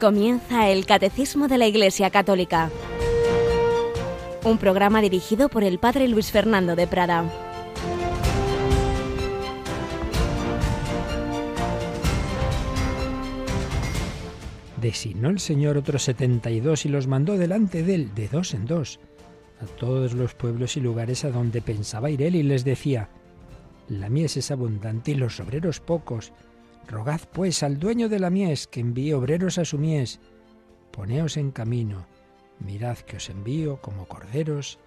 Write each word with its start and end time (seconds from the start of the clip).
Comienza 0.00 0.68
el 0.68 0.86
Catecismo 0.86 1.48
de 1.48 1.58
la 1.58 1.66
Iglesia 1.66 2.10
Católica, 2.10 2.70
un 4.44 4.56
programa 4.56 5.00
dirigido 5.00 5.48
por 5.48 5.64
el 5.64 5.80
Padre 5.80 6.06
Luis 6.06 6.30
Fernando 6.30 6.76
de 6.76 6.86
Prada. 6.86 7.24
Designó 14.80 15.30
el 15.30 15.40
Señor 15.40 15.76
otros 15.76 16.04
setenta 16.04 16.52
y 16.52 16.60
dos 16.60 16.86
y 16.86 16.88
los 16.88 17.08
mandó 17.08 17.36
delante 17.36 17.82
de 17.82 17.96
él, 17.96 18.14
de 18.14 18.28
dos 18.28 18.54
en 18.54 18.66
dos, 18.66 19.00
a 19.60 19.66
todos 19.66 20.12
los 20.12 20.32
pueblos 20.34 20.76
y 20.76 20.80
lugares 20.80 21.24
a 21.24 21.30
donde 21.30 21.60
pensaba 21.60 22.08
ir 22.08 22.22
él, 22.22 22.36
y 22.36 22.44
les 22.44 22.64
decía, 22.64 23.10
La 23.88 24.08
mies 24.08 24.36
es 24.36 24.52
abundante 24.52 25.10
y 25.10 25.14
los 25.16 25.40
obreros 25.40 25.80
pocos. 25.80 26.32
Rogad 26.88 27.20
pues 27.32 27.62
al 27.62 27.78
dueño 27.78 28.08
de 28.08 28.18
la 28.18 28.30
mies 28.30 28.66
que 28.66 28.80
envíe 28.80 29.12
obreros 29.12 29.58
a 29.58 29.64
su 29.64 29.78
mies. 29.78 30.20
Poneos 30.90 31.36
en 31.36 31.50
camino, 31.50 32.06
mirad 32.58 32.98
que 32.98 33.18
os 33.18 33.28
envío 33.28 33.80
como 33.82 34.06
corderos 34.06 34.78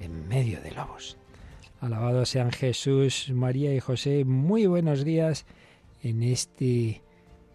en 0.00 0.26
medio 0.26 0.60
de 0.60 0.72
lobos. 0.72 1.16
Alabados 1.80 2.30
sean 2.30 2.50
Jesús, 2.50 3.30
María 3.32 3.72
y 3.74 3.80
José. 3.80 4.24
Muy 4.24 4.66
buenos 4.66 5.04
días 5.04 5.46
en 6.02 6.24
este 6.24 7.02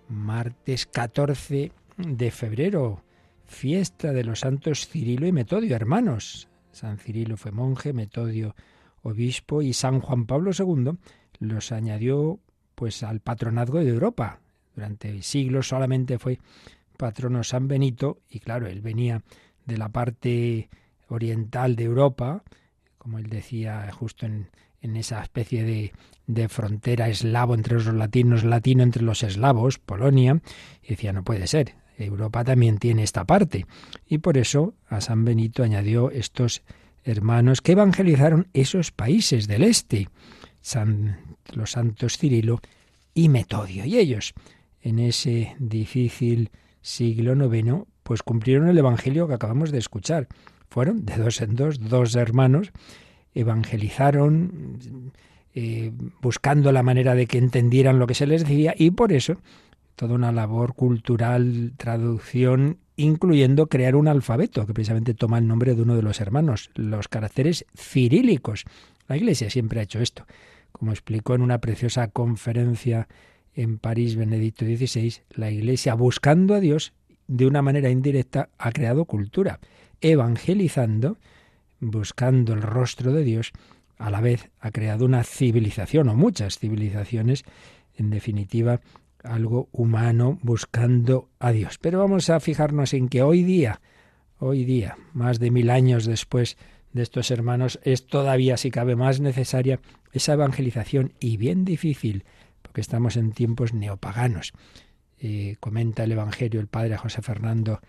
martes 0.08 0.86
14 0.86 1.72
de 1.98 2.32
febrero, 2.32 3.04
fiesta 3.46 4.14
de 4.14 4.24
los 4.24 4.40
santos 4.40 4.88
Cirilo 4.88 5.28
y 5.28 5.34
Metodio, 5.34 5.76
hermanos. 5.76 6.48
San 6.72 6.98
Cirilo 6.98 7.36
fue 7.36 7.52
monje, 7.52 7.92
Metodio 7.92 8.56
obispo 9.04 9.62
y 9.62 9.74
San 9.74 10.00
Juan 10.00 10.26
Pablo 10.26 10.52
II 10.58 10.98
los 11.40 11.72
añadió 11.72 12.40
pues 12.76 13.04
al 13.04 13.20
patronazgo 13.20 13.80
de 13.80 13.90
Europa. 13.90 14.40
Durante 14.76 15.22
siglos 15.22 15.68
solamente 15.68 16.18
fue 16.18 16.40
patrono 16.98 17.44
San 17.44 17.68
Benito 17.68 18.20
y 18.30 18.40
claro, 18.40 18.68
él 18.68 18.82
venía 18.82 19.24
de 19.66 19.78
la 19.78 19.90
parte 19.90 20.70
oriental 21.08 21.76
de 21.76 21.84
Europa, 21.84 22.44
como 22.98 23.18
él 23.18 23.28
decía 23.28 23.90
justo 23.92 24.26
en, 24.26 24.50
en 24.82 24.96
esa 24.96 25.22
especie 25.22 25.64
de, 25.64 25.94
de, 26.28 26.48
frontera 26.48 27.10
eslavo 27.10 27.54
entre 27.54 27.76
los 27.76 27.94
latinos, 27.94 28.44
latino 28.44 28.84
entre 28.84 29.04
los 29.04 29.24
eslavos, 29.24 29.80
Polonia, 29.80 30.42
y 30.84 30.90
decía, 30.90 31.12
no 31.14 31.24
puede 31.24 31.48
ser, 31.48 31.76
Europa 31.98 32.44
también 32.44 32.78
tiene 32.78 33.04
esta 33.04 33.26
parte. 33.26 33.66
Y 34.08 34.20
por 34.20 34.38
eso 34.38 34.74
a 34.88 35.02
San 35.02 35.26
Benito 35.26 35.64
añadió 35.64 36.12
estos 36.12 36.64
hermanos 37.04 37.62
que 37.62 37.74
evangelizaron 37.74 38.48
esos 38.54 38.92
países 38.92 39.48
del 39.48 39.64
este, 39.64 40.08
San, 40.62 41.18
los 41.54 41.72
santos 41.72 42.18
Cirilo 42.18 42.60
y 43.14 43.30
Metodio. 43.30 43.86
Y 43.86 43.98
ellos, 43.98 44.34
en 44.82 45.00
ese 45.00 45.56
difícil 45.60 46.50
siglo 46.82 47.34
IX, 47.34 47.84
pues 48.04 48.24
cumplieron 48.24 48.68
el 48.68 48.78
Evangelio 48.78 49.28
que 49.28 49.34
acabamos 49.34 49.72
de 49.72 49.78
escuchar. 49.78 50.28
Fueron 50.70 51.06
de 51.06 51.18
dos 51.18 51.42
en 51.42 51.56
dos, 51.56 51.80
dos 51.80 52.16
hermanos, 52.16 52.72
evangelizaron, 53.34 55.12
eh, 55.54 55.92
buscando 56.22 56.72
la 56.72 56.84
manera 56.84 57.16
de 57.16 57.28
que 57.28 57.38
entendieran 57.38 58.00
lo 58.00 58.08
que 58.08 58.14
se 58.16 58.28
les 58.28 58.44
decía, 58.44 58.74
y 58.78 58.92
por 58.92 59.12
eso 59.12 59.38
toda 59.96 60.16
una 60.16 60.32
labor 60.32 60.74
cultural, 60.74 61.74
traducción, 61.78 62.80
incluyendo 62.96 63.68
crear 63.68 63.96
un 63.96 64.08
alfabeto, 64.08 64.66
que 64.66 64.74
precisamente 64.74 65.14
toma 65.14 65.38
el 65.38 65.48
nombre 65.48 65.76
de 65.76 65.82
uno 65.84 65.96
de 65.96 66.02
los 66.02 66.22
hermanos, 66.22 66.72
los 66.74 67.08
caracteres 67.08 67.66
cirílicos. 67.76 68.66
La 69.08 69.18
Iglesia 69.18 69.50
siempre 69.50 69.80
ha 69.80 69.84
hecho 69.84 70.00
esto. 70.00 70.26
Como 70.82 70.94
explicó 70.94 71.36
en 71.36 71.44
una 71.44 71.62
preciosa 71.62 72.08
conferencia 72.08 73.08
en 73.54 73.78
París 73.78 74.16
Benedicto 74.16 74.66
XVI, 74.66 75.18
la 75.30 75.52
Iglesia, 75.52 75.94
buscando 75.94 76.56
a 76.56 76.60
Dios 76.60 76.94
de 77.28 77.46
una 77.46 77.62
manera 77.62 77.92
indirecta, 77.92 78.50
ha 78.58 78.72
creado 78.72 79.06
cultura, 79.06 79.60
evangelizando, 80.02 81.20
buscando 81.80 82.54
el 82.54 82.64
rostro 82.64 83.14
de 83.14 83.24
Dios, 83.24 83.52
a 84.00 84.10
la 84.10 84.22
vez 84.22 84.50
ha 84.60 84.72
creado 84.72 85.06
una 85.06 85.24
civilización 85.24 86.10
o 86.10 86.16
muchas 86.16 86.58
civilizaciones, 86.58 87.44
en 87.96 88.10
definitiva, 88.10 88.82
algo 89.24 89.70
humano 89.72 90.40
buscando 90.42 91.30
a 91.38 91.52
Dios. 91.52 91.78
Pero 91.78 92.00
vamos 92.00 92.32
a 92.32 92.40
fijarnos 92.40 92.96
en 92.96 93.08
que 93.08 93.22
hoy 93.22 93.44
día, 93.44 93.82
hoy 94.40 94.66
día, 94.66 94.98
más 95.14 95.38
de 95.38 95.52
mil 95.52 95.70
años 95.70 96.06
después 96.06 96.58
de 96.92 97.04
estos 97.04 97.30
hermanos, 97.30 97.80
es 97.84 98.08
todavía, 98.08 98.58
si 98.58 98.72
cabe, 98.72 98.96
más 98.96 99.20
necesaria 99.20 99.80
esa 100.12 100.34
evangelización 100.34 101.14
y 101.20 101.38
bien 101.38 101.66
difícil, 101.66 102.26
porque 102.62 102.82
estamos 102.82 103.18
en 103.18 103.32
tiempos 103.32 103.74
neopaganos. 103.74 104.54
Eh, 105.20 105.58
comenta 105.60 106.04
el 106.04 106.14
Evangelio 106.14 106.60
el 106.60 106.68
padre 106.68 106.98
José 106.98 107.22
Fernando 107.22 107.80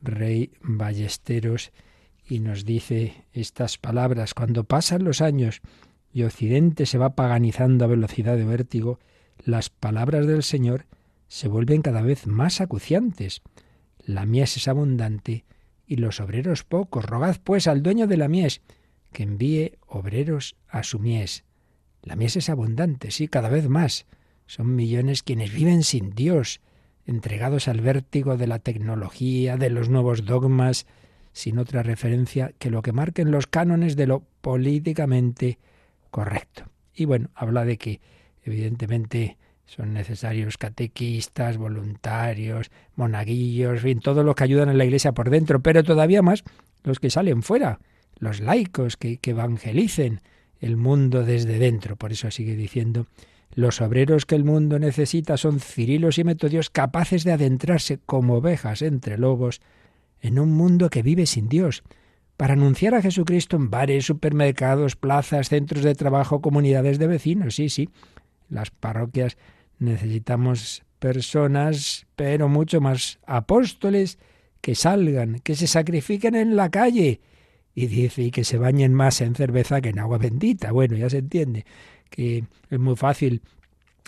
Rey 0.00 0.52
Ballesteros 0.62 1.72
y 2.26 2.40
nos 2.40 2.64
dice 2.64 3.24
estas 3.32 3.78
palabras, 3.78 4.34
cuando 4.34 4.64
pasan 4.64 5.04
los 5.04 5.20
años 5.20 5.60
y 6.12 6.22
Occidente 6.22 6.86
se 6.86 6.98
va 6.98 7.14
paganizando 7.14 7.84
a 7.84 7.88
velocidad 7.88 8.36
de 8.36 8.44
vértigo, 8.44 8.98
las 9.44 9.70
palabras 9.70 10.26
del 10.26 10.42
Señor 10.42 10.86
se 11.26 11.48
vuelven 11.48 11.82
cada 11.82 12.02
vez 12.02 12.26
más 12.26 12.60
acuciantes. 12.60 13.42
La 14.04 14.26
mies 14.26 14.56
es 14.56 14.68
abundante 14.68 15.44
y 15.86 15.96
los 15.96 16.20
obreros 16.20 16.64
pocos. 16.64 17.04
Rogad 17.04 17.36
pues 17.42 17.66
al 17.66 17.82
dueño 17.82 18.06
de 18.06 18.16
la 18.16 18.28
mies 18.28 18.62
que 19.12 19.22
envíe 19.22 19.78
obreros 19.86 20.56
a 20.68 20.82
su 20.82 20.98
mies. 20.98 21.44
La 22.02 22.16
mies 22.16 22.36
es 22.36 22.48
abundante, 22.48 23.10
sí, 23.10 23.28
cada 23.28 23.48
vez 23.48 23.68
más. 23.68 24.06
Son 24.46 24.74
millones 24.74 25.22
quienes 25.22 25.52
viven 25.52 25.82
sin 25.82 26.10
Dios, 26.10 26.60
entregados 27.06 27.68
al 27.68 27.80
vértigo 27.80 28.36
de 28.36 28.46
la 28.46 28.58
tecnología, 28.58 29.56
de 29.56 29.70
los 29.70 29.88
nuevos 29.88 30.24
dogmas, 30.24 30.86
sin 31.32 31.58
otra 31.58 31.82
referencia 31.82 32.52
que 32.58 32.70
lo 32.70 32.82
que 32.82 32.92
marquen 32.92 33.30
los 33.30 33.46
cánones 33.46 33.96
de 33.96 34.06
lo 34.06 34.24
políticamente 34.40 35.58
correcto. 36.10 36.64
Y 36.94 37.04
bueno, 37.04 37.30
habla 37.34 37.64
de 37.64 37.76
que 37.76 38.00
Evidentemente 38.48 39.36
son 39.66 39.92
necesarios 39.92 40.56
catequistas, 40.56 41.58
voluntarios, 41.58 42.70
monaguillos, 42.96 43.84
en 43.84 44.00
todo 44.00 44.22
lo 44.22 44.34
que 44.34 44.44
ayudan 44.44 44.70
a 44.70 44.74
la 44.74 44.86
Iglesia 44.86 45.12
por 45.12 45.28
dentro, 45.28 45.60
pero 45.60 45.84
todavía 45.84 46.22
más 46.22 46.44
los 46.82 46.98
que 46.98 47.10
salen 47.10 47.42
fuera, 47.42 47.78
los 48.18 48.40
laicos 48.40 48.96
que 48.96 49.20
evangelicen 49.22 50.22
el 50.60 50.76
mundo 50.76 51.24
desde 51.24 51.58
dentro. 51.58 51.96
Por 51.96 52.12
eso 52.12 52.30
sigue 52.30 52.56
diciendo, 52.56 53.06
los 53.54 53.80
obreros 53.80 54.26
que 54.26 54.34
el 54.34 54.44
mundo 54.44 54.78
necesita 54.78 55.36
son 55.36 55.60
cirilos 55.60 56.18
y 56.18 56.24
metodios 56.24 56.70
capaces 56.70 57.24
de 57.24 57.32
adentrarse 57.32 57.98
como 58.04 58.36
ovejas 58.36 58.82
entre 58.82 59.18
lobos 59.18 59.60
en 60.20 60.38
un 60.38 60.50
mundo 60.50 60.90
que 60.90 61.02
vive 61.02 61.26
sin 61.26 61.48
Dios, 61.48 61.82
para 62.36 62.52
anunciar 62.52 62.94
a 62.94 63.02
Jesucristo 63.02 63.56
en 63.56 63.68
bares, 63.68 64.06
supermercados, 64.06 64.94
plazas, 64.94 65.48
centros 65.48 65.82
de 65.82 65.94
trabajo, 65.94 66.40
comunidades 66.40 66.98
de 66.98 67.08
vecinos, 67.08 67.56
sí, 67.56 67.68
sí, 67.68 67.88
las 68.48 68.70
parroquias 68.70 69.36
necesitamos 69.78 70.84
personas, 70.98 72.06
pero 72.16 72.48
mucho 72.48 72.80
más 72.80 73.18
apóstoles 73.26 74.18
que 74.60 74.74
salgan, 74.74 75.40
que 75.40 75.54
se 75.54 75.66
sacrifiquen 75.66 76.34
en 76.34 76.56
la 76.56 76.70
calle. 76.70 77.20
Y 77.78 77.86
dice, 77.86 78.22
y 78.22 78.30
que 78.32 78.42
se 78.42 78.58
bañen 78.58 78.92
más 78.92 79.20
en 79.20 79.36
cerveza 79.36 79.80
que 79.80 79.90
en 79.90 80.00
agua 80.00 80.18
bendita. 80.18 80.72
Bueno, 80.72 80.96
ya 80.96 81.08
se 81.08 81.18
entiende 81.18 81.64
que 82.10 82.42
es 82.70 82.78
muy 82.80 82.96
fácil 82.96 83.40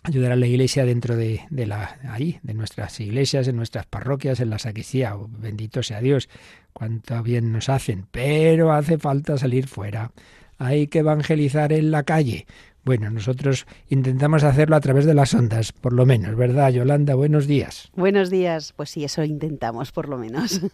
ayudar 0.03 0.33
a 0.33 0.37
la 0.37 0.49
iglesia 0.49 0.85
dentro 0.85 1.15
de, 1.15 1.43
de 1.51 1.67
la 1.67 2.01
ahí, 2.09 2.41
de 2.43 2.55
nuestras 2.55 2.99
iglesias, 2.99 3.47
en 3.47 3.55
nuestras 3.55 3.87
parroquias, 3.87 4.41
en 4.41 4.51
la 4.51 4.59
sacristía. 4.59 5.15
Oh, 5.15 5.31
bendito 5.31 5.85
sea 5.85 6.01
Dios, 6.01 6.29
cuánto 6.73 7.23
bien 7.23 7.53
nos 7.53 7.69
hacen. 7.69 8.07
Pero 8.11 8.73
hace 8.73 8.99
falta 8.99 9.39
salir 9.39 9.69
fuera. 9.69 10.11
Hay 10.59 10.89
que 10.89 10.99
evangelizar 10.99 11.73
en 11.73 11.93
la 11.93 12.03
calle. 12.03 12.47
Bueno, 12.83 13.11
nosotros 13.11 13.67
intentamos 13.89 14.43
hacerlo 14.43 14.75
a 14.75 14.81
través 14.81 15.05
de 15.05 15.13
las 15.13 15.35
ondas, 15.35 15.73
por 15.73 15.93
lo 15.93 16.07
menos, 16.07 16.35
¿verdad, 16.35 16.71
Yolanda? 16.71 17.15
Buenos 17.15 17.47
días. 17.47 17.91
Buenos 17.95 18.31
días, 18.31 18.73
pues 18.75 18.91
sí, 18.91 19.05
eso 19.05 19.23
intentamos, 19.23 19.93
por 19.93 20.09
lo 20.09 20.17
menos. 20.17 20.61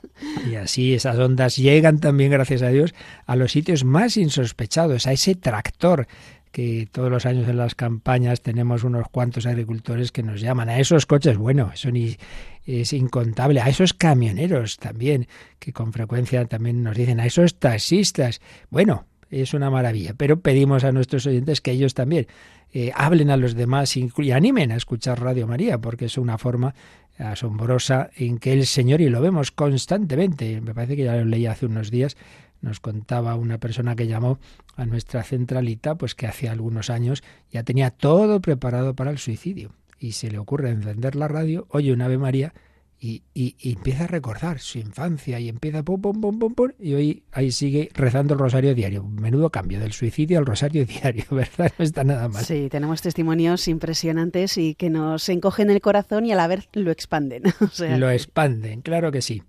Y 0.49 0.55
así 0.55 0.94
esas 0.94 1.19
ondas 1.19 1.56
llegan 1.56 1.99
también, 1.99 2.31
gracias 2.31 2.62
a 2.62 2.69
Dios, 2.69 2.94
a 3.26 3.35
los 3.37 3.53
sitios 3.53 3.85
más 3.85 4.17
insospechados, 4.17 5.06
a 5.06 5.12
ese 5.12 5.35
tractor 5.35 6.06
que 6.53 6.88
todos 6.91 7.11
los 7.11 7.26
años 7.26 7.49
en 7.49 7.58
las 7.58 7.75
campañas 7.75 8.41
tenemos 8.41 8.85
unos 8.85 9.09
cuantos 9.11 9.44
agricultores 9.44 10.12
que 10.12 10.23
nos 10.23 10.41
llaman, 10.41 10.69
a 10.69 10.79
esos 10.79 11.05
coches, 11.05 11.37
bueno, 11.37 11.70
eso 11.75 11.91
ni 11.91 12.17
es 12.64 12.93
incontable, 12.93 13.61
a 13.61 13.69
esos 13.69 13.93
camioneros 13.93 14.79
también, 14.79 15.29
que 15.59 15.73
con 15.73 15.93
frecuencia 15.93 16.44
también 16.47 16.82
nos 16.82 16.97
dicen, 16.97 17.20
a 17.20 17.26
esos 17.26 17.59
taxistas, 17.59 18.41
bueno, 18.70 19.06
es 19.31 19.55
una 19.55 19.70
maravilla. 19.70 20.14
Pero 20.17 20.40
pedimos 20.40 20.84
a 20.84 20.93
nuestros 20.93 21.26
oyentes 21.26 21.61
que 21.61 21.73
ellos 21.73 21.94
también 21.94 22.26
eh, 22.73 22.93
hablen 22.94 23.31
a 23.31 23.37
los 23.37 23.55
demás 23.55 23.96
y 23.96 24.31
animen 24.31 24.73
a 24.73 24.76
escuchar 24.76 25.20
Radio 25.20 25.46
María, 25.46 25.78
porque 25.78 26.06
es 26.06 26.19
una 26.19 26.38
forma 26.38 26.75
asombrosa 27.19 28.11
en 28.17 28.38
que 28.38 28.52
el 28.52 28.67
Señor, 28.67 29.00
y 29.00 29.08
lo 29.08 29.20
vemos 29.20 29.50
constantemente, 29.50 30.61
me 30.61 30.75
parece 30.75 30.96
que 30.96 31.05
ya 31.05 31.17
lo 31.17 31.25
leí 31.25 31.46
hace 31.46 31.67
unos 31.67 31.90
días, 31.90 32.17
nos 32.61 32.81
contaba 32.81 33.34
una 33.37 33.58
persona 33.58 33.96
que 33.96 34.06
llamó 34.06 34.38
a 34.76 34.87
nuestra 34.87 35.23
centralita, 35.23 35.94
pues 35.94 36.14
que 36.14 36.26
hace 36.26 36.49
algunos 36.49 36.90
años 36.90 37.23
ya 37.50 37.62
tenía 37.62 37.90
todo 37.90 38.40
preparado 38.40 38.94
para 38.94 39.11
el 39.11 39.19
suicidio. 39.19 39.73
Y 39.99 40.12
se 40.12 40.31
le 40.31 40.38
ocurre 40.38 40.70
encender 40.70 41.17
la 41.17 41.28
radio, 41.28 41.67
oye 41.70 41.93
un 41.93 42.02
Ave 42.02 42.19
María 42.19 42.52
y, 42.99 43.23
empieza 43.63 44.05
a 44.05 44.07
recordar 44.07 44.59
su 44.59 44.79
infancia 44.79 45.39
y 45.39 45.49
empieza 45.49 45.83
pum, 45.83 46.01
pum, 46.01 46.21
pum, 46.21 46.39
pum, 46.39 46.55
pum, 46.55 46.71
y 46.81 46.95
hoy 46.95 47.23
ahí 47.33 47.53
sigue 47.53 47.91
rezando 47.95 48.35
el 48.35 48.41
rosario 48.41 48.75
diario. 48.75 49.05
Menudo 49.05 49.51
cambio 49.51 49.79
del 49.81 49.93
suicidio 49.93 50.39
al 50.39 50.47
rosario 50.47 50.85
diario, 50.87 51.25
¿verdad? 51.31 51.73
No 51.79 51.85
está 51.85 52.05
nada 52.05 52.29
mal. 52.29 52.45
Sí, 52.45 52.69
tenemos 52.71 53.03
testimonios 53.03 53.69
impresionantes 53.69 54.57
y 54.57 54.75
que 54.75 54.91
nos 54.91 55.29
encogen 55.29 55.71
el 55.71 55.81
corazón 55.81 56.25
y 56.27 56.33
a 56.33 56.37
la 56.37 56.47
vez 56.47 56.69
lo 56.73 56.91
expanden. 56.91 57.43
Lo 57.99 58.11
expanden, 58.11 58.81
claro 58.81 59.13
que 59.13 59.23
sí. 59.23 59.43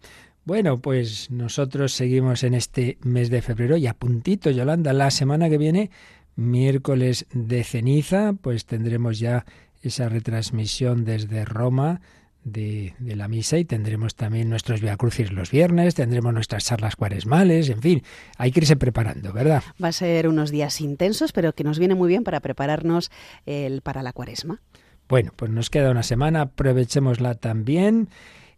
Bueno, 0.46 0.80
pues 0.80 1.30
nosotros 1.32 1.94
seguimos 1.94 2.44
en 2.44 2.54
este 2.54 2.98
mes 3.02 3.30
de 3.30 3.42
febrero 3.42 3.78
y 3.78 3.88
a 3.88 3.94
puntito, 3.94 4.50
Yolanda, 4.50 4.94
la 4.94 5.12
semana 5.12 5.50
que 5.50 5.58
viene, 5.58 5.92
miércoles 6.36 7.26
de 7.34 7.64
ceniza, 7.64 8.34
pues 8.42 8.66
tendremos 8.66 9.20
ya 9.20 9.46
esa 9.82 10.08
retransmisión 10.10 11.04
desde 11.04 11.44
Roma 11.44 12.02
de, 12.48 12.94
la 13.00 13.28
misa 13.28 13.58
y 13.58 13.66
tendremos 13.66 14.16
también 14.16 14.50
nuestros 14.50 14.82
Crucis 14.98 15.32
los 15.32 15.52
viernes, 15.52 15.96
tendremos 15.96 16.34
nuestras 16.34 16.66
charlas 16.66 16.96
cuaresmales, 16.96 17.70
en 17.70 17.82
fin, 17.82 18.04
hay 18.38 18.52
que 18.52 18.62
irse 18.62 18.76
preparando, 18.76 19.34
¿verdad? 19.34 19.64
Va 19.84 19.90
a 19.90 19.92
ser 19.92 20.28
unos 20.28 20.52
días 20.52 20.82
intensos, 20.82 21.32
pero 21.34 21.54
que 21.54 21.64
nos 21.64 21.80
viene 21.80 21.96
muy 21.96 22.08
bien 22.08 22.24
para 22.24 22.40
prepararnos 22.40 23.12
el, 23.46 23.82
para 23.82 24.02
la 24.02 24.14
cuaresma. 24.14 24.62
Bueno, 25.10 25.32
pues 25.36 25.52
nos 25.52 25.70
queda 25.70 25.92
una 25.92 26.04
semana, 26.04 26.42
aprovechémosla 26.42 27.36
también 27.36 28.10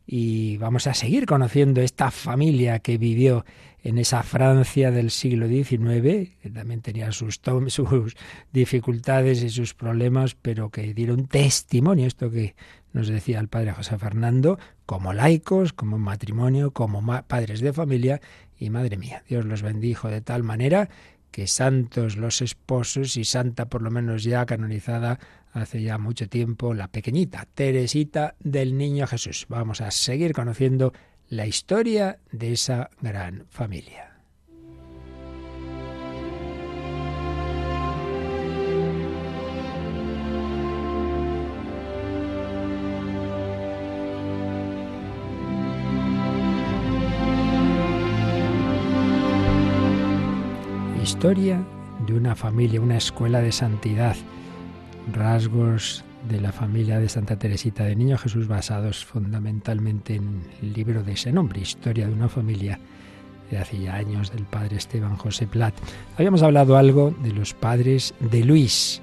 y 0.05 0.57
vamos 0.57 0.87
a 0.87 0.95
seguir 0.95 1.27
conociendo 1.27 1.81
esta 1.81 2.09
familia 2.09 2.79
que 2.79 2.97
vivió 2.97 3.45
en 3.83 3.97
esa 3.97 4.23
Francia 4.23 4.91
del 4.91 5.11
siglo 5.11 5.47
XIX, 5.47 6.31
que 6.41 6.49
también 6.51 6.81
tenía 6.81 7.11
sus, 7.11 7.39
sus 7.67 8.15
dificultades 8.51 9.43
y 9.43 9.49
sus 9.49 9.73
problemas, 9.73 10.35
pero 10.35 10.69
que 10.69 10.93
dieron 10.93 11.27
testimonio, 11.27 12.07
esto 12.07 12.31
que 12.31 12.55
nos 12.93 13.07
decía 13.07 13.39
el 13.39 13.47
padre 13.47 13.73
José 13.73 13.97
Fernando, 13.97 14.59
como 14.85 15.13
laicos, 15.13 15.73
como 15.73 15.97
matrimonio, 15.97 16.71
como 16.71 17.01
padres 17.23 17.61
de 17.61 17.73
familia, 17.73 18.21
y 18.57 18.69
madre 18.69 18.97
mía, 18.97 19.23
Dios 19.27 19.45
los 19.45 19.61
bendijo 19.61 20.09
de 20.09 20.21
tal 20.21 20.43
manera 20.43 20.89
que 21.31 21.47
santos 21.47 22.17
los 22.17 22.41
esposos 22.41 23.15
y 23.15 23.23
santa 23.23 23.69
por 23.69 23.81
lo 23.81 23.91
menos 23.91 24.23
ya 24.23 24.45
canonizada 24.45 25.19
hace 25.53 25.81
ya 25.81 25.97
mucho 25.97 26.27
tiempo, 26.27 26.73
la 26.73 26.89
pequeñita 26.89 27.47
Teresita 27.53 28.35
del 28.39 28.77
Niño 28.77 29.07
Jesús. 29.07 29.45
Vamos 29.49 29.81
a 29.81 29.91
seguir 29.91 30.33
conociendo 30.33 30.93
la 31.27 31.45
historia 31.45 32.19
de 32.31 32.53
esa 32.53 32.89
gran 33.01 33.45
familia. 33.49 34.08
Historia 51.19 51.61
de 52.07 52.13
una 52.13 52.33
familia, 52.33 52.79
una 52.79 52.95
escuela 52.95 53.41
de 53.41 53.51
santidad 53.51 54.15
rasgos 55.11 56.05
de 56.29 56.39
la 56.39 56.53
familia 56.53 56.97
de 56.97 57.09
Santa 57.09 57.37
Teresita 57.37 57.83
de 57.83 57.97
Niño 57.97 58.17
Jesús 58.17 58.47
basados 58.47 59.03
fundamentalmente 59.03 60.15
en 60.15 60.41
el 60.61 60.71
libro 60.71 61.03
de 61.03 61.11
ese 61.11 61.33
nombre, 61.33 61.59
Historia 61.59 62.07
de 62.07 62.13
una 62.13 62.29
familia 62.29 62.79
de 63.51 63.57
hace 63.57 63.79
ya 63.79 63.95
años 63.95 64.31
del 64.31 64.45
padre 64.45 64.77
Esteban 64.77 65.17
José 65.17 65.45
Plat. 65.45 65.73
Habíamos 66.15 66.41
hablado 66.41 66.77
algo 66.77 67.13
de 67.21 67.33
los 67.33 67.53
padres 67.53 68.13
de 68.21 68.45
Luis, 68.45 69.01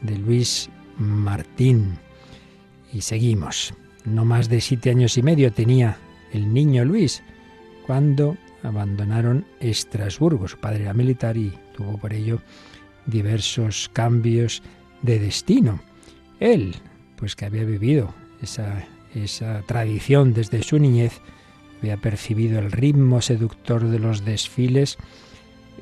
de 0.00 0.18
Luis 0.18 0.70
Martín, 0.96 1.98
y 2.92 3.00
seguimos. 3.00 3.74
No 4.04 4.24
más 4.24 4.48
de 4.48 4.60
siete 4.60 4.90
años 4.90 5.18
y 5.18 5.24
medio 5.24 5.52
tenía 5.52 5.96
el 6.32 6.54
niño 6.54 6.84
Luis 6.84 7.24
cuando 7.84 8.36
abandonaron 8.62 9.46
Estrasburgo. 9.60 10.48
Su 10.48 10.58
padre 10.58 10.82
era 10.82 10.94
militar 10.94 11.36
y 11.36 11.52
tuvo 11.76 11.98
por 11.98 12.12
ello 12.12 12.40
diversos 13.06 13.90
cambios 13.92 14.62
de 15.02 15.18
destino. 15.18 15.80
Él, 16.40 16.74
pues 17.16 17.36
que 17.36 17.46
había 17.46 17.64
vivido 17.64 18.14
esa, 18.40 18.84
esa 19.14 19.62
tradición 19.62 20.32
desde 20.32 20.62
su 20.62 20.78
niñez, 20.78 21.20
había 21.80 21.96
percibido 21.96 22.60
el 22.60 22.70
ritmo 22.70 23.20
seductor 23.20 23.84
de 23.88 23.98
los 23.98 24.24
desfiles 24.24 24.98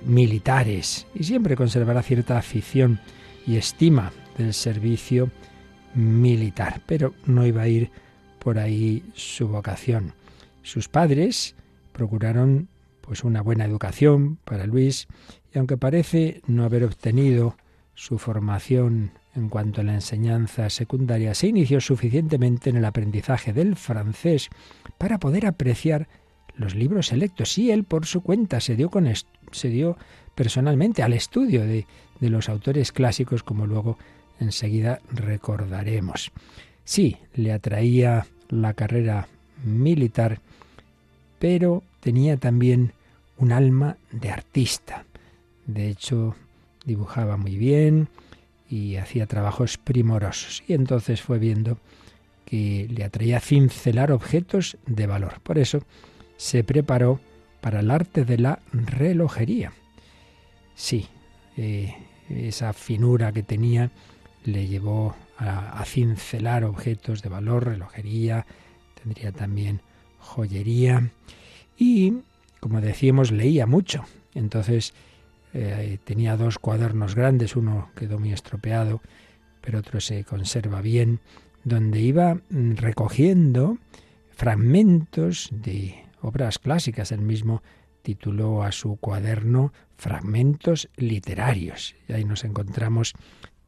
militares 0.05 1.07
y 1.15 1.25
siempre 1.25 1.57
conservará 1.57 2.03
cierta 2.03 2.39
afición 2.39 3.01
y 3.47 3.57
estima 3.57 4.13
del 4.39 4.55
servicio 4.55 5.31
militar, 5.95 6.81
pero 6.87 7.15
no 7.27 7.47
iba 7.47 7.63
a 7.63 7.69
ir 7.69 7.91
por 8.39 8.59
ahí 8.59 9.05
su 9.15 9.49
vocación. 9.49 10.15
Sus 10.63 10.89
padres 10.89 11.55
procuraron 11.93 12.69
pues 13.11 13.25
una 13.25 13.43
buena 13.43 13.65
educación 13.65 14.39
para 14.45 14.67
Luis 14.67 15.09
y 15.53 15.59
aunque 15.59 15.77
parece 15.77 16.43
no 16.47 16.63
haber 16.63 16.85
obtenido 16.85 17.57
su 17.97 18.19
formación 18.19 19.11
en 19.35 19.49
cuanto 19.49 19.81
a 19.81 19.85
la 19.85 19.95
enseñanza 19.95 20.71
secundaria 20.71 21.35
se 21.35 21.49
inició 21.49 21.81
suficientemente 21.81 22.71
en 22.71 22.77
el 22.77 22.85
aprendizaje 22.85 23.53
del 23.53 23.75
francés 23.75 24.49
para 24.97 25.19
poder 25.19 25.47
apreciar 25.47 26.07
los 26.55 26.77
libros 26.77 27.09
selectos. 27.09 27.59
Y 27.59 27.73
él, 27.73 27.83
por 27.83 28.07
su 28.07 28.21
cuenta, 28.21 28.61
se 28.61 28.77
dio, 28.77 28.91
con 28.91 29.13
se 29.51 29.69
dio 29.71 29.97
personalmente 30.37 31.03
al 31.03 31.13
estudio 31.13 31.63
de, 31.63 31.87
de 32.21 32.31
los 32.31 32.49
autores 32.49 32.93
clásicos, 32.93 33.43
como 33.43 33.67
luego 33.67 33.99
enseguida 34.39 35.01
recordaremos. 35.11 36.31
Sí, 36.85 37.17
le 37.35 37.53
atraía 37.53 38.29
la 38.51 38.73
carrera 38.75 39.27
militar, 39.65 40.39
pero 41.41 41.83
tenía 41.99 42.37
también 42.37 42.93
un 43.41 43.53
alma 43.53 43.97
de 44.13 44.31
artista. 44.31 45.05
De 45.67 45.89
hecho, 45.89 46.37
dibujaba 46.85 47.37
muy 47.37 47.57
bien 47.57 48.09
y 48.69 48.97
hacía 48.97 49.27
trabajos 49.27 49.79
primorosos. 49.79 50.63
Y 50.69 50.75
entonces 50.75 51.21
fue 51.23 51.39
viendo 51.39 51.79
que 52.45 52.87
le 52.91 53.05
atraía 53.05 53.41
cincelar 53.41 54.13
objetos 54.13 54.77
de 54.87 55.07
valor. 55.07 55.41
Por 55.43 55.59
eso 55.59 55.81
se 56.37 56.63
preparó 56.65 57.21
para 57.61 57.81
el 57.81 57.91
arte 57.91 58.25
de 58.25 58.39
la 58.39 58.61
relojería. 58.73 59.73
Sí, 60.75 61.09
eh, 61.57 61.95
esa 62.29 62.73
finura 62.73 63.33
que 63.33 63.43
tenía 63.43 63.91
le 64.45 64.67
llevó 64.67 65.15
a, 65.37 65.81
a, 65.81 65.85
cincelar 65.85 66.65
objetos 66.65 67.23
de 67.23 67.29
valor, 67.29 67.67
relojería, 67.67 68.47
tendría 69.03 69.33
también 69.33 69.83
joyería 70.19 71.11
y, 71.77 72.15
como 72.61 72.81
decíamos, 72.81 73.33
leía 73.33 73.67
mucho. 73.67 74.05
Entonces 74.35 74.95
eh, 75.53 75.99
tenía 76.05 76.37
dos 76.37 76.59
cuadernos 76.59 77.15
grandes, 77.15 77.57
uno 77.57 77.91
quedó 77.97 78.19
muy 78.19 78.33
estropeado, 78.33 79.01
pero 79.61 79.81
otro 79.81 80.01
se 80.01 80.25
conserva 80.25 80.81
bien, 80.81 81.21
donde 81.65 82.01
iba 82.01 82.35
mm, 82.35 82.77
recogiendo 82.77 83.79
fragmentos 84.31 85.49
de 85.51 86.05
obras 86.23 86.59
clásicas. 86.59 87.13
Él 87.13 87.21
mismo 87.21 87.63
tituló 88.03 88.63
a 88.63 88.73
su 88.73 88.97
cuaderno 88.97 89.73
Fragmentos 89.97 90.89
literarios. 90.97 91.95
Y 92.09 92.15
ahí 92.15 92.25
nos 92.25 92.45
encontramos 92.45 93.13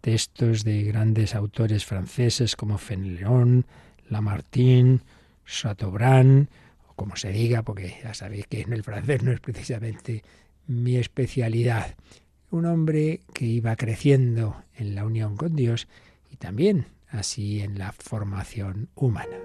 textos 0.00 0.64
de 0.64 0.82
grandes 0.84 1.34
autores 1.34 1.84
franceses 1.84 2.56
como 2.56 2.78
Fenelon, 2.78 3.66
Lamartine, 4.08 5.00
Chateaubriand, 5.44 6.48
como 7.02 7.16
se 7.16 7.32
diga, 7.32 7.64
porque 7.64 7.96
ya 8.00 8.14
sabéis 8.14 8.46
que 8.46 8.60
en 8.60 8.72
el 8.72 8.84
francés 8.84 9.24
no 9.24 9.32
es 9.32 9.40
precisamente 9.40 10.22
mi 10.68 10.98
especialidad. 10.98 11.96
Un 12.52 12.64
hombre 12.64 13.22
que 13.34 13.44
iba 13.44 13.74
creciendo 13.74 14.62
en 14.76 14.94
la 14.94 15.04
unión 15.04 15.36
con 15.36 15.56
Dios 15.56 15.88
y 16.30 16.36
también 16.36 16.86
así 17.08 17.60
en 17.60 17.76
la 17.76 17.90
formación 17.90 18.88
humana. 18.94 19.36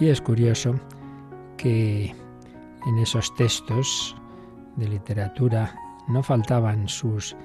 Y 0.00 0.08
es 0.08 0.22
curioso 0.22 0.80
que 1.58 2.14
en 2.86 2.98
esos 3.02 3.34
textos 3.34 4.16
de 4.76 4.88
literatura 4.88 5.78
no 6.08 6.22
faltaban 6.22 6.88
sus, 6.88 7.36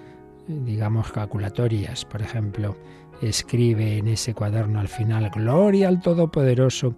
digamos, 0.50 1.12
calculatorias. 1.12 2.06
Por 2.06 2.22
ejemplo, 2.22 2.76
escribe 3.22 3.98
en 3.98 4.08
ese 4.08 4.34
cuaderno 4.34 4.80
al 4.80 4.88
final, 4.88 5.30
Gloria 5.30 5.88
al 5.88 6.02
Todopoderoso 6.02 6.96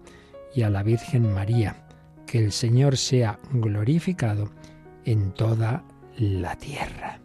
y 0.55 0.63
a 0.63 0.70
la 0.70 0.84
Virgen 0.84 1.34
María, 1.34 1.86
que 2.25 2.39
el 2.39 2.51
Señor 2.51 2.98
sea 2.98 3.39
glorificado 3.51 4.50
en 5.05 5.31
toda 5.31 5.84
la 6.17 6.55
tierra. 6.55 7.20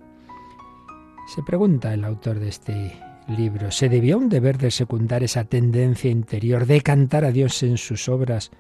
Se 1.35 1.43
pregunta 1.43 1.93
el 1.93 2.05
autor 2.05 2.39
de 2.39 2.49
este 2.49 2.93
libro, 3.29 3.71
¿se 3.71 3.89
debió 3.89 4.19
un 4.19 4.29
deber 4.29 4.59
de 4.59 4.71
secundar 4.71 5.23
esa 5.23 5.45
tendencia 5.45 6.11
interior 6.11 6.67
de 6.67 6.81
cantar 6.81 7.25
a 7.25 7.33
Dios 7.33 7.63
en 7.63 7.77
sus 7.77 8.09
obras 8.09 8.51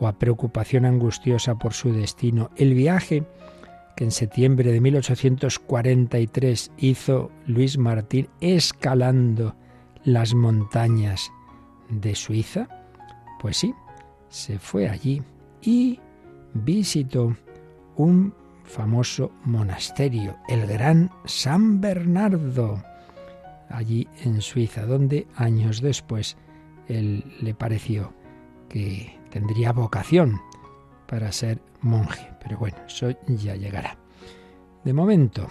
o 0.00 0.08
a 0.08 0.18
preocupación 0.18 0.84
angustiosa 0.84 1.56
por 1.56 1.72
su 1.72 1.92
destino? 1.92 2.50
El 2.56 2.74
viaje 2.74 3.24
en 4.00 4.10
septiembre 4.10 4.72
de 4.72 4.80
1843 4.80 6.72
hizo 6.78 7.30
Luis 7.46 7.76
Martín 7.78 8.28
escalando 8.40 9.54
las 10.04 10.34
montañas 10.34 11.30
de 11.90 12.14
Suiza? 12.14 12.66
Pues 13.40 13.58
sí, 13.58 13.74
se 14.30 14.58
fue 14.58 14.88
allí 14.88 15.22
y 15.62 16.00
visitó 16.54 17.36
un 17.96 18.34
famoso 18.64 19.32
monasterio, 19.44 20.36
el 20.48 20.66
Gran 20.66 21.10
San 21.26 21.80
Bernardo, 21.80 22.82
allí 23.68 24.08
en 24.24 24.40
Suiza, 24.40 24.86
donde 24.86 25.26
años 25.36 25.82
después 25.82 26.38
él 26.88 27.24
le 27.40 27.52
pareció 27.54 28.14
que 28.68 29.18
tendría 29.30 29.72
vocación 29.72 30.40
para 31.06 31.32
ser 31.32 31.60
monje. 31.82 32.29
Pero 32.42 32.58
bueno, 32.58 32.76
eso 32.86 33.10
ya 33.26 33.54
llegará. 33.54 33.96
De 34.84 34.92
momento, 34.92 35.48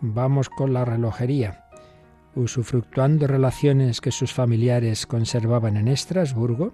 vamos 0.00 0.48
con 0.48 0.72
la 0.72 0.84
relojería. 0.84 1.64
Usufructuando 2.34 3.26
relaciones 3.26 4.00
que 4.00 4.12
sus 4.12 4.32
familiares 4.32 5.06
conservaban 5.06 5.76
en 5.76 5.88
Estrasburgo, 5.88 6.72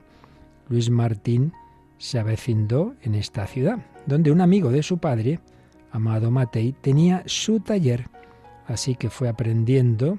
Luis 0.69 0.91
Martín 0.91 1.53
se 1.99 2.19
avecindó 2.19 2.95
en 3.03 3.15
esta 3.15 3.47
ciudad, 3.47 3.79
donde 4.07 4.31
un 4.31 4.41
amigo 4.41 4.71
de 4.71 4.83
su 4.83 4.99
padre, 4.99 5.41
Amado 5.91 6.31
Matei, 6.31 6.73
tenía 6.73 7.23
su 7.27 7.61
taller, 7.61 8.09
así 8.67 8.97
que 8.97 9.11
fue 9.11 9.29
aprendiendo 9.29 10.19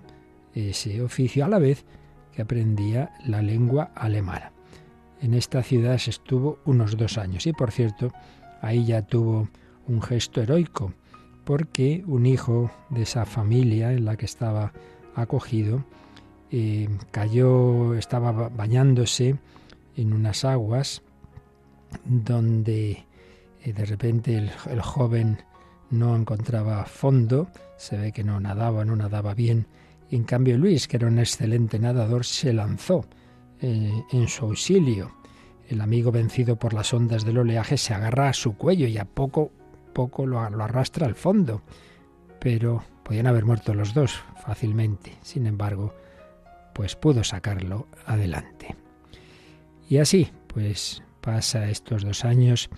ese 0.54 1.02
oficio 1.02 1.46
a 1.46 1.50
la 1.50 1.60
vez 1.60 1.86
que 2.32 2.42
aprendía 2.42 3.12
la 3.26 3.42
lengua 3.42 3.92
alemana. 3.96 4.52
En 5.22 5.34
esta 5.34 5.64
ciudad 5.64 5.98
se 5.98 6.12
estuvo 6.12 6.60
unos 6.66 6.98
dos 6.98 7.18
años 7.18 7.46
y 7.48 7.54
por 7.54 7.72
cierto, 7.72 8.12
ahí 8.66 8.86
ya 8.86 9.04
tuvo 9.04 9.48
un 9.88 10.02
gesto 10.02 10.42
heroico, 10.42 10.92
porque 11.44 12.04
un 12.08 12.26
hijo 12.26 12.72
de 12.90 13.04
esa 13.04 13.26
familia 13.26 13.94
en 13.94 14.06
la 14.06 14.18
que 14.18 14.26
estaba 14.26 14.74
acogido 15.14 15.86
eh, 16.52 16.90
cayó, 17.12 17.94
estaba 17.94 18.32
bañándose 18.50 19.36
en 19.96 20.14
unas 20.14 20.44
aguas 20.46 21.04
donde 22.04 23.06
eh, 23.64 23.74
de 23.74 23.86
repente 23.86 24.36
el, 24.36 24.82
joven 24.82 25.38
no 25.92 26.16
encontraba 26.16 26.86
fondo, 26.86 27.50
se 27.78 27.98
ve 27.98 28.12
que 28.12 28.24
no 28.24 28.40
nadaba, 28.40 28.84
no 28.84 28.96
nadaba 28.96 29.36
bien, 29.36 29.68
en 30.10 30.24
cambio 30.24 30.58
Luis, 30.58 30.88
que 30.88 30.98
era 30.98 31.08
un 31.08 31.20
excelente 31.20 31.78
nadador, 31.78 32.26
se 32.26 32.52
lanzó 32.52 33.06
eh, 33.62 33.92
en 34.12 34.28
su 34.28 34.46
auxilio. 34.46 35.12
El 35.68 35.82
amigo 35.82 36.12
vencido 36.12 36.58
por 36.58 36.74
las 36.74 36.94
ondas 36.94 37.26
del 37.26 37.40
oleaje 37.40 37.78
se 37.78 37.94
agarra 37.94 38.30
a 38.30 38.34
su 38.34 38.56
cuello 38.56 38.88
y 38.88 38.98
a 38.98 39.06
poco, 39.06 39.52
poco 39.94 40.26
lo, 40.26 40.40
arrastra 40.40 41.08
al 41.08 41.16
fondo. 41.16 41.62
Pero 42.40 42.84
podían 43.04 43.28
haber 43.28 43.46
muerto 43.46 43.74
los 43.74 43.94
dos 43.94 44.22
fácilmente. 44.46 45.14
Sin 45.22 45.48
embargo, 45.48 45.94
pues 46.74 46.96
pudo 46.96 47.24
sacarlo 47.24 47.88
adelante. 48.06 48.76
Y 49.90 49.98
así, 49.98 50.30
pues 50.48 51.04
pasa 51.22 51.70
estos 51.70 52.04
dos 52.04 52.26
años 52.26 52.70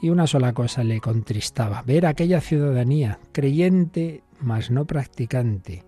y 0.00 0.10
una 0.10 0.26
sola 0.26 0.52
cosa 0.52 0.84
le 0.84 1.00
contristaba, 1.00 1.82
ver 1.82 2.06
aquella 2.06 2.40
ciudadanía 2.40 3.18
creyente 3.32 4.22
mas 4.40 4.70
no 4.70 4.86
practicante, 4.86 5.84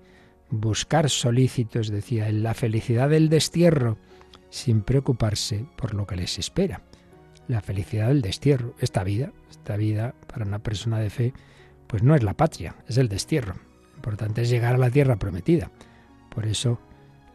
buscar 0.50 1.08
solícitos, 1.10 1.88
decía 1.88 2.28
él, 2.28 2.42
la 2.42 2.54
felicidad 2.54 3.08
del 3.08 3.28
destierro, 3.28 3.98
sin 4.50 4.82
preocuparse 4.82 5.64
por 5.76 5.94
lo 5.94 6.06
que 6.06 6.16
les 6.16 6.38
espera. 6.38 6.82
La 7.48 7.60
felicidad 7.60 8.08
del 8.08 8.22
destierro, 8.22 8.74
esta 8.78 9.02
vida, 9.02 9.32
esta 9.50 9.76
vida 9.76 10.14
para 10.26 10.44
una 10.44 10.58
persona 10.58 10.98
de 10.98 11.10
fe, 11.10 11.32
pues 11.86 12.02
no 12.02 12.14
es 12.14 12.22
la 12.22 12.34
patria, 12.34 12.76
es 12.86 12.98
el 12.98 13.08
destierro. 13.08 13.54
Lo 13.54 13.96
importante 13.96 14.42
es 14.42 14.50
llegar 14.50 14.74
a 14.74 14.78
la 14.78 14.90
tierra 14.90 15.16
prometida. 15.16 15.70
Por 16.28 16.46
eso 16.46 16.78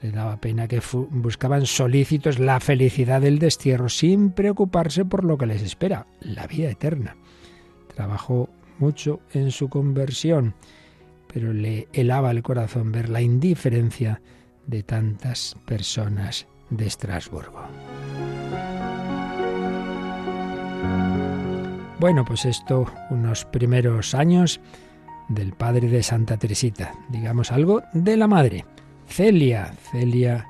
le 0.01 0.11
daba 0.11 0.37
pena 0.37 0.67
que 0.67 0.81
buscaban 1.09 1.65
solícitos 1.65 2.39
la 2.39 2.59
felicidad 2.59 3.21
del 3.21 3.39
destierro 3.39 3.89
sin 3.89 4.31
preocuparse 4.31 5.03
por 5.03 5.23
lo 5.23 5.37
que 5.37 5.47
les 5.47 5.61
espera, 5.61 6.07
la 6.21 6.47
vida 6.47 6.69
eterna. 6.69 7.17
Trabajó 7.93 8.49
mucho 8.77 9.21
en 9.33 9.51
su 9.51 9.69
conversión, 9.69 10.53
pero 11.33 11.53
le 11.53 11.87
helaba 11.93 12.31
el 12.31 12.43
corazón 12.43 12.91
ver 12.91 13.09
la 13.09 13.21
indiferencia 13.21 14.21
de 14.67 14.83
tantas 14.83 15.55
personas 15.65 16.47
de 16.69 16.87
Estrasburgo. 16.87 17.61
Bueno, 21.99 22.25
pues 22.25 22.45
esto, 22.45 22.85
unos 23.09 23.45
primeros 23.45 24.13
años 24.13 24.59
del 25.29 25.53
padre 25.53 25.87
de 25.87 26.03
Santa 26.03 26.37
Teresita, 26.37 26.93
digamos 27.09 27.51
algo 27.51 27.83
de 27.93 28.17
la 28.17 28.27
madre. 28.27 28.65
Celia, 29.07 29.73
Celia 29.91 30.47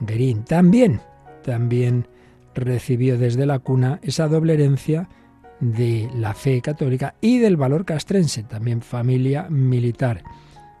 Guerín, 0.00 0.44
también, 0.44 1.00
también 1.44 2.08
recibió 2.54 3.18
desde 3.18 3.46
la 3.46 3.58
cuna 3.58 4.00
esa 4.02 4.28
doble 4.28 4.54
herencia 4.54 5.08
de 5.60 6.10
la 6.14 6.34
fe 6.34 6.60
católica 6.60 7.14
y 7.20 7.38
del 7.38 7.56
valor 7.56 7.84
castrense, 7.84 8.42
también 8.42 8.82
familia 8.82 9.48
militar. 9.48 10.22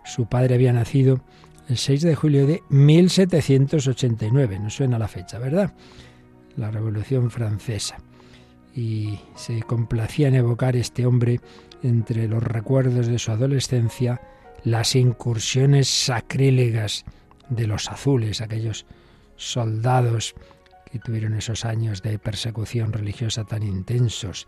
Su 0.04 0.26
padre 0.26 0.54
había 0.54 0.72
nacido 0.72 1.20
el 1.68 1.76
6 1.76 2.02
de 2.02 2.14
julio 2.14 2.46
de 2.46 2.62
1789, 2.68 4.58
no 4.60 4.70
suena 4.70 4.98
la 4.98 5.08
fecha, 5.08 5.38
¿verdad? 5.38 5.72
La 6.56 6.70
Revolución 6.70 7.30
Francesa. 7.30 7.96
Y 8.74 9.18
se 9.34 9.62
complacía 9.62 10.28
en 10.28 10.36
evocar 10.36 10.76
este 10.76 11.06
hombre 11.06 11.40
entre 11.82 12.28
los 12.28 12.42
recuerdos 12.42 13.06
de 13.06 13.18
su 13.18 13.32
adolescencia, 13.32 14.20
las 14.64 14.94
incursiones 14.94 15.88
sacrílegas 15.88 17.04
de 17.48 17.66
los 17.66 17.88
azules, 17.90 18.40
aquellos 18.40 18.86
soldados 19.36 20.34
que 20.90 20.98
tuvieron 20.98 21.34
esos 21.34 21.64
años 21.64 22.02
de 22.02 22.18
persecución 22.18 22.92
religiosa 22.92 23.44
tan 23.44 23.62
intensos. 23.62 24.46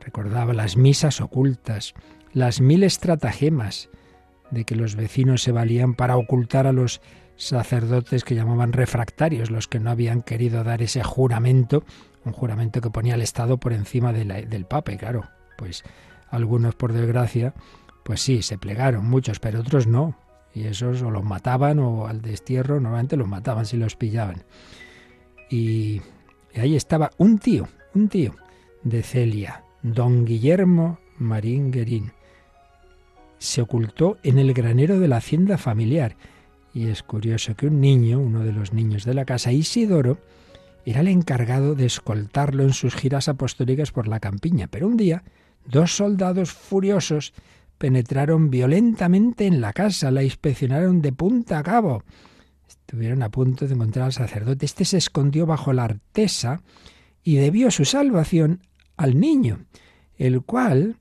Recordaba 0.00 0.54
las 0.54 0.76
misas 0.76 1.20
ocultas, 1.20 1.94
las 2.32 2.60
mil 2.60 2.84
estratagemas 2.84 3.88
de 4.50 4.64
que 4.64 4.76
los 4.76 4.96
vecinos 4.96 5.42
se 5.42 5.52
valían 5.52 5.94
para 5.94 6.16
ocultar 6.16 6.66
a 6.66 6.72
los 6.72 7.00
sacerdotes 7.36 8.24
que 8.24 8.34
llamaban 8.34 8.72
refractarios, 8.72 9.50
los 9.50 9.66
que 9.68 9.80
no 9.80 9.90
habían 9.90 10.22
querido 10.22 10.62
dar 10.62 10.82
ese 10.82 11.02
juramento, 11.02 11.84
un 12.24 12.32
juramento 12.32 12.80
que 12.80 12.90
ponía 12.90 13.14
al 13.14 13.22
Estado 13.22 13.58
por 13.58 13.72
encima 13.72 14.12
del 14.12 14.66
Papa, 14.66 14.92
y 14.92 14.96
claro, 14.96 15.24
pues 15.56 15.82
algunos 16.28 16.74
por 16.74 16.92
desgracia, 16.92 17.54
pues 18.04 18.20
sí, 18.20 18.42
se 18.42 18.58
plegaron, 18.58 19.08
muchos, 19.08 19.40
pero 19.40 19.60
otros 19.60 19.86
no, 19.86 20.16
y 20.54 20.64
esos 20.64 21.02
o 21.02 21.10
los 21.10 21.24
mataban 21.24 21.78
o 21.78 22.06
al 22.06 22.22
destierro, 22.22 22.80
normalmente 22.80 23.16
los 23.16 23.28
mataban 23.28 23.66
si 23.66 23.76
los 23.76 23.96
pillaban. 23.96 24.44
Y, 25.48 26.02
ahí 26.54 26.76
estaba 26.76 27.10
un 27.18 27.38
tío, 27.38 27.68
un 27.94 28.08
tío 28.08 28.34
de 28.82 29.02
Celia, 29.02 29.64
don 29.82 30.24
Guillermo 30.24 30.98
Marín 31.18 31.70
Guerín. 31.70 32.12
Se 33.40 33.62
ocultó 33.62 34.18
en 34.22 34.38
el 34.38 34.52
granero 34.52 35.00
de 35.00 35.08
la 35.08 35.16
hacienda 35.16 35.56
familiar. 35.56 36.14
Y 36.74 36.88
es 36.88 37.02
curioso 37.02 37.56
que 37.56 37.66
un 37.66 37.80
niño, 37.80 38.20
uno 38.20 38.44
de 38.44 38.52
los 38.52 38.74
niños 38.74 39.04
de 39.04 39.14
la 39.14 39.24
casa, 39.24 39.50
Isidoro, 39.50 40.18
era 40.84 41.00
el 41.00 41.08
encargado 41.08 41.74
de 41.74 41.86
escoltarlo 41.86 42.62
en 42.62 42.74
sus 42.74 42.94
giras 42.94 43.28
apostólicas 43.28 43.92
por 43.92 44.08
la 44.08 44.20
campiña. 44.20 44.68
Pero 44.68 44.86
un 44.86 44.98
día, 44.98 45.24
dos 45.64 45.96
soldados 45.96 46.52
furiosos 46.52 47.32
penetraron 47.78 48.50
violentamente 48.50 49.46
en 49.46 49.62
la 49.62 49.72
casa, 49.72 50.10
la 50.10 50.22
inspeccionaron 50.22 51.00
de 51.00 51.12
punta 51.12 51.58
a 51.58 51.62
cabo. 51.62 52.04
Estuvieron 52.68 53.22
a 53.22 53.30
punto 53.30 53.66
de 53.66 53.72
encontrar 53.72 54.04
al 54.04 54.12
sacerdote. 54.12 54.66
Este 54.66 54.84
se 54.84 54.98
escondió 54.98 55.46
bajo 55.46 55.72
la 55.72 55.84
artesa 55.84 56.60
y 57.24 57.36
debió 57.36 57.70
su 57.70 57.86
salvación 57.86 58.60
al 58.98 59.18
niño, 59.18 59.60
el 60.18 60.42
cual 60.42 60.98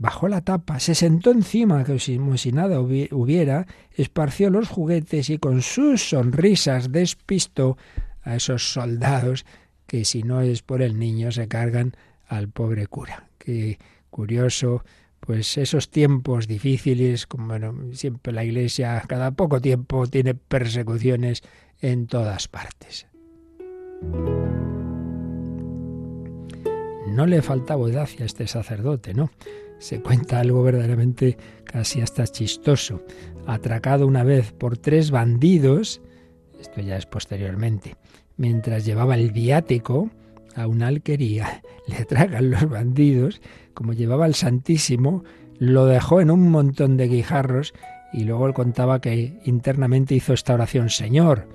bajó 0.00 0.28
la 0.28 0.40
tapa, 0.40 0.80
se 0.80 0.94
sentó 0.94 1.30
encima 1.30 1.84
como 1.84 1.98
si 2.38 2.52
nada 2.52 2.80
hubiera, 2.80 3.66
esparció 3.92 4.48
los 4.48 4.66
juguetes 4.66 5.28
y 5.28 5.36
con 5.36 5.60
sus 5.60 6.08
sonrisas 6.08 6.90
despistó 6.90 7.76
a 8.22 8.36
esos 8.36 8.72
soldados 8.72 9.44
que 9.86 10.06
si 10.06 10.22
no 10.22 10.40
es 10.40 10.62
por 10.62 10.80
el 10.80 10.98
niño 10.98 11.32
se 11.32 11.48
cargan 11.48 11.92
al 12.26 12.48
pobre 12.48 12.86
cura. 12.86 13.28
Qué 13.36 13.78
curioso 14.08 14.84
pues 15.20 15.58
esos 15.58 15.90
tiempos 15.90 16.48
difíciles, 16.48 17.26
como 17.26 17.54
siempre 17.92 18.32
la 18.32 18.42
Iglesia 18.42 19.02
cada 19.06 19.32
poco 19.32 19.60
tiempo 19.60 20.06
tiene 20.06 20.34
persecuciones 20.34 21.42
en 21.82 22.06
todas 22.06 22.48
partes. 22.48 23.06
No 27.08 27.26
le 27.26 27.42
faltaba 27.42 27.82
audacia 27.82 28.22
a 28.22 28.26
este 28.26 28.46
sacerdote, 28.46 29.12
¿no? 29.12 29.30
Se 29.80 30.00
cuenta 30.00 30.38
algo 30.38 30.62
verdaderamente 30.62 31.36
casi 31.64 32.00
hasta 32.02 32.26
chistoso. 32.26 33.02
Atracado 33.46 34.06
una 34.06 34.22
vez 34.22 34.52
por 34.52 34.78
tres 34.78 35.10
bandidos, 35.10 36.00
esto 36.60 36.80
ya 36.82 36.96
es 36.96 37.06
posteriormente, 37.06 37.96
mientras 38.36 38.84
llevaba 38.84 39.16
el 39.16 39.32
viático 39.32 40.10
a 40.54 40.66
una 40.66 40.86
alquería, 40.86 41.62
le 41.88 41.96
atragan 41.96 42.50
los 42.50 42.68
bandidos 42.68 43.40
como 43.74 43.94
llevaba 43.94 44.26
al 44.26 44.34
Santísimo, 44.34 45.24
lo 45.58 45.86
dejó 45.86 46.20
en 46.20 46.30
un 46.30 46.50
montón 46.50 46.98
de 46.98 47.08
guijarros 47.08 47.72
y 48.12 48.24
luego 48.24 48.46
él 48.46 48.54
contaba 48.54 49.00
que 49.00 49.40
internamente 49.44 50.14
hizo 50.14 50.34
esta 50.34 50.52
oración, 50.52 50.90
Señor, 50.90 51.48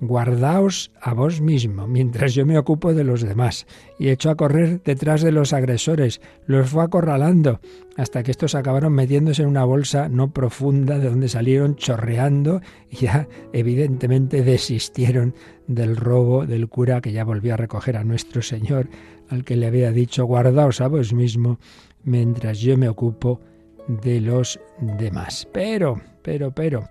guardaos 0.00 0.90
a 1.00 1.14
vos 1.14 1.40
mismo, 1.40 1.86
mientras 1.86 2.34
yo 2.34 2.46
me 2.46 2.58
ocupo 2.58 2.94
de 2.94 3.04
los 3.04 3.22
demás. 3.22 3.66
Y 3.98 4.08
echó 4.08 4.30
a 4.30 4.36
correr 4.36 4.82
detrás 4.82 5.22
de 5.22 5.32
los 5.32 5.52
agresores, 5.52 6.20
los 6.46 6.68
fue 6.68 6.84
acorralando, 6.84 7.60
hasta 7.96 8.22
que 8.22 8.30
estos 8.30 8.54
acabaron 8.54 8.92
metiéndose 8.92 9.42
en 9.42 9.48
una 9.48 9.64
bolsa 9.64 10.08
no 10.08 10.32
profunda 10.32 10.98
de 10.98 11.10
donde 11.10 11.28
salieron 11.28 11.76
chorreando 11.76 12.60
y 12.90 12.96
ya 12.96 13.28
evidentemente 13.52 14.42
desistieron 14.42 15.34
del 15.66 15.96
robo 15.96 16.46
del 16.46 16.68
cura 16.68 17.00
que 17.00 17.12
ya 17.12 17.24
volvió 17.24 17.54
a 17.54 17.58
recoger 17.58 17.96
a 17.96 18.04
nuestro 18.04 18.42
Señor, 18.42 18.88
al 19.28 19.44
que 19.44 19.56
le 19.56 19.66
había 19.66 19.90
dicho, 19.90 20.24
guardaos 20.24 20.80
a 20.80 20.88
vos 20.88 21.12
mismo, 21.12 21.58
mientras 22.04 22.60
yo 22.60 22.76
me 22.78 22.88
ocupo 22.88 23.40
de 23.88 24.20
los 24.20 24.60
demás. 24.80 25.48
Pero, 25.52 26.00
pero, 26.22 26.52
pero, 26.52 26.88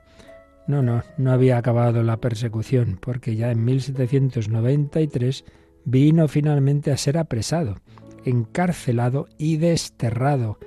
no, 0.68 0.82
no, 0.82 1.04
no 1.18 1.32
había 1.32 1.58
acabado 1.58 2.04
la 2.04 2.18
persecución, 2.18 2.98
porque 3.02 3.36
ya 3.36 3.52
en 3.52 3.64
1793 3.64 5.46
vino 5.86 6.28
finalmente 6.28 6.92
a 6.92 6.98
ser 6.98 7.18
apresado, 7.18 7.78
encarcelado 8.26 9.28
y 9.38 9.58
desterrado 9.58 10.60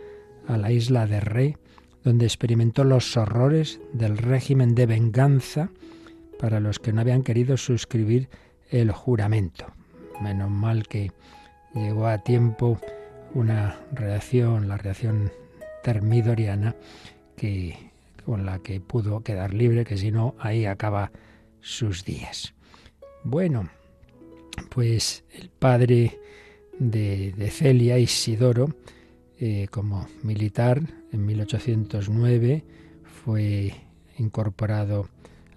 a 0.47 0.57
la 0.57 0.73
isla 0.73 1.07
de 1.07 1.21
Ré, 1.21 1.59
donde 2.03 2.25
experimentó 2.25 2.85
los 2.85 3.17
horrores 3.17 3.81
del 3.93 4.17
régimen 4.17 4.75
de 4.75 4.87
venganza 4.87 5.71
para 6.39 6.59
los 6.59 6.79
que 6.79 6.93
no 6.93 7.03
habían 7.03 7.23
querido 7.23 7.59
suscribir 7.59 8.31
el 8.71 8.91
juramento. 8.91 9.67
Menos 10.23 10.51
mal 10.51 10.89
que 10.89 11.13
llegó 11.75 12.07
a 12.07 12.19
tiempo 12.19 12.81
una 13.35 13.79
reacción, 13.93 14.69
la 14.69 14.79
reacción 14.79 15.31
termidoriana 15.83 16.75
que, 17.37 17.90
con 18.31 18.47
la 18.47 18.61
que 18.61 18.79
pudo 18.81 19.25
quedar 19.25 19.53
libre, 19.53 19.85
que 19.85 19.97
si 19.97 20.13
no, 20.13 20.37
ahí 20.39 20.65
acaba 20.65 21.11
sus 21.61 22.05
días. 22.05 22.55
Bueno, 23.25 23.69
pues 24.69 25.25
el 25.33 25.51
padre 25.51 26.17
de, 26.79 27.51
Celia, 27.51 27.99
Isidoro, 27.99 28.69
eh, 29.41 29.67
como 29.73 30.07
militar, 30.23 30.81
en 31.11 31.27
1809 31.27 32.63
fue 33.03 33.75
incorporado 34.17 35.09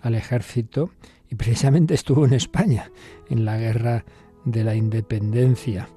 al 0.02 0.16
ejército 0.16 0.90
y 1.30 1.36
precisamente 1.36 1.94
estuvo 1.94 2.26
en 2.26 2.34
España 2.34 2.92
en 3.30 3.46
la 3.46 3.60
guerra 3.60 4.04
de 4.46 4.64
la 4.64 4.74
independencia, 4.74 5.90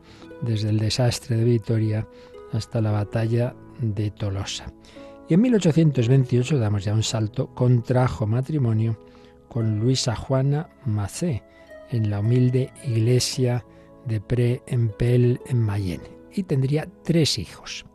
desde 0.42 0.68
el 0.68 0.78
desastre 0.78 1.36
de 1.38 1.44
Vitoria 1.44 2.06
hasta 2.52 2.82
la 2.82 2.90
batalla 2.90 3.56
de 3.80 4.10
Tolosa. 4.10 4.74
Y 5.28 5.34
en 5.34 5.40
1828 5.40 6.58
damos 6.58 6.84
ya 6.84 6.94
un 6.94 7.02
salto, 7.02 7.48
contrajo 7.48 8.26
matrimonio 8.26 8.98
con 9.48 9.80
Luisa 9.80 10.14
Juana 10.14 10.68
Macé 10.84 11.42
en 11.90 12.10
la 12.10 12.20
humilde 12.20 12.72
iglesia 12.84 13.64
de 14.06 14.20
Pré 14.20 14.62
en 14.66 14.88
Pel 14.88 15.40
en 15.46 15.60
Mayenne 15.60 16.08
y 16.32 16.44
tendría 16.44 16.88
tres 17.02 17.38
hijos. 17.38 17.86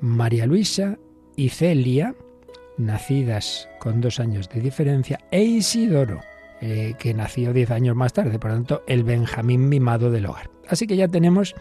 María 0.00 0.46
Luisa 0.46 0.98
y 1.36 1.48
Celia, 1.48 2.14
nacidas 2.76 3.68
con 3.78 4.00
dos 4.00 4.20
años 4.20 4.48
de 4.48 4.60
diferencia, 4.60 5.20
e 5.30 5.42
Isidoro, 5.42 6.20
eh, 6.60 6.94
que 6.98 7.14
nació 7.14 7.52
diez 7.52 7.70
años 7.70 7.96
más 7.96 8.12
tarde, 8.12 8.38
por 8.38 8.50
lo 8.50 8.56
tanto, 8.56 8.82
el 8.86 9.04
Benjamín 9.04 9.68
mimado 9.68 10.10
del 10.10 10.26
hogar. 10.26 10.50
Así 10.68 10.86
que 10.86 10.96
ya 10.96 11.08
tenemos 11.08 11.54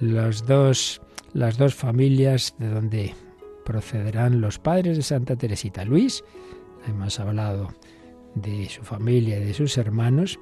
los 0.00 0.46
dos 0.46 1.00
las 1.32 1.56
dos 1.56 1.74
familias 1.74 2.54
de 2.58 2.68
donde 2.68 3.14
procederán 3.64 4.40
los 4.40 4.58
padres 4.58 4.96
de 4.96 5.02
Santa 5.02 5.36
Teresita. 5.36 5.84
Luis, 5.84 6.24
hemos 6.86 7.18
hablado 7.20 7.74
de 8.34 8.68
su 8.68 8.82
familia 8.82 9.38
y 9.38 9.44
de 9.44 9.54
sus 9.54 9.76
hermanos, 9.78 10.38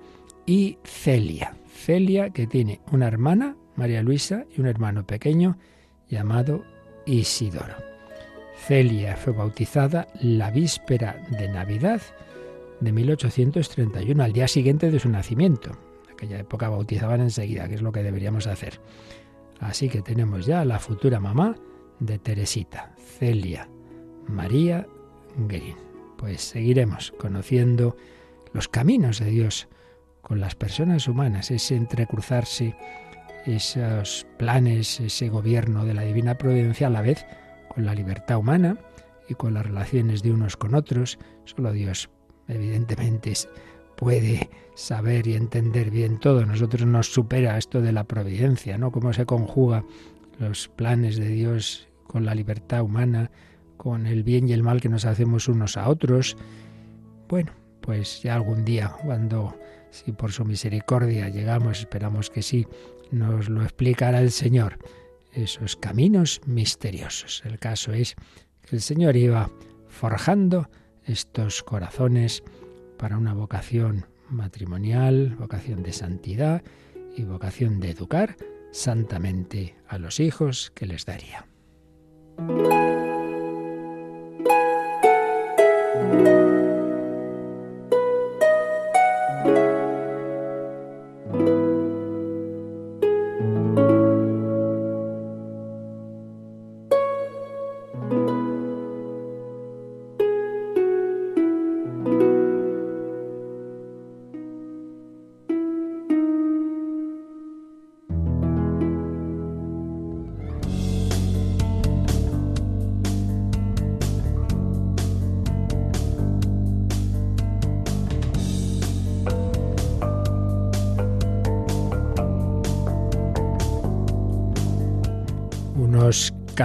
y 0.47 0.79
Celia. 0.85 1.57
Celia 1.67 2.31
que 2.31 2.47
tiene 2.47 2.81
una 2.91 3.07
hermana, 3.07 3.57
María 3.77 4.03
Luisa, 4.03 4.47
y 4.55 4.61
un 4.61 4.67
hermano 4.67 5.07
pequeño 5.07 5.59
llamado 6.09 6.65
Isidoro. 7.07 7.75
Celia 8.67 9.17
fue 9.17 9.33
bautizada 9.33 10.09
la 10.21 10.51
víspera 10.51 11.17
de 11.31 11.49
Navidad 11.49 12.03
de 12.81 12.93
1831, 12.93 14.23
al 14.23 14.33
día 14.33 14.49
siguiente 14.49 14.91
de 14.91 14.99
su 14.99 15.09
nacimiento. 15.09 15.71
En 16.07 16.13
aquella 16.13 16.39
época 16.39 16.69
bautizaban 16.69 17.21
enseguida, 17.21 17.69
que 17.69 17.75
es 17.75 17.83
lo 17.83 17.93
que 17.93 18.03
deberíamos 18.03 18.47
hacer. 18.47 18.81
Así 19.61 19.89
que 19.89 20.03
tenemos 20.03 20.47
ya 20.47 20.65
la 20.65 20.79
futura 20.79 21.21
mamá 21.21 21.57
de 22.01 22.19
Teresita, 22.19 22.95
Celia 23.19 23.69
María 24.27 24.87
Green. 25.49 25.77
Pues 26.17 26.41
seguiremos 26.43 27.13
conociendo 27.19 27.97
los 28.53 28.69
caminos 28.69 29.21
de 29.21 29.27
Dios 29.27 29.69
con 30.23 30.41
las 30.41 30.55
personas 30.55 31.09
humanas, 31.09 31.51
ese 31.51 31.77
entrecruzarse, 31.77 32.77
esos 33.47 34.27
planes, 34.39 35.01
ese 35.01 35.29
gobierno 35.29 35.85
de 35.85 35.95
la 35.95 36.03
divina 36.03 36.37
providencia 36.37 36.87
a 36.87 36.91
la 36.91 37.03
vez 37.03 37.27
con 37.75 37.85
la 37.85 37.95
libertad 37.95 38.39
humana 38.39 38.79
y 39.29 39.35
con 39.35 39.55
las 39.55 39.67
relaciones 39.67 40.23
de 40.23 40.33
unos 40.33 40.57
con 40.57 40.75
otros. 40.75 41.19
Solo 41.45 41.73
Dios, 41.73 42.11
evidentemente, 42.49 43.33
puede 43.97 44.51
saber 44.75 45.27
y 45.27 45.35
entender 45.35 45.91
bien 45.91 46.19
todo. 46.19 46.45
Nosotros 46.45 46.87
nos 46.87 47.13
supera 47.13 47.59
esto 47.59 47.81
de 47.81 47.93
la 47.93 48.05
providencia, 48.05 48.79
¿no? 48.79 48.91
Cómo 48.91 49.13
se 49.13 49.27
conjuga 49.27 49.85
los 50.39 50.69
planes 50.69 51.17
de 51.17 51.29
Dios 51.29 51.90
con 52.11 52.25
la 52.25 52.35
libertad 52.35 52.83
humana, 52.83 53.31
con 53.77 54.09
el 54.09 54.25
bien 54.25 54.49
y 54.49 54.53
el 54.53 54.65
mal 54.65 54.81
que 54.81 54.89
nos 54.89 55.05
hacemos 55.05 55.47
unos 55.47 55.77
a 55.77 55.89
otros. 55.89 56.37
Bueno, 57.29 57.53
pues 57.83 58.21
ya 58.21 58.35
algún 58.35 58.65
día, 58.65 58.89
cuando, 59.05 59.57
si 59.91 60.11
por 60.11 60.33
su 60.33 60.45
misericordia 60.45 61.29
llegamos, 61.29 61.79
esperamos 61.79 62.29
que 62.29 62.43
sí, 62.43 62.67
nos 63.13 63.49
lo 63.49 63.63
explicará 63.63 64.21
el 64.21 64.33
Señor, 64.33 64.79
esos 65.33 65.77
caminos 65.77 66.41
misteriosos. 66.47 67.43
El 67.45 67.61
caso 67.61 67.93
es 67.93 68.17
que 68.63 68.75
el 68.75 68.83
Señor 68.83 69.17
iba 69.17 69.49
forjando 69.87 70.69
estos 71.05 71.63
corazones 71.63 72.43
para 72.99 73.19
una 73.19 73.35
vocación 73.35 74.07
matrimonial, 74.29 75.37
vocación 75.39 75.85
de 75.85 75.93
santidad 75.93 76.65
y 77.17 77.23
vocación 77.23 77.79
de 77.79 77.91
educar 77.91 78.37
santamente 78.73 79.77
a 79.87 79.99
los 79.99 80.19
hijos 80.19 80.73
que 80.75 80.87
les 80.87 81.07
daría. 81.07 81.50
Música 82.41 83.10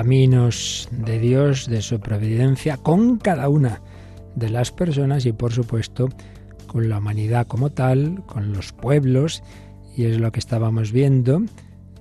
caminos 0.06 0.88
de 0.92 1.18
Dios, 1.18 1.68
de 1.68 1.82
su 1.82 2.00
providencia, 2.00 2.78
con 2.78 3.18
cada 3.18 3.50
una 3.50 3.82
de 4.36 4.52
las 4.52 4.72
personas 4.72 5.26
y 5.26 5.34
por 5.34 5.52
supuesto 5.52 6.10
con 6.68 6.90
la 6.90 7.00
humanidad 7.00 7.48
como 7.48 7.72
tal, 7.72 8.22
con 8.28 8.54
los 8.54 8.72
pueblos, 8.72 9.42
y 9.98 10.04
es 10.04 10.20
lo 10.20 10.32
que 10.32 10.38
estábamos 10.38 10.92
viendo 10.92 11.42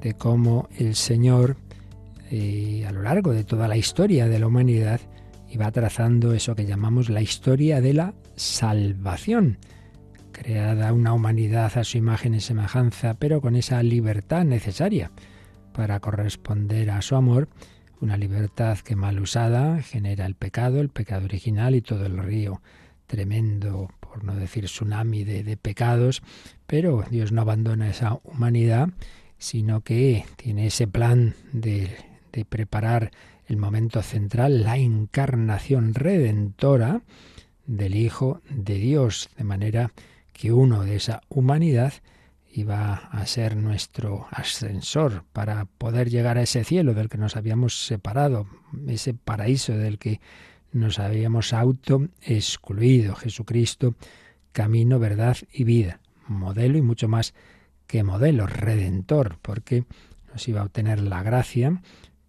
de 0.03 0.13
cómo 0.13 0.69
el 0.77 0.97
Señor 0.97 1.57
eh, 2.31 2.85
a 2.87 2.93
lo 2.93 3.01
largo 3.01 3.33
de 3.33 3.43
toda 3.43 3.69
la 3.69 3.79
historia 3.79 4.29
de 4.29 4.39
la 4.39 4.49
humanidad 4.49 5.01
iba 5.49 5.73
trazando 5.73 6.35
eso 6.35 6.55
que 6.55 6.67
llamamos 6.67 7.09
la 7.09 7.23
historia 7.23 7.81
de 7.81 7.95
la 7.95 8.15
salvación, 8.37 9.57
creada 10.31 10.93
una 10.93 11.15
humanidad 11.15 11.73
a 11.79 11.85
su 11.85 11.97
imagen 11.97 12.35
y 12.35 12.41
semejanza, 12.41 13.15
pero 13.15 13.41
con 13.41 13.57
esa 13.57 13.83
libertad 13.83 14.45
necesaria 14.45 15.11
para 15.73 16.01
corresponder 16.01 16.91
a 16.91 17.01
su 17.01 17.17
amor 17.17 17.49
una 18.05 18.17
libertad 18.19 18.79
que 18.81 18.97
mal 18.97 19.19
usada 19.19 19.81
genera 19.81 20.27
el 20.27 20.35
pecado, 20.35 20.83
el 20.83 20.91
pecado 20.91 21.25
original 21.25 21.75
y 21.75 21.81
todo 21.81 22.05
el 22.05 22.19
río 22.19 22.61
tremendo, 23.07 23.89
por 23.99 24.25
no 24.25 24.35
decir 24.35 24.67
tsunami 24.67 25.25
de, 25.25 25.57
pecados, 25.57 26.23
pero 26.67 27.05
Dios 27.11 27.33
no 27.33 27.41
abandona 27.41 27.89
esa 27.89 28.21
humanidad, 28.23 28.91
sino 29.39 29.81
que 29.81 30.27
tiene 30.37 30.67
ese 30.67 30.87
plan 30.87 31.35
de, 31.53 31.97
de 32.31 32.45
preparar 32.45 33.11
el 33.47 33.57
momento 33.57 34.03
central, 34.03 34.65
la 34.65 34.77
encarnación 34.77 35.95
redentora 35.95 37.01
del 37.67 37.95
Hijo 37.95 38.43
de 38.51 38.75
Dios, 38.75 39.31
de 39.39 39.45
manera 39.45 39.93
que 40.35 40.53
uno 40.53 40.85
de 40.85 40.97
esa 40.97 41.23
humanidad 41.31 41.95
iba 42.57 42.95
a 43.11 43.27
ser 43.27 43.57
nuestro 43.57 44.29
ascensor 44.31 45.25
para 45.33 45.65
poder 45.65 46.09
llegar 46.09 46.39
a 46.39 46.43
ese 46.43 46.63
cielo 46.63 46.95
del 46.95 47.09
que 47.09 47.19
nos 47.19 47.35
habíamos 47.37 47.85
separado, 47.85 48.47
ese 48.87 49.13
paraíso 49.13 49.77
del 49.77 49.99
que 49.99 50.21
nos 50.73 51.01
habíamos 51.01 51.53
auto 51.53 52.09
excluido. 52.23 53.17
Jesucristo, 53.17 53.97
camino, 54.53 55.01
verdad 55.01 55.37
y 55.53 55.65
vida, 55.65 55.99
modelo 56.29 56.79
y 56.79 56.83
mucho 56.83 57.09
más 57.09 57.35
que 57.89 58.05
modelo, 58.05 58.47
redentor, 58.47 59.39
porque 59.43 59.85
nos 60.33 60.47
iba 60.47 60.61
a 60.61 60.65
obtener 60.65 61.01
la 61.01 61.25
gracia 61.25 61.83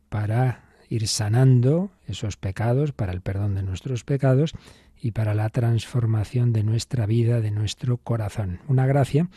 para 0.09 0.63
ir 0.89 1.07
sanando 1.07 1.91
esos 2.07 2.35
pecados, 2.35 2.93
para 2.93 3.13
el 3.13 3.21
perdón 3.21 3.53
de 3.53 3.61
nuestros 3.61 4.03
pecados 4.03 4.53
y 4.99 5.11
para 5.11 5.35
la 5.35 5.49
transformación 5.49 6.51
de 6.51 6.63
nuestra 6.63 7.05
vida, 7.05 7.41
de 7.41 7.51
nuestro 7.51 7.97
corazón. 7.97 8.59
Una 8.67 8.87
gracia 8.87 9.29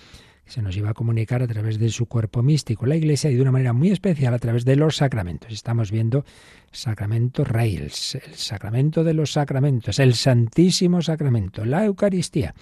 se 0.48 0.62
nos 0.62 0.76
iba 0.76 0.90
a 0.90 0.94
comunicar 0.94 1.42
a 1.42 1.46
través 1.46 1.78
de 1.78 1.90
su 1.90 2.06
cuerpo 2.06 2.42
místico, 2.42 2.87
la 2.87 2.96
Iglesia, 2.96 3.30
y 3.30 3.37
de 3.37 3.42
una 3.42 3.52
manera 3.52 3.72
muy 3.72 3.90
especial 3.90 4.32
a 4.34 4.38
través 4.38 4.64
de 4.64 4.76
los 4.76 4.96
sacramentos. 4.96 5.52
Estamos 5.52 5.90
viendo 5.90 6.24
sacramento 6.72 7.44
Rails, 7.44 8.14
el 8.14 8.34
sacramento 8.34 9.04
de 9.04 9.14
los 9.14 9.32
sacramentos, 9.32 9.98
el 9.98 10.14
Santísimo 10.14 11.02
Sacramento, 11.02 11.64
la 11.64 11.84
Eucaristía. 11.84 12.54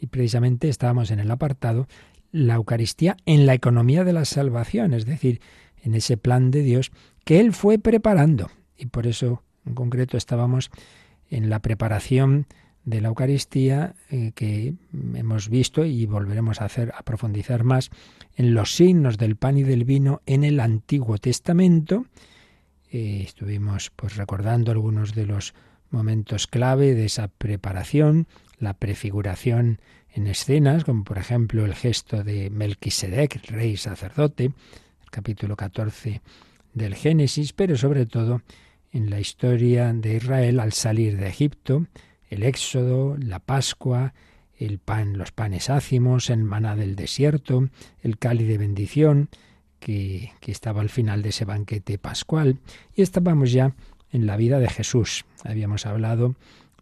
Y 0.00 0.06
precisamente 0.06 0.68
estábamos 0.68 1.10
en 1.10 1.20
el 1.20 1.30
apartado 1.30 1.86
la 2.32 2.54
Eucaristía 2.54 3.16
en 3.26 3.46
la 3.46 3.54
economía 3.54 4.02
de 4.04 4.12
la 4.12 4.24
salvación, 4.24 4.92
es 4.92 5.06
decir, 5.06 5.40
en 5.82 5.94
ese 5.94 6.16
plan 6.16 6.50
de 6.50 6.62
Dios 6.62 6.90
que 7.24 7.40
Él 7.40 7.52
fue 7.52 7.78
preparando. 7.78 8.50
Y 8.76 8.86
por 8.86 9.06
eso, 9.06 9.42
en 9.66 9.74
concreto, 9.74 10.16
estábamos 10.16 10.70
en 11.30 11.50
la 11.50 11.60
preparación 11.60 12.46
de 12.84 13.00
la 13.00 13.08
Eucaristía 13.08 13.94
eh, 14.10 14.32
que 14.34 14.74
hemos 15.14 15.48
visto 15.48 15.84
y 15.84 16.06
volveremos 16.06 16.60
a 16.60 16.66
hacer 16.66 16.92
a 16.96 17.02
profundizar 17.02 17.64
más 17.64 17.90
en 18.36 18.54
los 18.54 18.74
signos 18.74 19.16
del 19.16 19.36
pan 19.36 19.58
y 19.58 19.62
del 19.62 19.84
vino 19.84 20.20
en 20.26 20.44
el 20.44 20.60
Antiguo 20.60 21.18
Testamento. 21.18 22.06
Eh, 22.90 23.22
estuvimos 23.24 23.90
pues 23.94 24.16
recordando 24.16 24.70
algunos 24.70 25.14
de 25.14 25.26
los 25.26 25.54
momentos 25.90 26.46
clave 26.46 26.94
de 26.94 27.06
esa 27.06 27.28
preparación, 27.28 28.26
la 28.58 28.74
prefiguración 28.74 29.80
en 30.12 30.26
escenas, 30.26 30.84
como 30.84 31.04
por 31.04 31.18
ejemplo 31.18 31.64
el 31.64 31.74
gesto 31.74 32.22
de 32.22 32.50
Melquisedec, 32.50 33.50
rey 33.50 33.76
sacerdote, 33.76 34.44
el 34.44 35.10
capítulo 35.10 35.56
14 35.56 36.20
del 36.72 36.94
Génesis, 36.94 37.52
pero 37.52 37.76
sobre 37.76 38.06
todo 38.06 38.42
en 38.92 39.10
la 39.10 39.20
historia 39.20 39.92
de 39.92 40.16
Israel 40.16 40.60
al 40.60 40.72
salir 40.72 41.16
de 41.16 41.28
Egipto, 41.28 41.86
el 42.34 42.42
Éxodo, 42.42 43.16
la 43.18 43.38
Pascua, 43.38 44.12
el 44.56 44.78
pan, 44.78 45.16
los 45.18 45.32
panes 45.32 45.70
ácimos, 45.70 46.30
el 46.30 46.44
maná 46.44 46.76
del 46.76 46.96
desierto, 46.96 47.68
el 48.02 48.18
cáliz 48.18 48.48
de 48.48 48.58
bendición, 48.58 49.28
que, 49.78 50.32
que 50.40 50.52
estaba 50.52 50.80
al 50.80 50.88
final 50.88 51.22
de 51.22 51.28
ese 51.30 51.44
banquete 51.44 51.98
pascual, 51.98 52.58
y 52.94 53.02
estábamos 53.02 53.52
ya 53.52 53.74
en 54.10 54.26
la 54.26 54.36
vida 54.36 54.58
de 54.58 54.68
Jesús. 54.68 55.24
Habíamos 55.44 55.86
hablado 55.86 56.34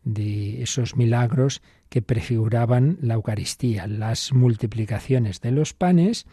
de 0.05 0.63
esos 0.63 0.97
milagros 0.97 1.63
que 1.89 2.03
prefiguraban 2.03 2.99
la 3.01 3.15
Eucaristía, 3.15 3.87
las 3.87 4.33
multiplicaciones 4.33 5.41
de 5.41 5.51
los 5.51 5.75
panes. 5.75 6.27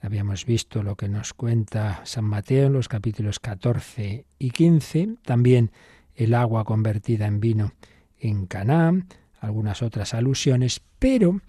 Habíamos 0.00 0.46
visto 0.46 0.82
lo 0.82 0.96
que 0.96 1.08
nos 1.08 1.34
cuenta 1.34 2.00
San 2.04 2.24
Mateo 2.24 2.68
en 2.68 2.72
los 2.72 2.88
capítulos 2.88 3.38
14 3.38 4.24
y 4.38 4.50
15, 4.50 5.16
también 5.24 5.72
el 6.14 6.32
agua 6.34 6.64
convertida 6.64 7.26
en 7.26 7.40
vino 7.40 7.72
en 8.20 8.46
Caná, 8.46 9.06
algunas 9.40 9.82
otras 9.82 10.14
alusiones, 10.14 10.80
pero 10.98 11.40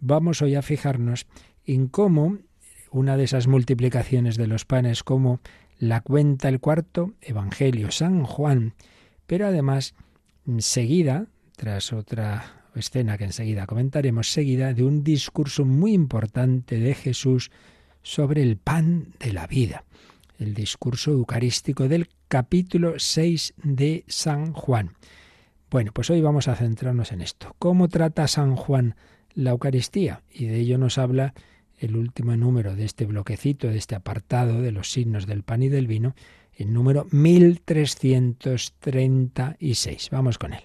vamos 0.00 0.42
hoy 0.42 0.54
a 0.54 0.62
fijarnos 0.62 1.26
en 1.64 1.88
cómo 1.88 2.38
una 2.90 3.16
de 3.16 3.24
esas 3.24 3.46
multiplicaciones 3.46 4.36
de 4.36 4.46
los 4.46 4.64
panes, 4.64 5.02
como 5.02 5.40
la 5.78 6.00
cuenta 6.00 6.48
el 6.48 6.60
cuarto 6.60 7.14
Evangelio 7.20 7.90
San 7.90 8.24
Juan, 8.24 8.74
pero 9.26 9.46
además 9.46 9.94
seguida, 10.58 11.26
tras 11.56 11.92
otra 11.92 12.62
escena 12.74 13.18
que 13.18 13.24
enseguida 13.24 13.66
comentaremos, 13.66 14.30
seguida 14.30 14.74
de 14.74 14.84
un 14.84 15.04
discurso 15.04 15.64
muy 15.64 15.92
importante 15.92 16.78
de 16.78 16.94
Jesús 16.94 17.50
sobre 18.02 18.42
el 18.42 18.56
pan 18.56 19.14
de 19.20 19.32
la 19.32 19.46
vida, 19.46 19.84
el 20.38 20.54
discurso 20.54 21.12
eucarístico 21.12 21.88
del 21.88 22.08
capítulo 22.28 22.94
6 22.98 23.54
de 23.62 24.04
San 24.08 24.52
Juan. 24.52 24.92
Bueno, 25.72 25.90
pues 25.94 26.10
hoy 26.10 26.20
vamos 26.20 26.48
a 26.48 26.54
centrarnos 26.54 27.12
en 27.12 27.22
esto. 27.22 27.56
¿Cómo 27.58 27.88
trata 27.88 28.28
San 28.28 28.56
Juan 28.56 28.94
la 29.32 29.52
Eucaristía? 29.52 30.22
Y 30.30 30.44
de 30.44 30.60
ello 30.60 30.76
nos 30.76 30.98
habla 30.98 31.32
el 31.78 31.96
último 31.96 32.36
número 32.36 32.76
de 32.76 32.84
este 32.84 33.06
bloquecito, 33.06 33.68
de 33.68 33.78
este 33.78 33.94
apartado 33.94 34.60
de 34.60 34.70
los 34.70 34.92
signos 34.92 35.26
del 35.26 35.44
pan 35.44 35.62
y 35.62 35.70
del 35.70 35.86
vino, 35.86 36.14
el 36.54 36.74
número 36.74 37.06
1336. 37.10 40.10
Vamos 40.10 40.36
con 40.36 40.52
él. 40.52 40.60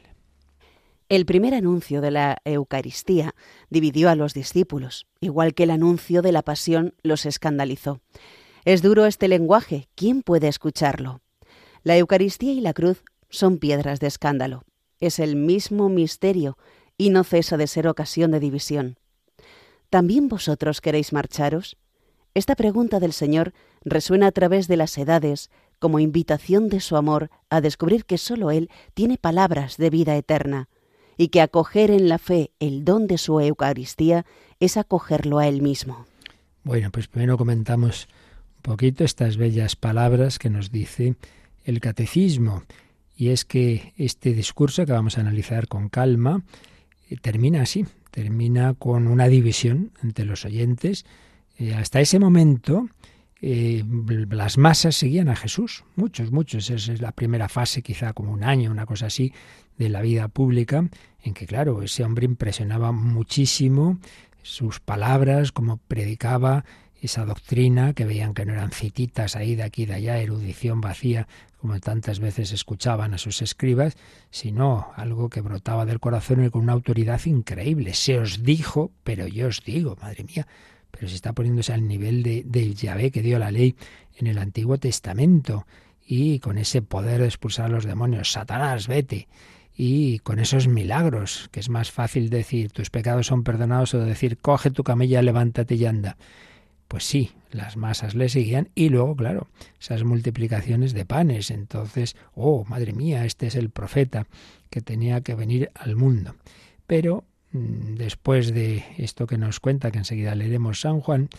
El 1.07 1.25
primer 1.25 1.53
anuncio 1.53 2.01
de 2.01 2.11
la 2.11 2.39
Eucaristía 2.43 3.33
dividió 3.69 4.09
a 4.09 4.15
los 4.15 4.33
discípulos, 4.33 5.07
igual 5.21 5.53
que 5.53 5.63
el 5.63 5.71
anuncio 5.71 6.21
de 6.21 6.33
la 6.33 6.41
Pasión 6.41 6.95
los 7.01 7.25
escandalizó. 7.25 8.01
Es 8.65 8.81
duro 8.81 9.05
este 9.05 9.29
lenguaje, 9.29 9.87
¿quién 9.95 10.21
puede 10.21 10.49
escucharlo? 10.49 11.21
La 11.83 11.95
Eucaristía 11.95 12.51
y 12.51 12.59
la 12.59 12.73
cruz 12.73 13.05
son 13.29 13.57
piedras 13.57 14.01
de 14.01 14.07
escándalo. 14.07 14.65
Es 14.99 15.19
el 15.19 15.35
mismo 15.35 15.89
misterio 15.89 16.57
y 16.97 17.09
no 17.09 17.23
cesa 17.23 17.57
de 17.57 17.67
ser 17.67 17.87
ocasión 17.87 18.31
de 18.31 18.39
división. 18.39 18.97
¿También 19.89 20.27
vosotros 20.27 20.81
queréis 20.81 21.13
marcharos? 21.13 21.77
Esta 22.33 22.55
pregunta 22.55 22.99
del 22.99 23.13
Señor 23.13 23.53
resuena 23.83 24.27
a 24.27 24.31
través 24.31 24.67
de 24.67 24.77
las 24.77 24.97
edades 24.97 25.49
como 25.79 25.99
invitación 25.99 26.69
de 26.69 26.79
su 26.79 26.95
amor 26.95 27.29
a 27.49 27.61
descubrir 27.61 28.05
que 28.05 28.17
sólo 28.17 28.51
Él 28.51 28.69
tiene 28.93 29.17
palabras 29.17 29.77
de 29.77 29.89
vida 29.89 30.15
eterna 30.15 30.69
y 31.17 31.29
que 31.29 31.41
acoger 31.41 31.91
en 31.91 32.09
la 32.09 32.17
fe 32.17 32.51
el 32.59 32.85
don 32.85 33.07
de 33.07 33.17
su 33.17 33.39
Eucaristía 33.39 34.25
es 34.59 34.77
acogerlo 34.77 35.39
a 35.39 35.47
Él 35.47 35.61
mismo. 35.61 36.05
Bueno, 36.63 36.91
pues 36.91 37.07
primero 37.07 37.37
comentamos 37.37 38.07
un 38.57 38.61
poquito 38.61 39.03
estas 39.03 39.37
bellas 39.37 39.75
palabras 39.75 40.37
que 40.37 40.49
nos 40.49 40.71
dice 40.71 41.15
el 41.63 41.79
catecismo, 41.79 42.63
y 43.17 43.29
es 43.29 43.45
que 43.45 43.93
este 43.97 44.33
discurso 44.33 44.85
que 44.85 44.91
vamos 44.91 45.17
a 45.17 45.21
analizar 45.21 45.67
con 45.67 45.89
calma 45.89 46.43
eh, 47.09 47.17
termina 47.19 47.63
así, 47.63 47.85
termina 48.11 48.75
con 48.75 49.07
una 49.07 49.27
división 49.27 49.91
entre 50.03 50.23
los 50.23 50.45
oyentes. 50.45 51.05
Eh, 51.57 51.73
hasta 51.73 51.99
ese 51.99 52.19
momento 52.19 52.87
eh, 53.41 53.83
las 54.29 54.59
masas 54.59 54.95
seguían 54.95 55.29
a 55.29 55.35
Jesús, 55.35 55.83
muchos, 55.95 56.31
muchos. 56.31 56.69
Esa 56.69 56.93
es 56.93 57.01
la 57.01 57.11
primera 57.11 57.49
fase, 57.49 57.81
quizá 57.81 58.13
como 58.13 58.31
un 58.31 58.43
año, 58.43 58.69
una 58.69 58.85
cosa 58.85 59.07
así, 59.07 59.33
de 59.79 59.89
la 59.89 60.01
vida 60.01 60.27
pública, 60.27 60.87
en 61.23 61.33
que, 61.33 61.47
claro, 61.47 61.81
ese 61.81 62.03
hombre 62.03 62.25
impresionaba 62.25 62.91
muchísimo 62.91 63.97
sus 64.43 64.79
palabras, 64.79 65.51
como 65.51 65.77
predicaba 65.77 66.65
esa 67.01 67.25
doctrina, 67.25 67.93
que 67.93 68.05
veían 68.05 68.33
que 68.33 68.45
no 68.45 68.53
eran 68.53 68.71
cititas 68.71 69.35
ahí 69.35 69.55
de 69.55 69.63
aquí 69.63 69.85
de 69.85 69.95
allá, 69.95 70.19
erudición 70.19 70.81
vacía, 70.81 71.27
como 71.57 71.79
tantas 71.79 72.19
veces 72.19 72.51
escuchaban 72.51 73.13
a 73.13 73.17
sus 73.17 73.41
escribas, 73.41 73.97
sino 74.29 74.91
algo 74.95 75.29
que 75.29 75.41
brotaba 75.41 75.85
del 75.85 75.99
corazón 75.99 76.45
y 76.45 76.49
con 76.49 76.61
una 76.61 76.73
autoridad 76.73 77.25
increíble. 77.25 77.93
Se 77.93 78.19
os 78.19 78.43
dijo, 78.43 78.91
pero 79.03 79.27
yo 79.27 79.47
os 79.47 79.63
digo, 79.65 79.97
madre 80.01 80.23
mía, 80.23 80.47
pero 80.91 81.07
se 81.07 81.15
está 81.15 81.33
poniéndose 81.33 81.73
al 81.73 81.87
nivel 81.87 82.23
de, 82.23 82.43
del 82.45 82.75
Yahvé 82.75 83.11
que 83.11 83.21
dio 83.21 83.39
la 83.39 83.51
ley 83.51 83.75
en 84.15 84.27
el 84.27 84.37
Antiguo 84.37 84.77
Testamento 84.77 85.65
y 86.05 86.39
con 86.39 86.57
ese 86.57 86.81
poder 86.81 87.21
de 87.21 87.27
expulsar 87.27 87.65
a 87.65 87.69
los 87.69 87.85
demonios, 87.85 88.31
Satanás, 88.31 88.87
vete. 88.87 89.27
Y 89.75 90.19
con 90.19 90.39
esos 90.39 90.67
milagros, 90.67 91.49
que 91.51 91.59
es 91.59 91.69
más 91.69 91.91
fácil 91.91 92.29
decir 92.29 92.71
tus 92.71 92.89
pecados 92.89 93.27
son 93.27 93.43
perdonados 93.43 93.93
o 93.93 93.99
decir 93.99 94.37
coge 94.37 94.71
tu 94.71 94.83
camilla, 94.83 95.21
levántate 95.21 95.75
y 95.75 95.85
anda. 95.85 96.17
Pues 96.87 97.03
sí, 97.03 97.31
las 97.51 97.77
masas 97.77 98.15
le 98.15 98.29
seguían 98.29 98.69
y 98.75 98.89
luego, 98.89 99.15
claro, 99.15 99.47
esas 99.79 100.03
multiplicaciones 100.03 100.93
de 100.93 101.05
panes. 101.05 101.51
Entonces, 101.51 102.15
oh, 102.33 102.65
madre 102.65 102.93
mía, 102.93 103.25
este 103.25 103.47
es 103.47 103.55
el 103.55 103.69
profeta 103.69 104.27
que 104.69 104.81
tenía 104.81 105.21
que 105.21 105.35
venir 105.35 105.71
al 105.75 105.95
mundo. 105.95 106.35
Pero 106.85 107.25
Mm, 107.51 107.95
después 107.95 108.53
de 108.53 108.83
esto 108.97 109.25
que 109.25 109.37
nos 109.37 109.59
cuenta, 109.59 109.91
que 109.91 109.99
enseguida 109.99 110.35
leeremos 110.35 110.81
San 110.81 110.99
Juan, 110.99 111.29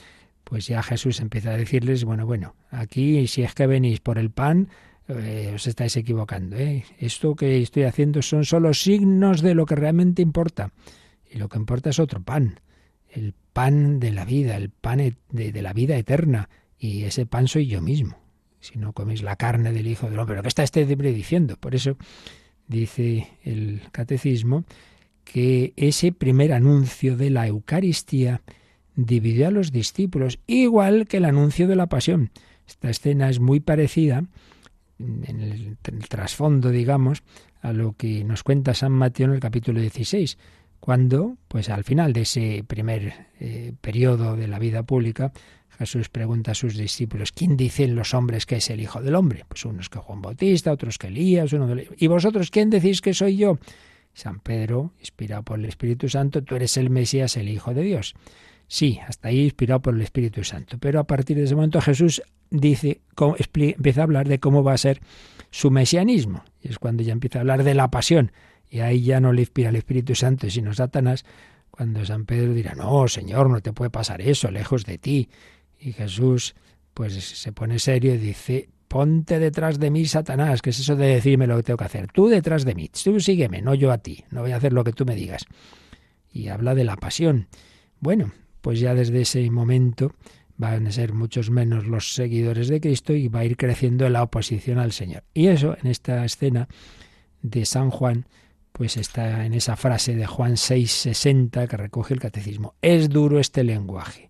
pues 0.45 0.67
ya 0.67 0.83
Jesús 0.83 1.21
empieza 1.21 1.51
a 1.51 1.57
decirles, 1.57 2.05
bueno, 2.05 2.25
bueno, 2.25 2.55
aquí 2.71 3.27
si 3.27 3.43
es 3.43 3.55
que 3.55 3.67
venís 3.67 4.01
por 4.01 4.19
el 4.19 4.31
pan, 4.31 4.69
eh, 5.09 5.53
os 5.55 5.67
estáis 5.67 5.97
equivocando. 5.97 6.57
¿eh? 6.57 6.85
Esto 6.99 7.35
que 7.35 7.61
estoy 7.61 7.85
haciendo 7.85 8.23
son 8.23 8.45
solo 8.45 8.73
signos 8.73 9.43
de 9.43 9.55
lo 9.55 9.67
que 9.67 9.77
realmente 9.77 10.23
importa. 10.23 10.73
Y 11.31 11.39
lo 11.39 11.49
que 11.49 11.59
importa 11.59 11.91
es 11.91 11.99
otro 11.99 12.23
pan, 12.23 12.61
el 13.11 13.35
pan 13.53 14.01
de 14.01 14.13
la 14.13 14.25
vida, 14.25 14.57
el 14.57 14.71
pan 14.71 14.99
de, 15.31 15.53
de 15.53 15.63
la 15.63 15.73
vida 15.73 15.97
eterna. 15.97 16.49
Y 16.79 17.05
ese 17.05 17.27
pan 17.27 17.49
soy 17.49 17.67
yo 17.67 17.81
mismo. 17.81 18.19
si 18.61 18.79
no 18.79 18.93
coméis 18.93 19.23
la 19.23 19.37
carne 19.37 19.73
del 19.73 19.87
Hijo 19.87 20.09
del 20.09 20.19
Hombre. 20.19 20.35
¿Pero 20.35 20.43
qué 20.43 20.49
está 20.49 20.63
este 20.63 20.85
diciendo? 20.85 21.57
Por 21.57 21.75
eso 21.75 21.97
dice 22.67 23.29
el 23.43 23.83
catecismo 23.93 24.65
que 25.25 25.73
ese 25.77 26.13
primer 26.13 26.53
anuncio 26.53 27.17
de 27.17 27.31
la 27.31 27.47
Eucaristía 27.47 28.43
dividió 28.95 29.49
a 29.49 29.51
los 29.51 29.73
discípulos, 29.73 30.39
igual 30.47 31.07
que 31.07 31.19
el 31.19 31.25
anuncio 31.25 31.69
de 31.69 31.77
la 31.77 31.87
pasión. 31.87 32.31
Esta 32.67 32.91
escena 32.91 33.29
es 33.31 33.39
muy 33.39 33.61
parecida 33.61 34.25
en 34.99 35.41
el, 35.41 35.77
trasfondo, 36.09 36.71
digamos, 36.71 37.23
a 37.61 37.73
lo 37.73 37.93
que 37.93 38.25
nos 38.25 38.43
cuenta 38.43 38.75
San 38.75 38.93
Mateo 38.93 39.27
en 39.27 39.35
el 39.35 39.41
capítulo 39.41 39.81
16, 39.81 40.39
cuando, 40.81 41.37
pues 41.49 41.71
al 41.71 41.85
final 41.85 42.13
de 42.13 42.23
ese 42.23 42.65
primer 42.67 43.29
eh, 43.41 43.73
periodo 43.81 44.37
de 44.37 44.49
la 44.49 44.59
vida 44.59 44.83
pública, 44.83 45.33
Jesús 45.79 46.09
pregunta 46.09 46.53
a 46.53 46.55
sus 46.55 46.77
discípulos, 46.77 47.31
¿quién 47.31 47.57
dicen 47.57 47.95
los 47.95 48.15
hombres 48.15 48.47
que 48.47 48.57
es 48.57 48.69
el 48.71 48.81
Hijo 48.81 49.01
del 49.01 49.15
Hombre? 49.15 49.45
Pues 49.47 49.65
unos 49.65 49.89
que 49.89 49.99
Juan 49.99 50.21
Bautista, 50.23 50.73
otros 50.73 50.99
que 50.99 51.07
Elías, 51.07 51.53
uno 51.53 51.69
de... 51.69 51.89
¿Y 51.97 52.07
vosotros 52.09 52.51
quién 52.51 52.71
decís 52.71 53.01
que 53.01 53.15
soy 53.15 53.37
yo? 53.37 53.59
San 54.13 54.41
Pedro, 54.41 54.93
inspirado 54.99 55.45
por 55.45 55.59
el 55.61 55.67
Espíritu 55.67 56.09
Santo, 56.09 56.43
tú 56.43 56.57
eres 56.57 56.77
el 56.77 56.91
Mesías, 56.91 57.37
el 57.37 57.49
Hijo 57.49 57.75
de 57.75 57.83
Dios. 57.83 58.15
Sí, 58.67 58.99
hasta 59.07 59.29
ahí 59.29 59.45
inspirado 59.45 59.81
por 59.81 59.95
el 59.95 60.03
Espíritu 60.03 60.43
Santo. 60.43 60.79
Pero 60.79 60.99
a 60.99 61.05
partir 61.05 61.37
de 61.37 61.45
ese 61.45 61.55
momento 61.55 61.81
Jesús 61.81 62.23
dice, 62.51 63.01
empieza 63.55 64.01
a 64.01 64.05
hablar 64.05 64.29
de 64.29 64.41
cómo 64.41 64.65
va 64.65 64.73
a 64.73 64.79
ser 64.79 65.01
su 65.51 65.71
mesianismo. 65.71 66.45
Y 66.61 66.69
es 66.69 66.79
cuando 66.79 67.03
ya 67.03 67.13
empieza 67.13 67.39
a 67.39 67.43
hablar 67.43 67.63
de 67.63 67.75
la 67.75 67.91
pasión. 67.91 68.33
Y 68.71 68.81
ahí 68.81 69.03
ya 69.03 69.21
no 69.21 69.33
le 69.33 69.43
inspira 69.43 69.71
el 69.71 69.77
Espíritu 69.77 70.15
Santo, 70.15 70.51
sino 70.51 70.75
Satanás, 70.75 71.25
cuando 71.71 72.05
San 72.05 72.27
Pedro 72.27 72.53
dirá, 72.53 72.75
no, 72.75 73.09
Señor, 73.09 73.49
no 73.51 73.61
te 73.61 73.73
puede 73.73 73.91
pasar 73.91 74.21
eso, 74.21 74.51
lejos 74.51 74.85
de 74.85 74.99
ti. 74.99 75.29
Y 75.79 75.93
Jesús 75.93 76.55
pues 76.93 77.15
se 77.15 77.53
pone 77.53 77.79
serio 77.79 78.15
y 78.15 78.19
dice, 78.19 78.69
ponte 78.89 79.39
detrás 79.39 79.79
de 79.79 79.91
mí, 79.91 80.05
Satanás, 80.07 80.63
que 80.63 80.71
es 80.71 80.81
eso 80.81 80.97
de 80.97 81.07
decirme 81.07 81.47
lo 81.47 81.57
que 81.57 81.63
tengo 81.63 81.77
que 81.77 81.85
hacer. 81.85 82.09
Tú 82.09 82.27
detrás 82.27 82.65
de 82.65 82.75
mí, 82.75 82.89
tú 82.89 83.21
sígueme, 83.21 83.63
no 83.63 83.75
yo 83.75 83.93
a 83.93 83.99
ti, 83.99 84.25
no 84.31 84.41
voy 84.41 84.51
a 84.51 84.57
hacer 84.57 84.73
lo 84.73 84.83
que 84.83 84.93
tú 84.93 85.05
me 85.07 85.15
digas. 85.15 85.45
Y 86.33 86.49
habla 86.49 86.75
de 86.75 86.85
la 86.85 86.97
pasión. 86.97 87.47
Bueno, 88.01 88.33
pues 88.61 88.81
ya 88.81 88.95
desde 88.95 89.21
ese 89.21 89.49
momento 89.51 90.13
van 90.57 90.89
a 90.89 90.93
ser 90.93 91.13
muchos 91.13 91.51
menos 91.51 91.87
los 91.87 92.15
seguidores 92.15 92.67
de 92.69 92.81
Cristo 92.81 93.15
y 93.15 93.29
va 93.29 93.41
a 93.41 93.45
ir 93.45 93.57
creciendo 93.57 94.09
la 94.09 94.25
oposición 94.25 94.79
al 94.79 94.93
Señor. 94.93 95.23
Y 95.33 95.47
eso 95.47 95.77
en 95.81 95.89
esta 95.89 96.25
escena 96.25 96.69
de 97.43 97.65
San 97.65 97.91
Juan, 97.91 98.27
pues 98.73 98.97
está 98.97 99.45
en 99.45 99.55
esa 99.55 99.77
frase 99.77 100.15
de 100.15 100.27
Juan 100.27 100.53
6:60 100.57 101.67
que 101.67 101.77
recoge 101.77 102.15
el 102.15 102.21
catecismo. 102.21 102.75
Es 102.81 103.09
duro 103.09 103.41
este 103.41 103.65
lenguaje 103.65 104.29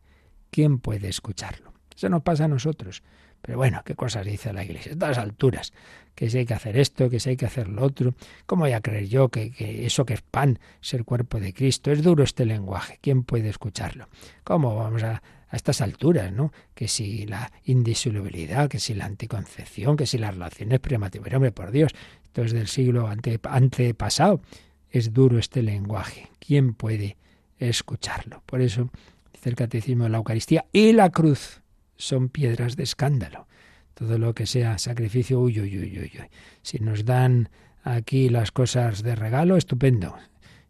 ¿quién 0.50 0.78
puede 0.78 1.08
escucharlo? 1.08 1.72
Eso 1.94 2.08
nos 2.08 2.22
pasa 2.22 2.44
a 2.44 2.48
nosotros. 2.48 3.02
Pero 3.40 3.58
bueno, 3.58 3.82
¿qué 3.84 3.94
cosas 3.94 4.26
dice 4.26 4.52
la 4.52 4.64
Iglesia? 4.64 4.96
Todas 4.98 5.18
alturas, 5.18 5.72
que 6.14 6.28
si 6.28 6.38
hay 6.38 6.46
que 6.46 6.54
hacer 6.54 6.76
esto, 6.76 7.08
que 7.08 7.20
si 7.20 7.30
hay 7.30 7.36
que 7.36 7.46
hacer 7.46 7.68
lo 7.68 7.84
otro. 7.84 8.14
¿Cómo 8.46 8.64
voy 8.64 8.72
a 8.72 8.80
creer 8.80 9.06
yo 9.06 9.28
que, 9.28 9.52
que 9.52 9.86
eso 9.86 10.04
que 10.04 10.14
es 10.14 10.22
pan, 10.22 10.58
ser 10.80 11.04
cuerpo 11.04 11.38
de 11.38 11.54
Cristo? 11.54 11.92
Es 11.92 12.02
duro 12.02 12.24
este 12.24 12.44
lenguaje. 12.44 12.98
¿Quién 13.00 13.22
puede 13.22 13.48
escucharlo? 13.48 14.08
¿Cómo 14.42 14.74
vamos 14.74 15.04
a, 15.04 15.22
a 15.48 15.56
estas 15.56 15.80
alturas, 15.80 16.32
¿no? 16.32 16.52
Que 16.74 16.88
si 16.88 17.26
la 17.26 17.52
indisolubilidad, 17.64 18.68
que 18.68 18.80
si 18.80 18.94
la 18.94 19.04
anticoncepción, 19.04 19.96
que 19.96 20.06
si 20.06 20.18
las 20.18 20.34
relaciones 20.34 20.80
premativas. 20.80 21.32
Hombre, 21.32 21.52
por 21.52 21.70
Dios, 21.70 21.94
esto 22.28 22.42
es 22.42 22.52
del 22.52 22.68
siglo 22.68 23.08
ante, 23.08 23.40
antepasado. 23.42 24.42
Es 24.90 25.14
duro 25.14 25.38
este 25.38 25.62
lenguaje. 25.62 26.28
¿Quién 26.38 26.74
puede 26.74 27.16
escucharlo? 27.58 28.42
Por 28.44 28.60
eso 28.60 28.90
dice 29.32 29.48
el 29.48 29.56
catecismo 29.56 30.04
de 30.04 30.10
la 30.10 30.18
Eucaristía, 30.18 30.66
y 30.72 30.92
la 30.92 31.10
cruz 31.10 31.62
son 31.96 32.28
piedras 32.28 32.76
de 32.76 32.82
escándalo. 32.82 33.46
Todo 33.94 34.18
lo 34.18 34.34
que 34.34 34.46
sea 34.46 34.78
sacrificio, 34.78 35.40
uy, 35.40 35.58
uy, 35.58 35.78
uy, 35.78 35.98
uy, 35.98 36.12
uy. 36.20 36.28
Si 36.62 36.78
nos 36.80 37.06
dan 37.06 37.48
aquí 37.82 38.28
las 38.28 38.52
cosas 38.52 39.02
de 39.02 39.16
regalo, 39.16 39.56
estupendo. 39.56 40.14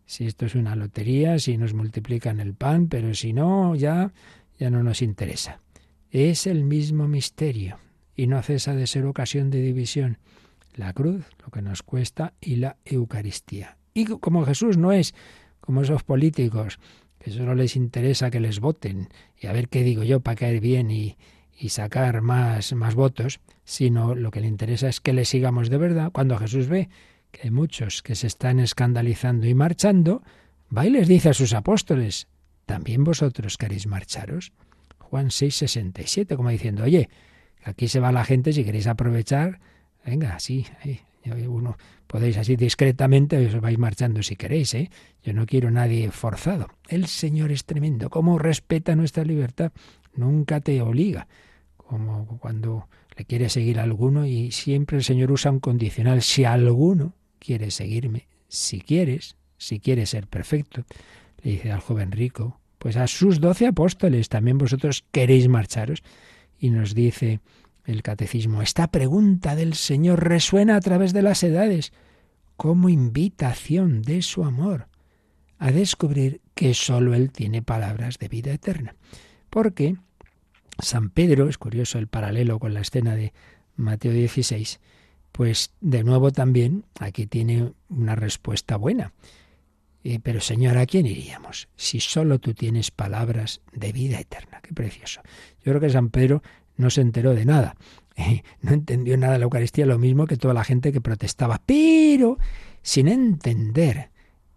Si 0.06 0.26
esto 0.26 0.46
es 0.46 0.54
una 0.54 0.76
lotería, 0.76 1.38
si 1.40 1.58
nos 1.58 1.74
multiplican 1.74 2.38
el 2.38 2.54
pan, 2.54 2.88
pero 2.88 3.14
si 3.14 3.32
no, 3.32 3.74
ya, 3.74 4.12
ya 4.58 4.70
no 4.70 4.82
nos 4.84 5.02
interesa. 5.02 5.60
Es 6.10 6.46
el 6.46 6.62
mismo 6.62 7.08
misterio 7.08 7.78
y 8.14 8.28
no 8.28 8.40
cesa 8.42 8.74
de 8.74 8.86
ser 8.86 9.06
ocasión 9.06 9.50
de 9.50 9.60
división. 9.60 10.18
La 10.78 10.92
cruz, 10.92 11.26
lo 11.44 11.50
que 11.50 11.60
nos 11.60 11.82
cuesta, 11.82 12.34
y 12.40 12.56
la 12.56 12.76
Eucaristía. 12.84 13.78
Y 13.94 14.04
como 14.04 14.46
Jesús 14.46 14.76
no 14.76 14.92
es 14.92 15.12
como 15.60 15.82
esos 15.82 16.04
políticos 16.04 16.78
que 17.18 17.32
solo 17.32 17.56
les 17.56 17.74
interesa 17.74 18.30
que 18.30 18.38
les 18.38 18.60
voten 18.60 19.08
y 19.36 19.48
a 19.48 19.52
ver 19.52 19.68
qué 19.68 19.82
digo 19.82 20.04
yo 20.04 20.20
para 20.20 20.36
caer 20.36 20.60
bien 20.60 20.92
y, 20.92 21.16
y 21.58 21.70
sacar 21.70 22.22
más, 22.22 22.72
más 22.74 22.94
votos, 22.94 23.40
sino 23.64 24.14
lo 24.14 24.30
que 24.30 24.40
le 24.40 24.46
interesa 24.46 24.88
es 24.88 25.00
que 25.00 25.12
le 25.12 25.24
sigamos 25.24 25.68
de 25.68 25.78
verdad. 25.78 26.12
Cuando 26.12 26.38
Jesús 26.38 26.68
ve 26.68 26.88
que 27.32 27.40
hay 27.42 27.50
muchos 27.50 28.00
que 28.00 28.14
se 28.14 28.28
están 28.28 28.60
escandalizando 28.60 29.48
y 29.48 29.54
marchando, 29.54 30.22
va 30.74 30.86
y 30.86 30.90
les 30.90 31.08
dice 31.08 31.30
a 31.30 31.34
sus 31.34 31.54
apóstoles, 31.54 32.28
¿también 32.66 33.02
vosotros 33.02 33.58
queréis 33.58 33.88
marcharos? 33.88 34.52
Juan 34.98 35.32
6, 35.32 35.56
67, 35.56 36.36
como 36.36 36.50
diciendo, 36.50 36.84
oye, 36.84 37.08
aquí 37.64 37.88
se 37.88 37.98
va 37.98 38.12
la 38.12 38.24
gente, 38.24 38.52
si 38.52 38.62
queréis 38.62 38.86
aprovechar, 38.86 39.58
venga, 40.08 40.38
sí, 40.38 40.66
ahí, 40.82 41.00
uno 41.46 41.76
podéis 42.06 42.38
así 42.38 42.56
discretamente, 42.56 43.36
os 43.36 43.60
vais 43.60 43.78
marchando 43.78 44.22
si 44.22 44.36
queréis, 44.36 44.74
¿eh? 44.74 44.90
Yo 45.22 45.32
no 45.34 45.44
quiero 45.46 45.70
nadie 45.70 46.10
forzado. 46.10 46.68
El 46.88 47.06
Señor 47.06 47.52
es 47.52 47.64
tremendo, 47.64 48.08
cómo 48.08 48.38
respeta 48.38 48.96
nuestra 48.96 49.24
libertad, 49.24 49.72
nunca 50.14 50.60
te 50.60 50.80
obliga, 50.80 51.28
como 51.76 52.38
cuando 52.38 52.88
le 53.16 53.24
quiere 53.24 53.48
seguir 53.48 53.78
a 53.78 53.82
alguno 53.82 54.26
y 54.26 54.52
siempre 54.52 54.96
el 54.96 55.04
Señor 55.04 55.30
usa 55.32 55.50
un 55.50 55.60
condicional, 55.60 56.22
si 56.22 56.44
alguno 56.44 57.14
quiere 57.38 57.70
seguirme, 57.70 58.26
si 58.48 58.80
quieres, 58.80 59.36
si 59.58 59.80
quieres 59.80 60.10
ser 60.10 60.26
perfecto, 60.28 60.84
le 61.42 61.52
dice 61.52 61.72
al 61.72 61.80
joven 61.80 62.12
rico, 62.12 62.60
pues 62.78 62.96
a 62.96 63.06
sus 63.06 63.40
doce 63.40 63.66
apóstoles, 63.66 64.28
también 64.28 64.56
vosotros 64.56 65.04
queréis 65.10 65.48
marcharos, 65.48 66.02
y 66.58 66.70
nos 66.70 66.94
dice 66.94 67.40
el 67.88 68.02
catecismo. 68.02 68.62
Esta 68.62 68.88
pregunta 68.88 69.56
del 69.56 69.74
Señor 69.74 70.22
resuena 70.22 70.76
a 70.76 70.80
través 70.80 71.12
de 71.12 71.22
las 71.22 71.42
edades 71.42 71.92
como 72.56 72.88
invitación 72.88 74.02
de 74.02 74.22
su 74.22 74.44
amor 74.44 74.88
a 75.58 75.72
descubrir 75.72 76.40
que 76.54 76.74
sólo 76.74 77.14
Él 77.14 77.32
tiene 77.32 77.62
palabras 77.62 78.18
de 78.18 78.28
vida 78.28 78.52
eterna. 78.52 78.94
Porque 79.50 79.96
San 80.78 81.10
Pedro, 81.10 81.48
es 81.48 81.58
curioso 81.58 81.98
el 81.98 82.08
paralelo 82.08 82.58
con 82.58 82.74
la 82.74 82.80
escena 82.80 83.16
de 83.16 83.32
Mateo 83.76 84.12
16, 84.12 84.80
pues 85.32 85.72
de 85.80 86.04
nuevo 86.04 86.30
también 86.30 86.84
aquí 87.00 87.26
tiene 87.26 87.72
una 87.88 88.14
respuesta 88.14 88.76
buena. 88.76 89.12
Eh, 90.04 90.20
pero 90.22 90.40
Señor, 90.40 90.78
¿a 90.78 90.86
quién 90.86 91.06
iríamos? 91.06 91.68
Si 91.76 92.00
sólo 92.00 92.38
tú 92.38 92.54
tienes 92.54 92.90
palabras 92.90 93.60
de 93.72 93.92
vida 93.92 94.20
eterna. 94.20 94.60
Qué 94.62 94.72
precioso. 94.72 95.22
Yo 95.64 95.72
creo 95.72 95.80
que 95.80 95.90
San 95.90 96.10
Pedro 96.10 96.42
no 96.78 96.88
se 96.88 97.02
enteró 97.02 97.34
de 97.34 97.44
nada. 97.44 97.76
no 98.62 98.72
entendió 98.72 99.16
nada 99.18 99.34
de 99.34 99.40
la 99.40 99.44
Eucaristía, 99.44 99.84
lo 99.84 99.98
mismo 99.98 100.26
que 100.26 100.36
toda 100.36 100.54
la 100.54 100.64
gente 100.64 100.92
que 100.92 101.00
protestaba. 101.00 101.60
Pero, 101.66 102.38
sin 102.82 103.08
entender, 103.08 104.10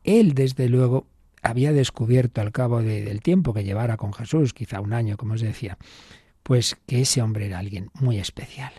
él 0.04 0.34
desde 0.34 0.70
luego 0.70 1.08
había 1.42 1.74
descubierto 1.74 2.40
al 2.40 2.52
cabo 2.52 2.82
del 2.82 3.22
tiempo 3.22 3.54
que 3.54 3.64
llevara 3.64 3.98
con 3.98 4.14
Jesús, 4.14 4.54
quizá 4.54 4.80
un 4.80 4.94
año, 4.94 5.18
como 5.18 5.34
os 5.34 5.42
decía, 5.42 5.78
pues 6.44 6.78
que 6.88 7.02
ese 7.02 7.22
hombre 7.22 7.48
era 7.48 7.60
alguien 7.60 7.90
muy 8.00 8.20
especial, 8.20 8.72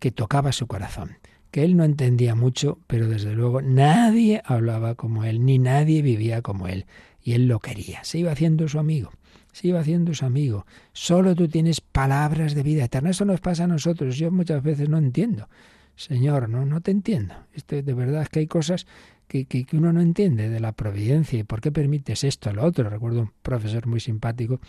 que 0.00 0.10
tocaba 0.10 0.52
su 0.52 0.66
corazón, 0.66 1.18
que 1.52 1.62
él 1.62 1.76
no 1.76 1.84
entendía 1.84 2.34
mucho, 2.34 2.78
pero 2.88 3.08
desde 3.08 3.34
luego 3.34 3.62
nadie 3.62 4.42
hablaba 4.44 4.96
como 4.96 5.24
él, 5.24 5.44
ni 5.44 5.58
nadie 5.58 6.02
vivía 6.02 6.42
como 6.42 6.66
él, 6.66 6.86
y 7.22 7.32
él 7.34 7.46
lo 7.46 7.60
quería, 7.60 8.02
se 8.02 8.18
iba 8.18 8.32
haciendo 8.32 8.66
su 8.68 8.80
amigo 8.80 9.12
se 9.52 9.68
iba 9.68 9.80
haciendo 9.80 10.14
su 10.14 10.24
amigo. 10.24 10.66
Solo 10.92 11.34
tú 11.34 11.48
tienes 11.48 11.80
palabras 11.80 12.54
de 12.54 12.62
vida 12.62 12.84
eterna. 12.84 13.10
Eso 13.10 13.24
nos 13.24 13.40
pasa 13.40 13.64
a 13.64 13.66
nosotros. 13.66 14.16
Yo 14.16 14.30
muchas 14.30 14.62
veces 14.62 14.88
no 14.88 14.98
entiendo. 14.98 15.48
Señor, 15.96 16.48
no, 16.48 16.64
no 16.64 16.80
te 16.80 16.90
entiendo. 16.90 17.34
Este, 17.52 17.82
de 17.82 17.94
verdad 17.94 18.26
que 18.28 18.40
hay 18.40 18.46
cosas 18.46 18.86
que, 19.28 19.44
que, 19.44 19.66
uno 19.76 19.92
no 19.92 20.00
entiende 20.00 20.48
de 20.48 20.60
la 20.60 20.72
providencia 20.72 21.38
y 21.38 21.44
por 21.44 21.60
qué 21.60 21.70
permites 21.70 22.24
esto 22.24 22.50
o 22.50 22.52
lo 22.52 22.64
otro. 22.64 22.88
Recuerdo 22.88 23.20
un 23.20 23.32
profesor 23.42 23.86
muy 23.86 24.00
simpático 24.00 24.60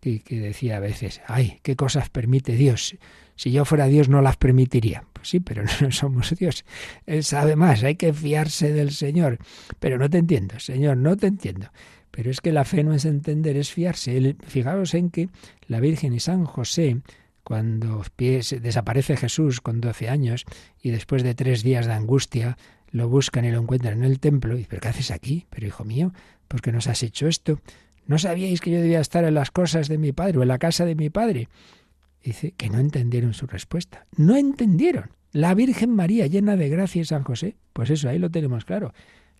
que, 0.00 0.20
que 0.20 0.38
decía 0.38 0.76
a 0.76 0.80
veces, 0.80 1.20
ay, 1.26 1.58
qué 1.62 1.76
cosas 1.76 2.08
permite 2.08 2.52
Dios. 2.52 2.96
Si 3.34 3.50
yo 3.52 3.64
fuera 3.64 3.86
Dios 3.86 4.08
no 4.08 4.22
las 4.22 4.36
permitiría. 4.36 5.04
Pues 5.12 5.28
sí, 5.28 5.40
pero 5.40 5.62
no 5.80 5.90
somos 5.90 6.34
Dios. 6.36 6.64
Él 7.04 7.22
sabe 7.24 7.56
más, 7.56 7.84
hay 7.84 7.96
que 7.96 8.12
fiarse 8.12 8.72
del 8.72 8.90
Señor. 8.92 9.38
Pero 9.78 9.98
no 9.98 10.08
te 10.08 10.18
entiendo, 10.18 10.58
Señor, 10.58 10.96
no 10.96 11.16
te 11.16 11.26
entiendo. 11.26 11.70
Pero 12.16 12.30
es 12.30 12.40
que 12.40 12.50
la 12.50 12.64
fe 12.64 12.82
no 12.82 12.94
es 12.94 13.04
entender, 13.04 13.58
es 13.58 13.70
fiarse. 13.70 14.36
fijaos 14.46 14.94
en 14.94 15.10
que 15.10 15.28
la 15.68 15.80
Virgen 15.80 16.14
y 16.14 16.20
San 16.20 16.46
José, 16.46 17.02
cuando 17.44 18.02
desaparece 18.16 19.18
Jesús 19.18 19.60
con 19.60 19.82
12 19.82 20.08
años 20.08 20.46
y 20.80 20.92
después 20.92 21.22
de 21.22 21.34
tres 21.34 21.62
días 21.62 21.84
de 21.84 21.92
angustia 21.92 22.56
lo 22.90 23.10
buscan 23.10 23.44
y 23.44 23.50
lo 23.50 23.60
encuentran 23.60 23.98
en 23.98 24.04
el 24.04 24.18
templo, 24.18 24.56
y 24.58 24.64
¿pero 24.64 24.80
qué 24.80 24.88
haces 24.88 25.10
aquí? 25.10 25.46
Pero 25.50 25.66
hijo 25.66 25.84
mío, 25.84 26.14
¿por 26.48 26.62
qué 26.62 26.72
nos 26.72 26.86
has 26.86 27.02
hecho 27.02 27.28
esto? 27.28 27.60
¿No 28.06 28.18
sabíais 28.18 28.62
que 28.62 28.70
yo 28.70 28.80
debía 28.80 29.00
estar 29.00 29.24
en 29.24 29.34
las 29.34 29.50
cosas 29.50 29.88
de 29.88 29.98
mi 29.98 30.12
padre 30.12 30.38
o 30.38 30.42
en 30.42 30.48
la 30.48 30.58
casa 30.58 30.86
de 30.86 30.94
mi 30.94 31.10
padre? 31.10 31.50
Dice 32.24 32.52
que 32.56 32.70
no 32.70 32.78
entendieron 32.78 33.34
su 33.34 33.46
respuesta. 33.46 34.06
No 34.16 34.36
entendieron. 34.36 35.10
La 35.32 35.52
Virgen 35.52 35.90
María 35.94 36.28
llena 36.28 36.56
de 36.56 36.70
gracia 36.70 37.02
y 37.02 37.04
San 37.04 37.24
José. 37.24 37.56
Pues 37.74 37.90
eso, 37.90 38.08
ahí 38.08 38.18
lo 38.18 38.30
tenemos 38.30 38.64
claro. 38.64 38.94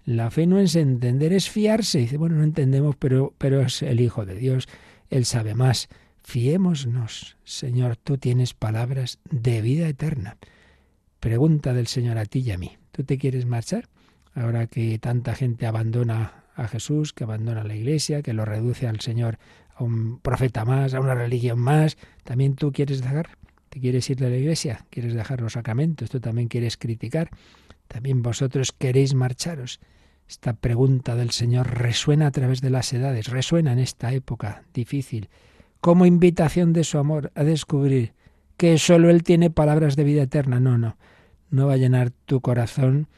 La 0.06 0.30
fe 0.30 0.46
no 0.46 0.60
es 0.60 0.76
entender, 0.76 1.32
es 1.32 1.50
fiarse. 1.50 1.98
Dice, 1.98 2.16
bueno, 2.16 2.36
no 2.36 2.44
entendemos, 2.44 2.94
pero, 2.94 3.34
pero 3.38 3.60
es 3.60 3.82
el 3.82 4.00
Hijo 4.00 4.24
de 4.24 4.36
Dios. 4.36 4.68
Él 5.10 5.24
sabe 5.24 5.54
más. 5.54 5.88
Fiémonos, 6.22 7.36
Señor, 7.42 7.96
tú 7.96 8.16
tienes 8.16 8.54
palabras 8.54 9.18
de 9.28 9.60
vida 9.62 9.88
eterna. 9.88 10.36
Pregunta 11.18 11.74
del 11.74 11.88
Señor 11.88 12.18
a 12.18 12.24
ti 12.24 12.38
y 12.38 12.52
a 12.52 12.58
mí. 12.58 12.78
¿Tú 12.92 13.02
te 13.02 13.18
quieres 13.18 13.46
marchar? 13.46 13.88
Ahora 14.32 14.68
que 14.68 14.96
tanta 15.00 15.34
gente 15.34 15.66
abandona 15.66 16.44
a 16.54 16.68
Jesús, 16.68 17.12
que 17.12 17.24
abandona 17.24 17.64
la 17.64 17.74
iglesia, 17.74 18.22
que 18.22 18.32
lo 18.32 18.44
reduce 18.44 18.86
al 18.86 19.00
Señor 19.00 19.38
a 19.74 19.82
un 19.82 20.20
profeta 20.20 20.64
más, 20.64 20.94
a 20.94 21.00
una 21.00 21.16
religión 21.16 21.58
más, 21.58 21.98
¿también 22.22 22.54
tú 22.54 22.70
quieres 22.70 23.02
dejar? 23.02 23.30
¿Te 23.70 23.80
quieres 23.80 24.08
ir 24.08 24.18
de 24.18 24.30
la 24.30 24.36
iglesia? 24.36 24.86
¿Quieres 24.90 25.14
dejar 25.14 25.40
los 25.40 25.54
sacramentos? 25.54 26.10
¿Tú 26.10 26.20
también 26.20 26.46
quieres 26.46 26.76
criticar? 26.76 27.28
¿También 27.88 28.22
vosotros 28.22 28.72
queréis 28.72 29.14
marcharos? 29.14 29.80
Esta 30.28 30.54
pregunta 30.54 31.14
del 31.14 31.30
Señor 31.30 31.68
resuena 31.78 32.26
a 32.26 32.30
través 32.30 32.60
de 32.60 32.70
las 32.70 32.92
edades, 32.92 33.28
resuena 33.28 33.72
en 33.72 33.78
esta 33.78 34.12
época 34.12 34.64
difícil, 34.74 35.28
como 35.80 36.06
invitación 36.06 36.72
de 36.72 36.84
su 36.84 36.98
amor 36.98 37.30
a 37.34 37.44
descubrir 37.44 38.12
que 38.56 38.78
solo 38.78 39.10
Él 39.10 39.22
tiene 39.22 39.50
palabras 39.50 39.94
de 39.94 40.04
vida 40.04 40.22
eterna. 40.22 40.58
No, 40.58 40.78
no, 40.78 40.96
no 41.50 41.66
va 41.66 41.74
a 41.74 41.78
llenar 41.78 42.10
tu 42.10 42.40
corazón 42.40 43.08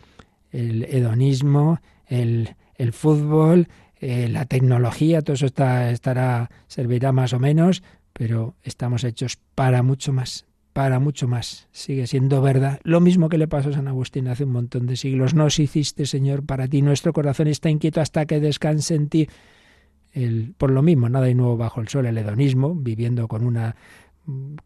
el 0.50 0.84
hedonismo, 0.84 1.80
el, 2.06 2.56
el 2.76 2.92
fútbol, 2.92 3.68
eh, 4.00 4.28
la 4.28 4.44
tecnología, 4.44 5.22
todo 5.22 5.34
eso 5.34 5.46
está, 5.46 5.90
estará, 5.90 6.50
servirá 6.66 7.12
más 7.12 7.32
o 7.32 7.38
menos, 7.38 7.82
pero 8.12 8.54
estamos 8.62 9.04
hechos 9.04 9.38
para 9.54 9.82
mucho 9.82 10.12
más, 10.12 10.46
para 10.78 11.00
mucho 11.00 11.26
más. 11.26 11.66
Sigue 11.72 12.06
siendo 12.06 12.40
verdad. 12.40 12.78
Lo 12.84 13.00
mismo 13.00 13.28
que 13.28 13.36
le 13.36 13.48
pasó 13.48 13.70
a 13.70 13.72
San 13.72 13.88
Agustín 13.88 14.28
hace 14.28 14.44
un 14.44 14.52
montón 14.52 14.86
de 14.86 14.94
siglos. 14.94 15.34
Nos 15.34 15.58
hiciste, 15.58 16.06
Señor, 16.06 16.46
para 16.46 16.68
ti. 16.68 16.82
Nuestro 16.82 17.12
corazón 17.12 17.48
está 17.48 17.68
inquieto 17.68 18.00
hasta 18.00 18.26
que 18.26 18.38
descanse 18.38 18.94
en 18.94 19.08
ti. 19.08 19.28
El, 20.12 20.54
por 20.56 20.70
lo 20.70 20.82
mismo, 20.82 21.08
nada 21.08 21.26
de 21.26 21.34
nuevo 21.34 21.56
bajo 21.56 21.80
el 21.80 21.88
sol, 21.88 22.06
el 22.06 22.16
hedonismo, 22.16 22.76
viviendo 22.76 23.26
con 23.26 23.44
una 23.44 23.74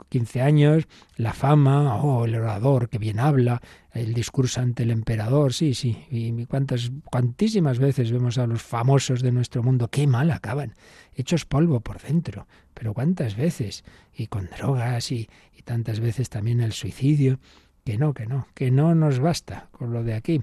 15 0.08 0.42
años, 0.42 0.88
la 1.16 1.32
fama, 1.32 1.96
oh, 1.96 2.24
el 2.24 2.34
orador 2.34 2.88
que 2.88 2.98
bien 2.98 3.20
habla, 3.20 3.60
el 3.92 4.12
discurso 4.12 4.60
ante 4.60 4.82
el 4.82 4.90
emperador, 4.90 5.52
sí, 5.52 5.74
sí, 5.74 6.04
y 6.10 6.46
cuántas, 6.46 6.90
cuantísimas 7.04 7.78
veces 7.78 8.10
vemos 8.10 8.38
a 8.38 8.46
los 8.46 8.62
famosos 8.62 9.22
de 9.22 9.32
nuestro 9.32 9.62
mundo, 9.62 9.88
qué 9.88 10.06
mal 10.06 10.30
acaban, 10.30 10.74
hechos 11.14 11.44
polvo 11.44 11.80
por 11.80 12.00
dentro, 12.00 12.48
pero 12.74 12.94
cuántas 12.94 13.36
veces, 13.36 13.84
y 14.14 14.26
con 14.26 14.48
drogas, 14.56 15.12
y, 15.12 15.28
y 15.56 15.62
tantas 15.62 16.00
veces 16.00 16.28
también 16.28 16.60
el 16.60 16.72
suicidio, 16.72 17.38
que 17.84 17.98
no, 17.98 18.14
que 18.14 18.26
no, 18.26 18.46
que 18.54 18.70
no 18.70 18.94
nos 18.94 19.18
basta 19.18 19.68
con 19.72 19.92
lo 19.92 20.02
de 20.02 20.14
aquí. 20.14 20.42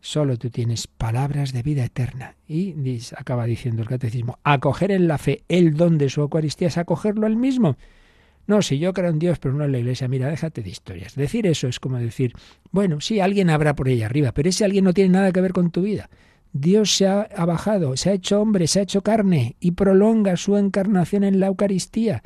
Solo 0.00 0.36
tú 0.38 0.48
tienes 0.48 0.86
palabras 0.86 1.52
de 1.52 1.62
vida 1.62 1.84
eterna. 1.84 2.36
Y 2.46 2.74
acaba 3.16 3.46
diciendo 3.46 3.82
el 3.82 3.88
catecismo, 3.88 4.38
acoger 4.44 4.92
en 4.92 5.08
la 5.08 5.18
fe 5.18 5.42
el 5.48 5.74
don 5.74 5.98
de 5.98 6.08
su 6.08 6.20
Eucaristía 6.20 6.68
es 6.68 6.78
acogerlo 6.78 7.26
al 7.26 7.36
mismo. 7.36 7.76
No, 8.48 8.62
si 8.62 8.78
yo 8.78 8.94
creo 8.94 9.10
en 9.10 9.18
Dios, 9.18 9.38
pero 9.38 9.52
no 9.52 9.66
en 9.66 9.72
la 9.72 9.78
iglesia, 9.78 10.08
mira, 10.08 10.30
déjate 10.30 10.62
de 10.62 10.70
historias. 10.70 11.14
Decir 11.14 11.46
eso 11.46 11.68
es 11.68 11.78
como 11.78 11.98
decir, 11.98 12.32
bueno, 12.72 12.98
sí, 13.02 13.20
alguien 13.20 13.50
habrá 13.50 13.76
por 13.76 13.88
ahí 13.88 14.02
arriba, 14.02 14.32
pero 14.32 14.48
ese 14.48 14.64
alguien 14.64 14.84
no 14.84 14.94
tiene 14.94 15.10
nada 15.10 15.32
que 15.32 15.42
ver 15.42 15.52
con 15.52 15.70
tu 15.70 15.82
vida. 15.82 16.08
Dios 16.54 16.96
se 16.96 17.06
ha, 17.06 17.20
ha 17.20 17.44
bajado, 17.44 17.94
se 17.98 18.08
ha 18.08 18.14
hecho 18.14 18.40
hombre, 18.40 18.66
se 18.66 18.80
ha 18.80 18.84
hecho 18.84 19.02
carne 19.02 19.56
y 19.60 19.72
prolonga 19.72 20.34
su 20.38 20.56
encarnación 20.56 21.24
en 21.24 21.40
la 21.40 21.48
Eucaristía. 21.48 22.22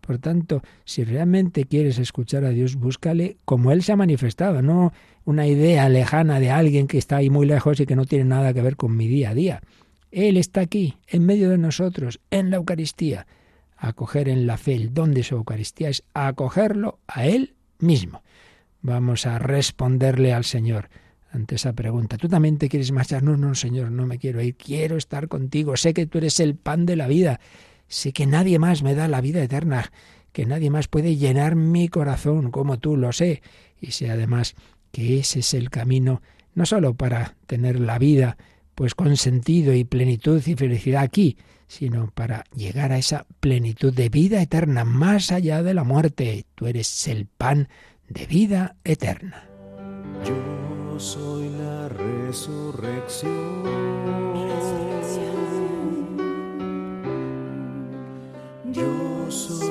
Por 0.00 0.18
tanto, 0.18 0.60
si 0.84 1.04
realmente 1.04 1.66
quieres 1.66 2.00
escuchar 2.00 2.44
a 2.44 2.50
Dios, 2.50 2.74
búscale 2.74 3.36
como 3.44 3.70
Él 3.70 3.84
se 3.84 3.92
ha 3.92 3.96
manifestado, 3.96 4.62
no 4.62 4.92
una 5.24 5.46
idea 5.46 5.88
lejana 5.88 6.40
de 6.40 6.50
alguien 6.50 6.88
que 6.88 6.98
está 6.98 7.18
ahí 7.18 7.30
muy 7.30 7.46
lejos 7.46 7.78
y 7.78 7.86
que 7.86 7.94
no 7.94 8.06
tiene 8.06 8.24
nada 8.24 8.52
que 8.52 8.60
ver 8.60 8.74
con 8.74 8.96
mi 8.96 9.06
día 9.06 9.30
a 9.30 9.34
día. 9.34 9.60
Él 10.10 10.36
está 10.36 10.62
aquí, 10.62 10.96
en 11.06 11.24
medio 11.24 11.48
de 11.48 11.58
nosotros, 11.58 12.18
en 12.32 12.50
la 12.50 12.56
Eucaristía 12.56 13.28
acoger 13.80 14.28
en 14.28 14.46
la 14.46 14.56
fe 14.56 14.74
el 14.74 14.92
don 14.92 15.12
de 15.12 15.22
su 15.22 15.34
Eucaristía 15.34 15.88
es 15.88 16.04
acogerlo 16.14 17.00
a 17.08 17.26
Él 17.26 17.54
mismo. 17.78 18.22
Vamos 18.82 19.26
a 19.26 19.38
responderle 19.38 20.32
al 20.32 20.44
Señor 20.44 20.90
ante 21.32 21.54
esa 21.54 21.72
pregunta. 21.72 22.16
¿Tú 22.16 22.28
también 22.28 22.58
te 22.58 22.68
quieres 22.68 22.92
marchar? 22.92 23.22
No, 23.22 23.36
no, 23.36 23.54
Señor, 23.54 23.90
no 23.90 24.06
me 24.06 24.18
quiero 24.18 24.42
ir. 24.42 24.56
Quiero 24.56 24.96
estar 24.96 25.28
contigo. 25.28 25.76
Sé 25.76 25.94
que 25.94 26.06
tú 26.06 26.18
eres 26.18 26.40
el 26.40 26.56
pan 26.56 26.86
de 26.86 26.96
la 26.96 27.06
vida. 27.06 27.40
Sé 27.88 28.12
que 28.12 28.26
nadie 28.26 28.58
más 28.58 28.82
me 28.82 28.94
da 28.94 29.08
la 29.08 29.20
vida 29.20 29.42
eterna, 29.42 29.90
que 30.32 30.46
nadie 30.46 30.70
más 30.70 30.88
puede 30.88 31.16
llenar 31.16 31.56
mi 31.56 31.88
corazón 31.88 32.50
como 32.50 32.78
tú 32.78 32.96
lo 32.96 33.12
sé. 33.12 33.42
Y 33.80 33.92
sé 33.92 34.10
además 34.10 34.54
que 34.92 35.18
ese 35.18 35.40
es 35.40 35.54
el 35.54 35.70
camino 35.70 36.20
no 36.54 36.66
solo 36.66 36.94
para 36.94 37.36
tener 37.46 37.80
la 37.80 37.98
vida 37.98 38.36
pues 38.74 38.94
con 38.94 39.16
sentido 39.16 39.74
y 39.74 39.84
plenitud 39.84 40.42
y 40.46 40.54
felicidad 40.54 41.02
aquí, 41.02 41.36
sino 41.70 42.10
para 42.10 42.44
llegar 42.52 42.90
a 42.90 42.98
esa 42.98 43.26
plenitud 43.38 43.94
de 43.94 44.08
vida 44.08 44.42
eterna 44.42 44.84
más 44.84 45.30
allá 45.30 45.62
de 45.62 45.72
la 45.72 45.84
muerte. 45.84 46.44
Tú 46.56 46.66
eres 46.66 47.06
el 47.06 47.26
pan 47.26 47.68
de 48.08 48.26
vida 48.26 48.74
eterna. 48.82 49.48
Yo 50.24 50.98
soy 50.98 51.48
la 51.50 51.88
resurrección. 51.88 53.30
Yo 58.72 59.30
soy 59.30 59.69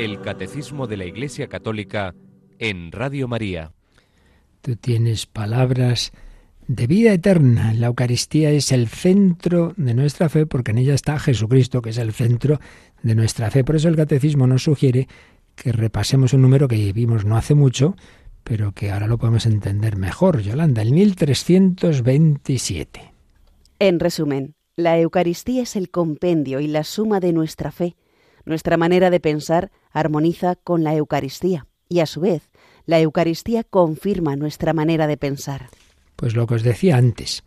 El 0.00 0.20
Catecismo 0.22 0.86
de 0.86 0.96
la 0.96 1.04
Iglesia 1.04 1.48
Católica 1.48 2.14
en 2.58 2.90
Radio 2.90 3.28
María. 3.28 3.72
Tú 4.62 4.76
tienes 4.76 5.26
palabras 5.26 6.12
de 6.66 6.86
vida 6.86 7.12
eterna. 7.12 7.74
La 7.74 7.88
Eucaristía 7.88 8.50
es 8.50 8.72
el 8.72 8.88
centro 8.88 9.74
de 9.76 9.92
nuestra 9.92 10.30
fe 10.30 10.46
porque 10.46 10.70
en 10.70 10.78
ella 10.78 10.94
está 10.94 11.18
Jesucristo, 11.18 11.82
que 11.82 11.90
es 11.90 11.98
el 11.98 12.14
centro 12.14 12.60
de 13.02 13.14
nuestra 13.14 13.50
fe. 13.50 13.62
Por 13.62 13.76
eso 13.76 13.88
el 13.88 13.96
Catecismo 13.96 14.46
nos 14.46 14.62
sugiere 14.62 15.06
que 15.54 15.70
repasemos 15.70 16.32
un 16.32 16.40
número 16.40 16.66
que 16.66 16.94
vimos 16.94 17.26
no 17.26 17.36
hace 17.36 17.54
mucho, 17.54 17.94
pero 18.42 18.72
que 18.72 18.90
ahora 18.90 19.06
lo 19.06 19.18
podemos 19.18 19.44
entender 19.44 19.98
mejor. 19.98 20.40
Yolanda, 20.40 20.80
el 20.80 20.92
1327. 20.92 23.12
En 23.78 24.00
resumen, 24.00 24.54
la 24.76 24.98
Eucaristía 24.98 25.62
es 25.62 25.76
el 25.76 25.90
compendio 25.90 26.60
y 26.60 26.68
la 26.68 26.84
suma 26.84 27.20
de 27.20 27.34
nuestra 27.34 27.70
fe. 27.70 27.96
Nuestra 28.44 28.76
manera 28.76 29.10
de 29.10 29.20
pensar 29.20 29.70
armoniza 29.92 30.56
con 30.56 30.84
la 30.84 30.94
Eucaristía 30.94 31.66
y 31.88 32.00
a 32.00 32.06
su 32.06 32.20
vez 32.20 32.50
la 32.86 33.00
Eucaristía 33.00 33.64
confirma 33.64 34.36
nuestra 34.36 34.72
manera 34.72 35.06
de 35.06 35.16
pensar. 35.16 35.68
Pues 36.16 36.34
lo 36.34 36.46
que 36.46 36.54
os 36.54 36.62
decía 36.62 36.96
antes, 36.96 37.42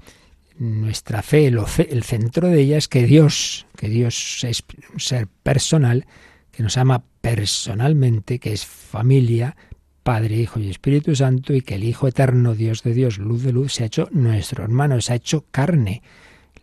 nuestra 0.58 1.22
fe, 1.22 1.48
el 1.48 2.04
centro 2.04 2.48
de 2.48 2.62
ella 2.62 2.78
es 2.78 2.88
que 2.88 3.04
Dios, 3.04 3.66
que 3.76 3.89
Dios 3.89 4.44
es 4.44 4.64
un 4.91 5.00
ser 5.00 5.28
personal, 5.28 6.06
que 6.52 6.64
nos 6.64 6.78
ama 6.78 7.04
personalmente, 7.22 8.39
que 8.39 8.54
es 8.54 8.66
familia, 8.66 9.56
Padre, 10.04 10.36
Hijo 10.36 10.60
y 10.60 10.70
Espíritu 10.70 11.16
Santo, 11.16 11.54
y 11.54 11.62
que 11.62 11.76
el 11.76 11.84
Hijo 11.84 12.08
eterno, 12.08 12.54
Dios 12.56 12.84
de 12.84 12.94
Dios, 12.94 13.18
luz 13.18 13.44
de 13.44 13.54
luz, 13.54 13.74
se 13.74 13.84
ha 13.84 13.88
hecho 13.88 14.10
nuestro 14.12 14.64
hermano, 14.64 15.02
se 15.02 15.14
ha 15.14 15.16
hecho 15.16 15.46
carne. 15.50 16.04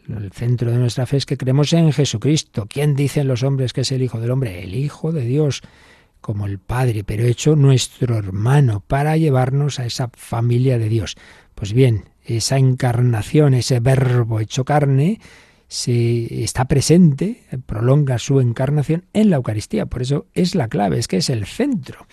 El 0.08 0.32
centro 0.32 0.70
de 0.70 0.78
nuestra 0.78 1.06
fe 1.06 1.18
es 1.18 1.26
que 1.26 1.36
creemos 1.36 1.72
en 1.72 1.92
Jesucristo. 1.92 2.66
¿Quién 2.68 2.94
dicen 2.94 3.28
los 3.28 3.42
hombres 3.42 3.72
que 3.72 3.82
es 3.82 3.92
el 3.92 4.02
Hijo 4.02 4.20
del 4.20 4.30
Hombre? 4.30 4.62
El 4.62 4.74
Hijo 4.74 5.12
de 5.12 5.22
Dios, 5.22 5.62
como 6.20 6.46
el 6.46 6.58
Padre, 6.58 7.04
pero 7.04 7.24
hecho 7.24 7.56
nuestro 7.56 8.16
hermano, 8.16 8.82
para 8.86 9.16
llevarnos 9.16 9.78
a 9.78 9.86
esa 9.86 10.10
familia 10.12 10.78
de 10.78 10.88
Dios. 10.88 11.16
Pues 11.54 11.72
bien, 11.72 12.04
esa 12.24 12.58
encarnación, 12.58 13.54
ese 13.54 13.80
verbo 13.80 14.40
hecho 14.40 14.64
carne, 14.64 15.20
se 15.68 16.42
está 16.42 16.64
presente, 16.64 17.44
prolonga 17.66 18.18
su 18.18 18.40
encarnación 18.40 19.04
en 19.12 19.30
la 19.30 19.36
Eucaristía. 19.36 19.86
Por 19.86 20.02
eso 20.02 20.26
es 20.34 20.54
la 20.56 20.68
clave, 20.68 20.98
es 20.98 21.06
que 21.06 21.18
es 21.18 21.30
el 21.30 21.46
centro, 21.46 22.06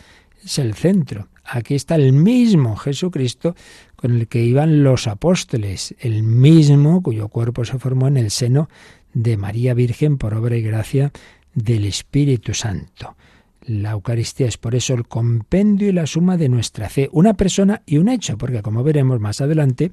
es 0.43 0.59
el 0.59 0.75
centro. 0.75 1.29
Aquí 1.43 1.73
está 1.73 1.95
el 1.95 2.13
mismo 2.13 2.75
Jesucristo 2.75 3.55
con 3.97 4.15
el 4.15 4.27
que 4.27 4.43
iban 4.43 4.83
los 4.83 5.07
apóstoles, 5.07 5.93
el 5.99 6.23
mismo 6.23 7.03
cuyo 7.03 7.27
cuerpo 7.27 7.65
se 7.65 7.79
formó 7.79 8.07
en 8.07 8.15
el 8.15 8.31
seno 8.31 8.69
de 9.13 9.35
María 9.35 9.73
Virgen 9.73 10.17
por 10.17 10.33
obra 10.35 10.55
y 10.55 10.61
gracia 10.61 11.11
del 11.53 11.83
Espíritu 11.83 12.53
Santo. 12.53 13.17
La 13.65 13.91
Eucaristía 13.91 14.47
es 14.47 14.57
por 14.57 14.75
eso 14.75 14.93
el 14.93 15.07
compendio 15.07 15.89
y 15.89 15.91
la 15.91 16.05
suma 16.05 16.37
de 16.37 16.47
nuestra 16.47 16.89
fe, 16.89 17.09
una 17.11 17.33
persona 17.33 17.81
y 17.85 17.97
un 17.97 18.07
hecho, 18.07 18.37
porque 18.37 18.61
como 18.61 18.83
veremos 18.83 19.19
más 19.19 19.41
adelante, 19.41 19.91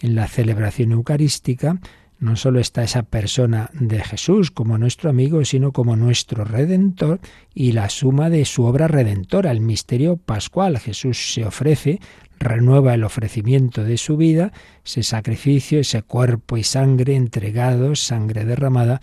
en 0.00 0.14
la 0.14 0.26
celebración 0.26 0.92
eucarística 0.92 1.78
no 2.18 2.36
solo 2.36 2.60
está 2.60 2.82
esa 2.82 3.02
persona 3.02 3.70
de 3.72 4.00
Jesús 4.02 4.50
como 4.50 4.78
nuestro 4.78 5.10
amigo, 5.10 5.44
sino 5.44 5.72
como 5.72 5.96
nuestro 5.96 6.44
redentor 6.44 7.20
y 7.54 7.72
la 7.72 7.88
suma 7.88 8.30
de 8.30 8.44
su 8.44 8.64
obra 8.64 8.88
redentora, 8.88 9.50
el 9.50 9.60
misterio 9.60 10.16
pascual. 10.16 10.78
Jesús 10.78 11.34
se 11.34 11.44
ofrece, 11.44 12.00
renueva 12.38 12.94
el 12.94 13.04
ofrecimiento 13.04 13.84
de 13.84 13.98
su 13.98 14.16
vida, 14.16 14.52
ese 14.84 15.02
sacrificio, 15.02 15.80
ese 15.80 16.02
cuerpo 16.02 16.56
y 16.56 16.64
sangre 16.64 17.16
entregados, 17.16 18.00
sangre 18.00 18.44
derramada 18.44 19.00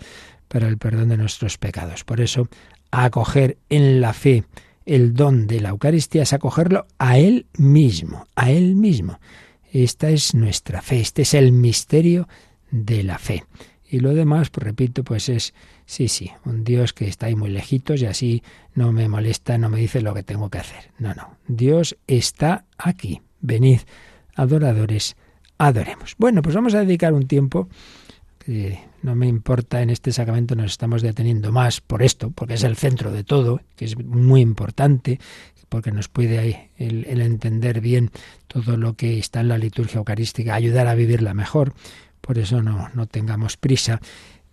para 0.48 0.68
el 0.68 0.78
perdón 0.78 1.10
de 1.10 1.16
nuestros 1.16 1.58
pecados. 1.58 2.04
Por 2.04 2.20
eso 2.20 2.48
acoger 2.90 3.58
en 3.68 4.00
la 4.00 4.12
fe 4.12 4.44
el 4.84 5.14
don 5.14 5.46
de 5.46 5.60
la 5.60 5.70
Eucaristía 5.70 6.22
es 6.22 6.32
acogerlo 6.32 6.86
a 6.98 7.18
Él 7.18 7.46
mismo, 7.56 8.26
a 8.34 8.50
Él 8.50 8.74
mismo. 8.74 9.18
Esta 9.72 10.10
es 10.10 10.34
nuestra 10.34 10.82
fe, 10.82 11.00
este 11.00 11.22
es 11.22 11.34
el 11.34 11.52
misterio 11.52 12.28
de 12.72 13.04
la 13.04 13.18
fe. 13.18 13.44
Y 13.88 14.00
lo 14.00 14.12
demás, 14.14 14.50
pues 14.50 14.64
repito, 14.64 15.04
pues 15.04 15.28
es, 15.28 15.54
sí, 15.86 16.08
sí, 16.08 16.32
un 16.44 16.64
Dios 16.64 16.92
que 16.92 17.06
está 17.06 17.26
ahí 17.26 17.36
muy 17.36 17.50
lejitos 17.50 18.02
y 18.02 18.06
así 18.06 18.42
no 18.74 18.90
me 18.90 19.08
molesta, 19.08 19.56
no 19.58 19.68
me 19.68 19.78
dice 19.78 20.00
lo 20.00 20.14
que 20.14 20.24
tengo 20.24 20.50
que 20.50 20.58
hacer. 20.58 20.90
No, 20.98 21.14
no, 21.14 21.36
Dios 21.46 21.96
está 22.08 22.64
aquí. 22.78 23.22
Venid, 23.40 23.80
adoradores, 24.34 25.14
adoremos. 25.58 26.16
Bueno, 26.18 26.42
pues 26.42 26.56
vamos 26.56 26.74
a 26.74 26.80
dedicar 26.80 27.12
un 27.12 27.28
tiempo 27.28 27.68
no 29.02 29.14
me 29.14 29.28
importa, 29.28 29.82
en 29.82 29.90
este 29.90 30.12
sacramento 30.12 30.54
nos 30.54 30.72
estamos 30.72 31.02
deteniendo 31.02 31.52
más 31.52 31.80
por 31.80 32.02
esto, 32.02 32.30
porque 32.30 32.54
es 32.54 32.64
el 32.64 32.76
centro 32.76 33.12
de 33.12 33.24
todo, 33.24 33.60
que 33.76 33.84
es 33.84 33.96
muy 33.96 34.40
importante, 34.40 35.20
porque 35.68 35.92
nos 35.92 36.08
puede 36.08 36.70
el, 36.76 37.04
el 37.06 37.20
entender 37.20 37.80
bien 37.80 38.10
todo 38.46 38.76
lo 38.76 38.94
que 38.94 39.18
está 39.18 39.40
en 39.40 39.48
la 39.48 39.58
liturgia 39.58 39.98
eucarística, 39.98 40.54
ayudar 40.54 40.86
a 40.86 40.94
vivirla 40.94 41.34
mejor. 41.34 41.74
Por 42.22 42.38
eso 42.38 42.62
no, 42.62 42.88
no 42.94 43.06
tengamos 43.06 43.58
prisa. 43.58 44.00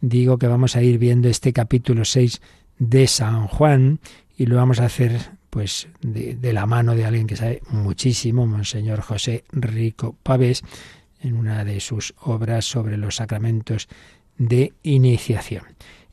Digo 0.01 0.37
que 0.37 0.47
vamos 0.47 0.75
a 0.75 0.83
ir 0.83 0.97
viendo 0.97 1.29
este 1.29 1.53
capítulo 1.53 2.03
6 2.03 2.41
de 2.79 3.07
San 3.07 3.47
Juan 3.47 3.99
y 4.37 4.45
lo 4.45 4.57
vamos 4.57 4.79
a 4.81 4.85
hacer 4.85 5.39
pues 5.49 5.87
de, 6.01 6.53
la 6.53 6.65
mano 6.65 6.95
de 6.95 7.05
alguien 7.05 7.27
que 7.27 7.35
sabe 7.35 7.61
muchísimo, 7.69 8.45
Monseñor 8.45 9.01
José 9.01 9.43
Rico 9.51 10.15
Pavés, 10.21 10.63
en 11.21 11.35
una 11.35 11.63
de 11.65 11.79
sus 11.79 12.13
obras 12.21 12.65
sobre 12.65 12.97
los 12.97 13.15
sacramentos 13.15 13.87
de 14.37 14.73
iniciación. 14.83 15.63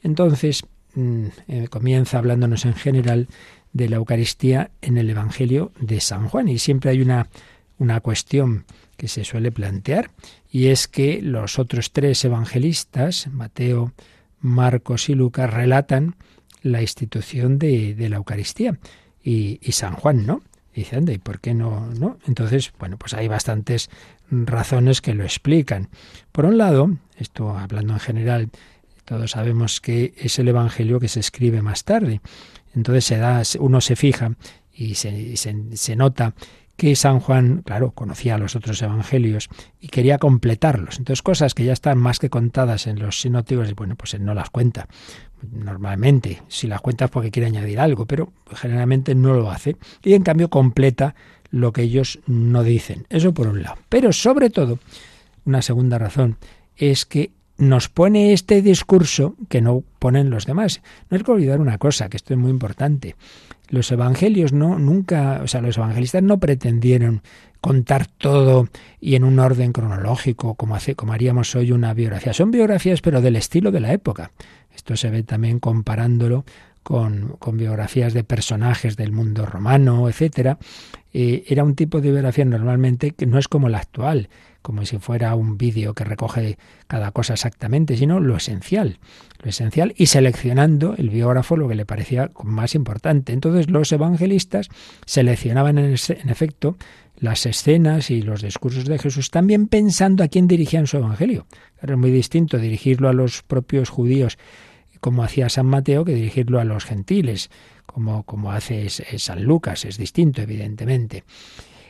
Entonces, 0.02 0.64
mm, 0.94 1.26
eh, 1.48 1.68
comienza 1.68 2.18
hablándonos 2.18 2.64
en 2.64 2.74
general 2.74 3.28
de 3.72 3.88
la 3.88 3.96
Eucaristía 3.96 4.70
en 4.80 4.96
el 4.96 5.10
Evangelio 5.10 5.72
de 5.78 6.00
San 6.00 6.28
Juan. 6.28 6.48
Y 6.48 6.58
siempre 6.58 6.90
hay 6.90 7.02
una, 7.02 7.28
una 7.78 8.00
cuestión 8.00 8.64
que 8.96 9.08
se 9.08 9.24
suele 9.24 9.52
plantear, 9.52 10.10
y 10.50 10.68
es 10.68 10.88
que 10.88 11.20
los 11.22 11.58
otros 11.58 11.92
tres 11.92 12.24
evangelistas, 12.24 13.28
Mateo, 13.28 13.92
Marcos 14.40 15.08
y 15.08 15.14
Lucas, 15.14 15.52
relatan 15.52 16.16
la 16.62 16.82
institución 16.82 17.58
de, 17.58 17.94
de 17.94 18.08
la 18.08 18.16
Eucaristía. 18.16 18.78
Y, 19.22 19.58
y, 19.62 19.72
San 19.72 19.94
Juan 19.94 20.26
no. 20.26 20.42
Dice, 20.74 21.00
¿y 21.08 21.18
por 21.18 21.40
qué 21.40 21.54
no, 21.54 21.86
no? 21.98 22.18
Entonces, 22.26 22.72
bueno, 22.78 22.98
pues 22.98 23.14
hay 23.14 23.28
bastantes 23.28 23.88
razones 24.30 25.00
que 25.00 25.14
lo 25.14 25.24
explican. 25.24 25.88
Por 26.32 26.44
un 26.44 26.58
lado, 26.58 26.90
esto 27.16 27.56
hablando 27.56 27.94
en 27.94 28.00
general, 28.00 28.50
todos 29.04 29.30
sabemos 29.30 29.80
que 29.80 30.12
es 30.18 30.38
el 30.38 30.48
Evangelio 30.48 31.00
que 31.00 31.08
se 31.08 31.20
escribe 31.20 31.62
más 31.62 31.84
tarde. 31.84 32.20
Entonces 32.74 33.04
se 33.06 33.16
da, 33.16 33.42
uno 33.58 33.80
se 33.80 33.96
fija 33.96 34.32
y 34.74 34.96
se, 34.96 35.36
se 35.36 35.96
nota 35.96 36.34
que 36.76 36.94
San 36.94 37.20
Juan, 37.20 37.62
claro, 37.64 37.92
conocía 37.92 38.38
los 38.38 38.54
otros 38.54 38.80
evangelios 38.82 39.48
y 39.80 39.88
quería 39.88 40.18
completarlos. 40.18 40.98
Entonces, 40.98 41.22
cosas 41.22 41.54
que 41.54 41.64
ya 41.64 41.72
están 41.72 41.98
más 41.98 42.18
que 42.18 42.30
contadas 42.30 42.86
en 42.86 42.98
los 42.98 43.20
sinópticos, 43.20 43.74
bueno, 43.74 43.96
pues 43.96 44.14
él 44.14 44.24
no 44.24 44.34
las 44.34 44.50
cuenta. 44.50 44.88
Normalmente, 45.50 46.42
si 46.48 46.66
las 46.66 46.80
cuentas 46.80 47.10
porque 47.10 47.30
quiere 47.30 47.46
añadir 47.46 47.80
algo, 47.80 48.06
pero 48.06 48.32
generalmente 48.54 49.14
no 49.14 49.34
lo 49.34 49.50
hace. 49.50 49.76
Y 50.02 50.14
en 50.14 50.22
cambio 50.22 50.50
completa 50.50 51.14
lo 51.50 51.72
que 51.72 51.82
ellos 51.82 52.18
no 52.26 52.62
dicen. 52.62 53.06
Eso 53.08 53.32
por 53.32 53.48
un 53.48 53.62
lado. 53.62 53.76
Pero 53.88 54.12
sobre 54.12 54.50
todo, 54.50 54.78
una 55.44 55.62
segunda 55.62 55.98
razón 55.98 56.36
es 56.76 57.06
que 57.06 57.30
nos 57.58 57.88
pone 57.88 58.32
este 58.32 58.60
discurso 58.60 59.34
que 59.48 59.62
no 59.62 59.82
ponen 59.98 60.28
los 60.28 60.44
demás. 60.44 60.82
No 61.08 61.16
hay 61.16 61.22
que 61.22 61.30
olvidar 61.30 61.60
una 61.60 61.78
cosa, 61.78 62.08
que 62.08 62.16
esto 62.16 62.34
es 62.34 62.38
muy 62.38 62.50
importante. 62.50 63.16
Los 63.68 63.90
evangelios 63.90 64.52
no 64.52 64.78
nunca, 64.78 65.40
o 65.42 65.48
sea, 65.48 65.60
los 65.60 65.76
evangelistas 65.76 66.22
no 66.22 66.38
pretendieron 66.38 67.22
contar 67.60 68.06
todo 68.06 68.68
y 69.00 69.16
en 69.16 69.24
un 69.24 69.38
orden 69.38 69.72
cronológico 69.72 70.54
como 70.54 70.76
hace 70.76 70.94
como 70.94 71.12
haríamos 71.12 71.54
hoy 71.56 71.72
una 71.72 71.94
biografía. 71.94 72.32
Son 72.32 72.50
biografías 72.50 73.00
pero 73.00 73.20
del 73.20 73.36
estilo 73.36 73.72
de 73.72 73.80
la 73.80 73.92
época. 73.92 74.30
Esto 74.74 74.96
se 74.96 75.10
ve 75.10 75.22
también 75.22 75.58
comparándolo 75.58 76.44
con, 76.82 77.36
con, 77.40 77.56
biografías 77.56 78.14
de 78.14 78.22
personajes 78.22 78.96
del 78.96 79.10
mundo 79.10 79.44
romano, 79.46 80.08
etcétera, 80.08 80.58
eh, 81.18 81.44
era 81.48 81.64
un 81.64 81.74
tipo 81.74 82.00
de 82.00 82.10
biografía 82.10 82.44
normalmente 82.44 83.12
que 83.12 83.26
no 83.26 83.38
es 83.38 83.48
como 83.48 83.68
la 83.68 83.78
actual, 83.78 84.28
como 84.66 84.84
si 84.84 84.98
fuera 84.98 85.36
un 85.36 85.56
vídeo 85.56 85.94
que 85.94 86.02
recoge 86.02 86.58
cada 86.88 87.12
cosa 87.12 87.34
exactamente, 87.34 87.96
sino 87.96 88.18
lo 88.18 88.36
esencial, 88.36 88.98
lo 89.40 89.48
esencial 89.48 89.94
y 89.96 90.06
seleccionando 90.06 90.96
el 90.98 91.08
biógrafo 91.08 91.56
lo 91.56 91.68
que 91.68 91.76
le 91.76 91.86
parecía 91.86 92.32
más 92.42 92.74
importante. 92.74 93.32
Entonces 93.32 93.70
los 93.70 93.92
evangelistas 93.92 94.68
seleccionaban 95.04 95.78
en, 95.78 95.92
efecto 95.94 96.76
las 97.16 97.46
escenas 97.46 98.10
y 98.10 98.22
los 98.22 98.42
discursos 98.42 98.86
de 98.86 98.98
Jesús, 98.98 99.30
también 99.30 99.68
pensando 99.68 100.24
a 100.24 100.28
quién 100.28 100.48
dirigían 100.48 100.88
su 100.88 100.96
evangelio. 100.96 101.46
Era 101.80 101.96
muy 101.96 102.10
distinto 102.10 102.58
dirigirlo 102.58 103.08
a 103.08 103.12
los 103.12 103.44
propios 103.44 103.88
judíos 103.88 104.36
como 104.98 105.22
hacía 105.22 105.48
San 105.48 105.66
Mateo 105.66 106.04
que 106.04 106.12
dirigirlo 106.12 106.58
a 106.58 106.64
los 106.64 106.84
gentiles, 106.84 107.50
como, 107.86 108.24
como 108.24 108.50
hace 108.50 108.88
San 108.90 109.44
Lucas, 109.44 109.84
es 109.84 109.96
distinto, 109.96 110.42
evidentemente. 110.42 111.22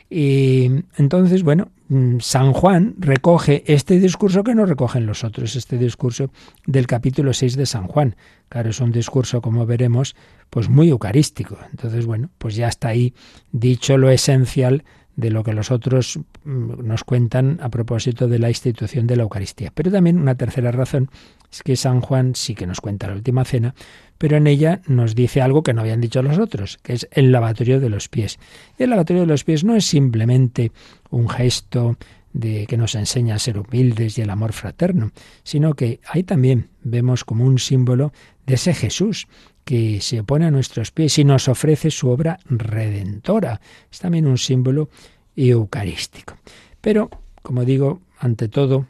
Y 0.09 0.83
entonces, 0.97 1.43
bueno, 1.43 1.69
mm, 1.89 2.19
San 2.19 2.53
Juan 2.53 2.95
recoge 2.97 3.63
este 3.67 3.99
discurso 3.99 4.43
que 4.43 4.55
no 4.55 4.65
recogen 4.65 5.05
los 5.05 5.23
otros, 5.23 5.55
este 5.55 5.77
discurso 5.77 6.29
del 6.65 6.87
capítulo 6.87 7.33
6 7.33 7.57
de 7.57 7.65
San 7.65 7.87
Juan. 7.87 8.15
Claro, 8.49 8.69
es 8.69 8.79
un 8.79 8.91
discurso, 8.91 9.41
como 9.41 9.65
veremos, 9.65 10.15
pues 10.49 10.69
muy 10.69 10.89
eucarístico. 10.89 11.57
Entonces, 11.71 12.05
bueno, 12.05 12.29
pues 12.37 12.55
ya 12.55 12.67
está 12.67 12.89
ahí 12.89 13.13
dicho 13.51 13.97
lo 13.97 14.09
esencial 14.09 14.83
de 15.17 15.31
lo 15.31 15.43
que 15.43 15.51
los 15.51 15.71
otros 15.71 16.19
mm, 16.45 16.85
nos 16.87 17.03
cuentan 17.03 17.59
a 17.61 17.69
propósito 17.69 18.27
de 18.27 18.39
la 18.39 18.49
institución 18.49 19.07
de 19.07 19.17
la 19.17 19.23
Eucaristía. 19.23 19.71
Pero 19.73 19.91
también 19.91 20.19
una 20.19 20.35
tercera 20.35 20.71
razón 20.71 21.09
es 21.51 21.63
que 21.63 21.75
San 21.75 22.01
Juan 22.01 22.35
sí 22.35 22.55
que 22.55 22.67
nos 22.67 22.79
cuenta 22.79 23.07
la 23.07 23.13
última 23.13 23.43
cena, 23.43 23.73
pero 24.17 24.37
en 24.37 24.47
ella 24.47 24.81
nos 24.87 25.15
dice 25.15 25.41
algo 25.41 25.63
que 25.63 25.73
no 25.73 25.81
habían 25.81 26.01
dicho 26.01 26.21
los 26.21 26.37
otros, 26.37 26.77
que 26.83 26.93
es 26.93 27.07
el 27.11 27.31
lavatorio 27.31 27.79
de 27.79 27.89
los 27.89 28.09
pies. 28.09 28.39
Y 28.77 28.83
el 28.83 28.91
lavatorio 28.91 29.23
de 29.23 29.27
los 29.27 29.43
pies 29.43 29.63
no 29.63 29.75
es 29.75 29.85
simplemente 29.85 30.71
un 31.09 31.27
gesto 31.27 31.97
de 32.31 32.67
que 32.67 32.77
nos 32.77 32.93
enseña 32.93 33.35
a 33.35 33.39
ser 33.39 33.57
humildes 33.57 34.19
y 34.19 34.21
el 34.21 34.29
amor 34.29 34.53
fraterno, 34.53 35.11
sino 35.43 35.73
que 35.73 35.99
ahí 36.07 36.21
también 36.21 36.69
vemos 36.83 37.23
como 37.23 37.43
un 37.43 37.57
símbolo 37.57 38.13
de 38.45 38.53
ese 38.53 38.75
Jesús 38.75 39.27
que 39.67 39.99
se 39.99 40.21
opone 40.21 40.45
a 40.45 40.51
nuestros 40.51 40.91
pies 40.91 41.19
y 41.19 41.25
nos 41.25 41.49
ofrece 41.49 41.91
su 41.91 42.07
obra 42.07 42.39
redentora. 42.45 43.59
Es 43.91 43.99
también 43.99 44.25
un 44.25 44.37
símbolo 44.37 44.87
eucarístico. 45.35 46.37
Pero, 46.79 47.09
como 47.41 47.65
digo, 47.65 47.99
ante 48.17 48.47
todo, 48.47 48.85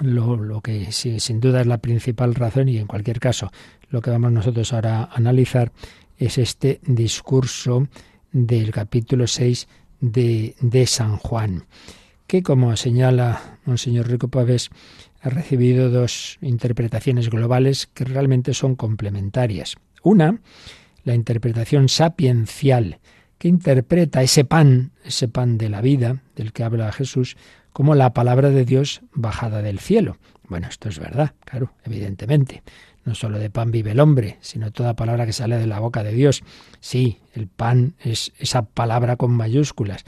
lo, 0.00 0.60
que 0.62 0.90
sin 0.90 1.38
duda 1.38 1.60
es 1.60 1.68
la 1.68 1.78
principal 1.78 2.34
razón 2.34 2.68
y 2.68 2.78
en 2.78 2.88
cualquier 2.88 3.20
caso 3.20 3.52
lo 3.88 4.02
que 4.02 4.10
vamos 4.10 4.32
nosotros 4.32 4.72
ahora 4.72 5.04
a 5.04 5.14
analizar 5.14 5.70
es 6.18 6.38
este 6.38 6.80
discurso 6.82 7.86
del 8.32 8.72
capítulo 8.72 9.28
6 9.28 9.68
de, 10.00 10.56
de 10.60 10.86
San 10.88 11.18
Juan, 11.18 11.66
que 12.26 12.42
como 12.42 12.76
señala 12.76 13.58
Monseñor 13.64 14.08
Rico 14.08 14.26
Pávez, 14.26 14.70
ha 15.24 15.30
recibido 15.30 15.88
dos 15.88 16.36
interpretaciones 16.42 17.30
globales 17.30 17.88
que 17.94 18.04
realmente 18.04 18.52
son 18.52 18.76
complementarias. 18.76 19.76
Una, 20.02 20.40
la 21.02 21.14
interpretación 21.14 21.88
sapiencial, 21.88 22.98
que 23.38 23.48
interpreta 23.48 24.22
ese 24.22 24.44
pan, 24.44 24.92
ese 25.02 25.26
pan 25.28 25.56
de 25.56 25.70
la 25.70 25.80
vida 25.80 26.22
del 26.36 26.52
que 26.52 26.62
habla 26.62 26.92
Jesús, 26.92 27.38
como 27.72 27.94
la 27.94 28.12
palabra 28.12 28.50
de 28.50 28.66
Dios 28.66 29.00
bajada 29.14 29.62
del 29.62 29.78
cielo. 29.78 30.18
Bueno, 30.46 30.68
esto 30.68 30.90
es 30.90 30.98
verdad, 30.98 31.32
claro, 31.46 31.72
evidentemente. 31.84 32.62
No 33.06 33.14
solo 33.14 33.38
de 33.38 33.48
pan 33.48 33.70
vive 33.70 33.92
el 33.92 34.00
hombre, 34.00 34.36
sino 34.42 34.72
toda 34.72 34.94
palabra 34.94 35.24
que 35.24 35.32
sale 35.32 35.56
de 35.56 35.66
la 35.66 35.80
boca 35.80 36.02
de 36.02 36.12
Dios. 36.12 36.42
Sí, 36.80 37.18
el 37.32 37.46
pan 37.46 37.94
es 37.98 38.32
esa 38.38 38.66
palabra 38.66 39.16
con 39.16 39.32
mayúsculas. 39.32 40.04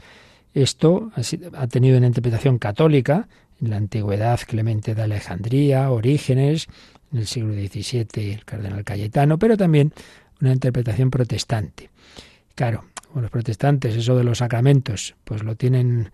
Esto 0.53 1.11
ha 1.53 1.67
tenido 1.67 1.97
una 1.97 2.07
interpretación 2.07 2.59
católica 2.59 3.27
en 3.61 3.69
la 3.69 3.77
antigüedad 3.77 4.39
Clemente 4.47 4.95
de 4.95 5.01
Alejandría, 5.01 5.91
Orígenes, 5.91 6.67
en 7.11 7.19
el 7.19 7.27
siglo 7.27 7.53
XVII 7.53 8.33
el 8.33 8.45
cardenal 8.45 8.83
Cayetano, 8.83 9.37
pero 9.39 9.57
también 9.57 9.93
una 10.41 10.53
interpretación 10.53 11.09
protestante. 11.09 11.89
Claro, 12.55 12.85
los 13.21 13.31
protestantes, 13.31 13.95
eso 13.95 14.15
de 14.15 14.23
los 14.23 14.39
sacramentos, 14.39 15.15
pues 15.23 15.43
lo 15.43 15.55
tienen, 15.55 16.11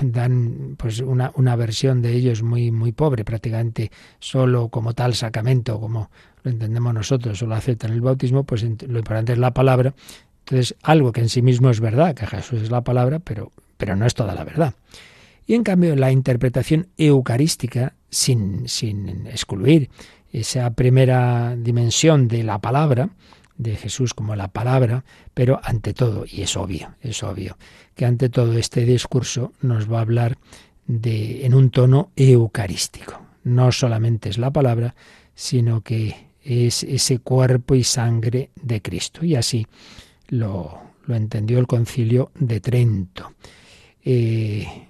dan 0.00 0.76
pues 0.76 1.00
una, 1.00 1.32
una 1.34 1.56
versión 1.56 2.02
de 2.02 2.12
ellos 2.12 2.42
muy, 2.42 2.70
muy 2.70 2.92
pobre, 2.92 3.24
prácticamente 3.24 3.90
solo 4.18 4.68
como 4.68 4.94
tal 4.94 5.14
sacramento, 5.14 5.80
como 5.80 6.10
lo 6.42 6.50
entendemos 6.50 6.94
nosotros, 6.94 7.38
solo 7.38 7.54
aceptan 7.54 7.92
el 7.92 8.00
bautismo, 8.00 8.44
pues 8.44 8.62
lo 8.62 8.98
importante 8.98 9.32
es 9.32 9.38
la 9.38 9.52
palabra. 9.52 9.94
Entonces, 10.40 10.76
algo 10.82 11.12
que 11.12 11.22
en 11.22 11.28
sí 11.28 11.40
mismo 11.40 11.70
es 11.70 11.80
verdad, 11.80 12.14
que 12.14 12.26
Jesús 12.26 12.62
es 12.62 12.70
la 12.70 12.82
palabra, 12.82 13.18
pero, 13.18 13.50
pero 13.78 13.96
no 13.96 14.04
es 14.04 14.14
toda 14.14 14.34
la 14.34 14.44
verdad. 14.44 14.74
Y 15.46 15.54
en 15.54 15.62
cambio, 15.62 15.94
la 15.96 16.10
interpretación 16.10 16.88
eucarística, 16.96 17.94
sin, 18.10 18.68
sin 18.68 19.26
excluir 19.26 19.90
esa 20.32 20.70
primera 20.70 21.54
dimensión 21.56 22.28
de 22.28 22.42
la 22.42 22.60
palabra, 22.60 23.10
de 23.56 23.76
Jesús 23.76 24.14
como 24.14 24.34
la 24.34 24.48
palabra, 24.48 25.04
pero 25.32 25.60
ante 25.62 25.94
todo, 25.94 26.24
y 26.28 26.42
es 26.42 26.56
obvio, 26.56 26.94
es 27.00 27.22
obvio, 27.22 27.56
que 27.94 28.04
ante 28.04 28.28
todo 28.28 28.54
este 28.54 28.84
discurso 28.84 29.52
nos 29.60 29.90
va 29.90 29.98
a 29.98 30.02
hablar 30.02 30.38
de, 30.86 31.46
en 31.46 31.54
un 31.54 31.70
tono 31.70 32.10
eucarístico. 32.16 33.20
No 33.44 33.70
solamente 33.72 34.28
es 34.28 34.38
la 34.38 34.50
palabra, 34.50 34.94
sino 35.34 35.82
que 35.82 36.30
es 36.42 36.82
ese 36.82 37.18
cuerpo 37.18 37.74
y 37.74 37.84
sangre 37.84 38.50
de 38.60 38.82
Cristo. 38.82 39.24
Y 39.24 39.36
así 39.36 39.66
lo, 40.28 40.80
lo 41.06 41.14
entendió 41.14 41.58
el 41.58 41.66
concilio 41.66 42.32
de 42.34 42.60
Trento. 42.60 43.34
Eh, 44.04 44.83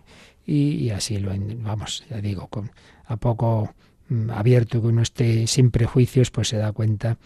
y, 0.47 0.91
así 0.91 1.19
lo, 1.19 1.33
vamos, 1.59 2.05
ya 2.11 2.21
digo, 2.21 2.49
con, 2.49 2.71
a 3.07 3.17
poco 3.17 3.75
mm, 4.09 4.31
abierto 4.31 4.81
que 4.81 4.89
uno 4.89 5.03
esté 5.03 5.47
sin 5.47 5.71
prejuicios, 5.71 6.31
pues 6.31 6.49
se 6.49 6.59
da 6.59 6.73
cuenta 6.73 7.19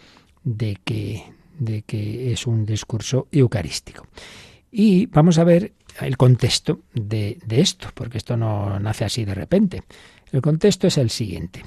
de 0.43 0.77
que, 0.83 1.23
de 1.57 1.81
que 1.81 2.31
es 2.31 2.47
un 2.47 2.65
discurso 2.65 3.27
eucarístico. 3.31 4.07
Y 4.71 5.07
vamos 5.07 5.37
a 5.37 5.43
ver 5.43 5.73
el 6.01 6.15
contexto 6.15 6.81
de, 6.93 7.39
de, 7.45 7.61
esto, 7.61 7.89
porque 7.93 8.17
esto 8.17 8.37
no 8.37 8.79
nace 8.79 9.05
así 9.05 9.25
de 9.25 9.33
repente. 9.33 9.83
El 10.31 10.41
contexto 10.41 10.87
es 10.87 10.97
el 10.97 11.09
siguiente. 11.09 11.63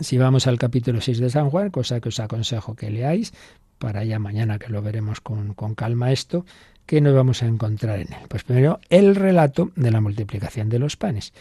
Si 0.00 0.18
vamos 0.18 0.46
al 0.46 0.58
capítulo 0.58 1.00
6 1.00 1.18
de 1.20 1.30
San 1.30 1.48
Juan, 1.48 1.70
cosa 1.70 2.00
que 2.00 2.10
os 2.10 2.20
aconsejo 2.20 2.74
que 2.74 2.90
leáis, 2.90 3.32
para 3.78 4.04
ya 4.04 4.18
mañana 4.18 4.58
que 4.58 4.68
lo 4.68 4.82
veremos 4.82 5.20
con, 5.20 5.54
con 5.54 5.74
calma 5.74 6.12
esto, 6.12 6.44
¿qué 6.86 7.00
nos 7.00 7.14
vamos 7.14 7.42
a 7.42 7.46
encontrar 7.46 8.00
en 8.00 8.12
él? 8.12 8.20
Pues 8.28 8.44
primero 8.44 8.80
el 8.88 9.14
relato 9.14 9.70
de 9.76 9.90
la 9.90 10.00
multiplicación 10.00 10.68
de 10.68 10.78
los 10.78 10.96
panes, 10.96 11.32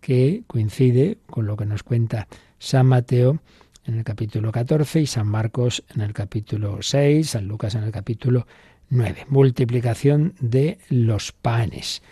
que 0.00 0.42
coincide 0.46 1.18
con 1.26 1.46
lo 1.46 1.56
que 1.56 1.66
nos 1.66 1.82
cuenta 1.82 2.28
San 2.58 2.86
Mateo 2.86 3.40
en 3.86 3.98
el 3.98 4.04
capítulo 4.04 4.52
14 4.52 5.00
y 5.00 5.06
San 5.06 5.26
Marcos 5.26 5.82
en 5.94 6.02
el 6.02 6.12
capítulo 6.12 6.78
6, 6.80 7.30
San 7.30 7.48
Lucas 7.48 7.74
en 7.74 7.84
el 7.84 7.90
capítulo 7.90 8.46
9. 8.90 9.26
Multiplicación 9.28 10.34
de 10.40 10.78
los 10.88 11.32
panes. 11.32 12.02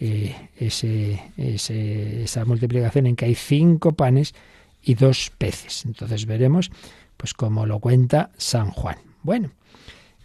Eh, 0.00 0.50
ese, 0.56 1.20
esa 1.36 2.44
multiplicación 2.44 3.06
en 3.06 3.16
que 3.16 3.24
hay 3.24 3.34
cinco 3.34 3.92
panes 3.92 4.34
y 4.82 4.94
dos 4.94 5.32
peces. 5.36 5.84
Entonces 5.84 6.26
veremos 6.26 6.70
pues 7.16 7.34
cómo 7.34 7.66
lo 7.66 7.80
cuenta 7.80 8.30
San 8.36 8.70
Juan. 8.70 8.96
Bueno, 9.22 9.50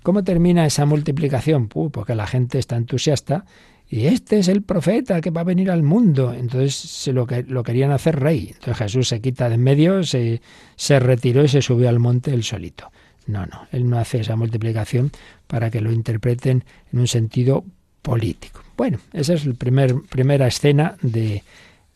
¿cómo 0.04 0.24
termina 0.24 0.66
esa 0.66 0.86
multiplicación? 0.86 1.68
porque 1.68 2.16
la 2.16 2.28
gente 2.28 2.60
está 2.60 2.76
entusiasta 2.76 3.46
y 3.90 4.08
este 4.08 4.40
es 4.40 4.48
el 4.48 4.64
profeta 4.64 5.22
que 5.22 5.30
va 5.30 5.42
a 5.42 5.44
venir 5.46 5.70
al 5.70 5.84
mundo. 5.84 6.34
Entonces 6.34 7.08
lo, 7.14 7.28
que, 7.28 7.44
lo 7.44 7.64
querían 7.64 7.92
hacer 7.92 8.20
rey. 8.20 8.50
Entonces 8.54 8.78
Jesús 8.78 9.08
se 9.08 9.22
quita 9.22 9.50
de 9.50 9.56
en 9.56 9.64
medio, 9.64 10.04
se, 10.04 10.42
se 10.76 11.00
retiró 11.00 11.44
y 11.44 11.48
se 11.48 11.62
subió 11.62 11.90
al 11.90 12.00
monte 12.00 12.34
él 12.34 12.44
solito. 12.44 12.92
No, 13.28 13.46
no, 13.46 13.68
él 13.72 13.90
no 13.90 14.00
hace 14.00 14.20
esa 14.20 14.36
multiplicación 14.36 15.12
para 15.48 15.70
que 15.70 15.80
lo 15.80 15.92
interpreten 15.92 16.66
en 16.92 17.00
un 17.00 17.08
sentido 17.08 17.64
político. 18.02 18.62
Bueno, 18.76 19.00
esa 19.14 19.34
es 19.34 19.46
la 19.46 19.54
primer, 19.54 19.96
primera 20.10 20.48
escena 20.48 20.98
de, 21.02 21.44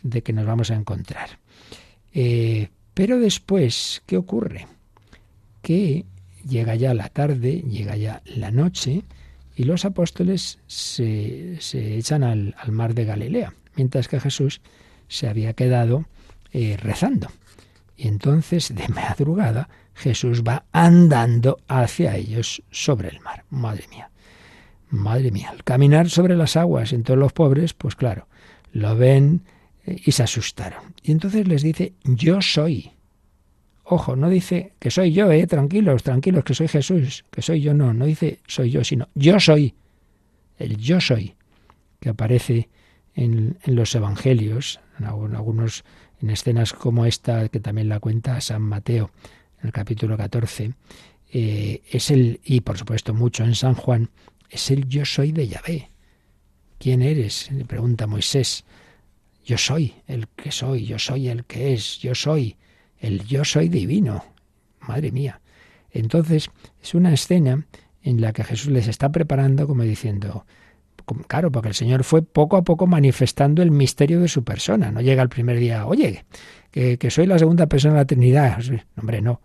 de, 0.03 0.22
que 0.22 0.34
nos 0.34 0.45
vamos 0.45 0.72
a 0.72 0.76
encontrar. 0.76 1.39
Eh, 2.14 2.70
pero 2.93 3.20
después, 3.20 4.03
¿qué 4.05 4.18
ocurre? 4.18 4.68
Que 5.62 6.05
llega 6.47 6.75
ya 6.75 6.93
la 6.93 7.09
tarde, 7.09 7.63
llega 7.67 7.95
ya 7.95 8.21
la 8.25 8.51
noche, 8.51 9.03
y 9.55 9.63
los 9.63 9.85
apóstoles 9.85 10.59
se, 10.67 11.57
se 11.59 11.97
echan 11.97 12.23
al, 12.23 12.55
mar 12.69 12.93
de 12.93 13.05
Galilea, 13.05 13.53
mientras 13.75 14.07
que 14.07 14.19
Jesús 14.19 14.61
se 15.07 15.27
había 15.27 15.53
quedado 15.53 16.05
eh, 16.53 16.77
rezando. 16.77 17.27
Y 17.97 18.07
entonces, 18.07 18.73
de 18.75 18.87
madrugada, 18.89 19.67
Jesús 19.95 20.43
va 20.43 20.65
andando 20.71 21.57
hacia 21.67 22.15
ellos 22.15 22.61
sobre 22.69 23.09
el 23.09 23.19
mar. 23.21 23.45
Madre 23.49 23.85
mía, 23.89 24.11
madre 24.89 25.31
mía, 25.31 25.49
al 25.49 25.63
caminar 25.63 26.09
sobre 26.09 26.35
las 26.35 26.55
aguas, 26.55 26.93
todos 27.03 27.19
los 27.19 27.33
pobres, 27.33 27.73
pues 27.73 27.95
claro, 27.95 28.27
lo 28.71 28.95
ven 28.95 29.41
eh, 29.85 29.99
y 30.05 30.11
se 30.11 30.21
asustaron. 30.21 30.93
Y 31.01 31.11
entonces 31.11 31.47
les 31.47 31.63
dice, 31.63 31.93
yo 32.03 32.41
soy. 32.41 32.91
Ojo, 33.89 34.17
no 34.17 34.29
dice 34.29 34.73
que 34.79 34.91
soy 34.91 35.13
yo, 35.13 35.31
eh, 35.31 35.47
tranquilos, 35.47 36.03
tranquilos, 36.03 36.43
que 36.43 36.53
soy 36.53 36.67
Jesús, 36.67 37.23
que 37.31 37.41
soy 37.41 37.61
yo, 37.61 37.73
no, 37.73 37.93
no 37.93 38.05
dice 38.05 38.39
soy 38.45 38.69
yo, 38.69 38.83
sino 38.83 39.07
yo 39.15 39.39
soy. 39.39 39.75
El 40.57 40.75
yo 40.75 40.99
soy, 40.99 41.35
que 42.01 42.09
aparece 42.09 42.67
en, 43.15 43.57
los 43.65 43.95
evangelios, 43.95 44.81
en 44.99 45.05
algunos, 45.05 45.85
en 46.21 46.31
escenas 46.31 46.73
como 46.73 47.05
esta, 47.05 47.47
que 47.47 47.61
también 47.61 47.88
la 47.88 48.01
cuenta 48.01 48.41
San 48.41 48.61
Mateo, 48.61 49.11
en 49.61 49.67
el 49.67 49.71
capítulo 49.71 50.17
14, 50.17 50.73
eh, 51.31 51.81
es 51.89 52.11
el, 52.11 52.41
y 52.43 52.59
por 52.59 52.77
supuesto 52.77 53.13
mucho 53.13 53.45
en 53.45 53.55
San 53.55 53.75
Juan, 53.75 54.09
es 54.49 54.69
el 54.69 54.89
yo 54.89 55.05
soy 55.05 55.31
de 55.31 55.47
Yahvé. 55.47 55.91
¿Quién 56.77 57.01
eres? 57.01 57.49
Le 57.53 57.63
pregunta 57.63 58.05
Moisés. 58.05 58.65
Yo 59.45 59.57
soy 59.57 59.93
el 60.07 60.27
que 60.27 60.51
soy, 60.51 60.85
yo 60.85 60.99
soy 60.99 61.29
el 61.29 61.45
que 61.45 61.73
es, 61.73 61.99
yo 61.99 62.13
soy 62.13 62.57
el 62.99 63.25
yo 63.25 63.43
soy 63.43 63.69
divino. 63.69 64.23
Madre 64.81 65.11
mía. 65.11 65.41
Entonces, 65.91 66.49
es 66.81 66.93
una 66.93 67.13
escena 67.13 67.65
en 68.01 68.21
la 68.21 68.33
que 68.33 68.43
Jesús 68.43 68.69
les 68.69 68.87
está 68.87 69.11
preparando 69.11 69.67
como 69.67 69.83
diciendo, 69.83 70.45
Claro, 71.27 71.51
porque 71.51 71.69
el 71.69 71.73
Señor 71.73 72.03
fue 72.03 72.21
poco 72.21 72.57
a 72.57 72.63
poco 72.63 72.85
manifestando 72.85 73.61
el 73.61 73.71
misterio 73.71 74.19
de 74.19 74.27
su 74.27 74.43
persona. 74.43 74.91
No 74.91 74.99
llega 74.99 75.23
el 75.23 75.29
primer 75.29 75.57
día, 75.57 75.85
oye, 75.85 76.25
que, 76.69 76.97
que 76.97 77.09
soy 77.09 77.25
la 77.25 77.39
segunda 77.39 77.67
persona 77.67 77.93
de 77.93 77.99
la 78.01 78.05
Trinidad. 78.05 78.59
Hombre, 78.97 79.21
no. 79.21 79.39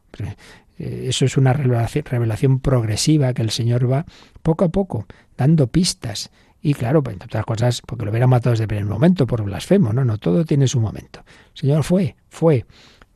Eh, 0.78 1.06
eso 1.08 1.24
es 1.24 1.36
una 1.36 1.52
revelación, 1.52 2.58
progresiva 2.58 3.32
que 3.32 3.42
el 3.42 3.50
Señor 3.50 3.90
va 3.90 4.04
poco 4.42 4.64
a 4.64 4.68
poco 4.70 5.06
dando 5.36 5.68
pistas. 5.68 6.30
Y 6.60 6.74
claro, 6.74 7.02
pues, 7.02 7.14
entre 7.14 7.26
otras 7.26 7.44
cosas, 7.44 7.82
porque 7.82 8.04
lo 8.04 8.10
hubiera 8.10 8.26
matado 8.26 8.52
desde 8.52 8.64
el 8.64 8.68
primer 8.68 8.86
momento 8.86 9.26
por 9.26 9.42
blasfemo, 9.42 9.92
no, 9.92 10.04
no, 10.04 10.18
todo 10.18 10.44
tiene 10.44 10.66
su 10.66 10.80
momento. 10.80 11.24
El 11.54 11.60
Señor 11.60 11.84
fue, 11.84 12.16
fue 12.28 12.66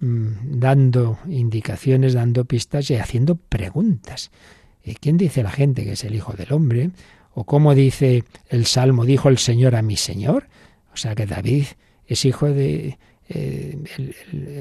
dando 0.00 1.18
indicaciones, 1.28 2.14
dando 2.14 2.44
pistas 2.44 2.90
y 2.90 2.96
haciendo 2.96 3.36
preguntas. 3.36 4.30
¿Quién 5.00 5.16
dice 5.16 5.42
la 5.42 5.50
gente 5.50 5.84
que 5.84 5.92
es 5.92 6.04
el 6.04 6.14
Hijo 6.14 6.34
del 6.34 6.52
Hombre? 6.52 6.90
¿O 7.34 7.44
cómo 7.44 7.74
dice 7.74 8.24
el 8.48 8.66
Salmo, 8.66 9.04
dijo 9.04 9.28
el 9.28 9.38
Señor 9.38 9.74
a 9.74 9.82
mi 9.82 9.96
Señor? 9.96 10.48
O 10.92 10.96
sea 10.96 11.14
que 11.14 11.26
David 11.26 11.64
es 12.06 12.24
hijo 12.24 12.46
de... 12.48 12.98
Eh, 13.28 13.76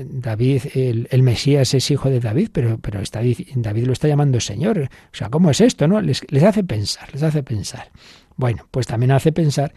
David, 0.10 0.64
el, 0.74 1.22
Mesías 1.22 1.76
es 1.76 1.92
hijo 1.92 2.10
de 2.10 2.20
David, 2.20 2.50
pero, 2.52 2.80
pero 2.80 3.00
está, 3.00 3.22
David 3.56 3.86
lo 3.86 3.94
está 3.94 4.08
llamando 4.08 4.40
Señor. 4.40 4.80
O 4.80 5.16
sea, 5.16 5.30
¿cómo 5.30 5.52
es 5.52 5.62
esto? 5.62 5.88
no 5.88 6.02
les 6.02 6.24
hace 6.44 6.64
pensar, 6.64 7.14
les 7.14 7.22
hace 7.22 7.44
pensar. 7.44 7.92
Bueno, 8.36 8.68
pues 8.72 8.88
también 8.88 9.12
hace 9.12 9.32
pensar 9.32 9.74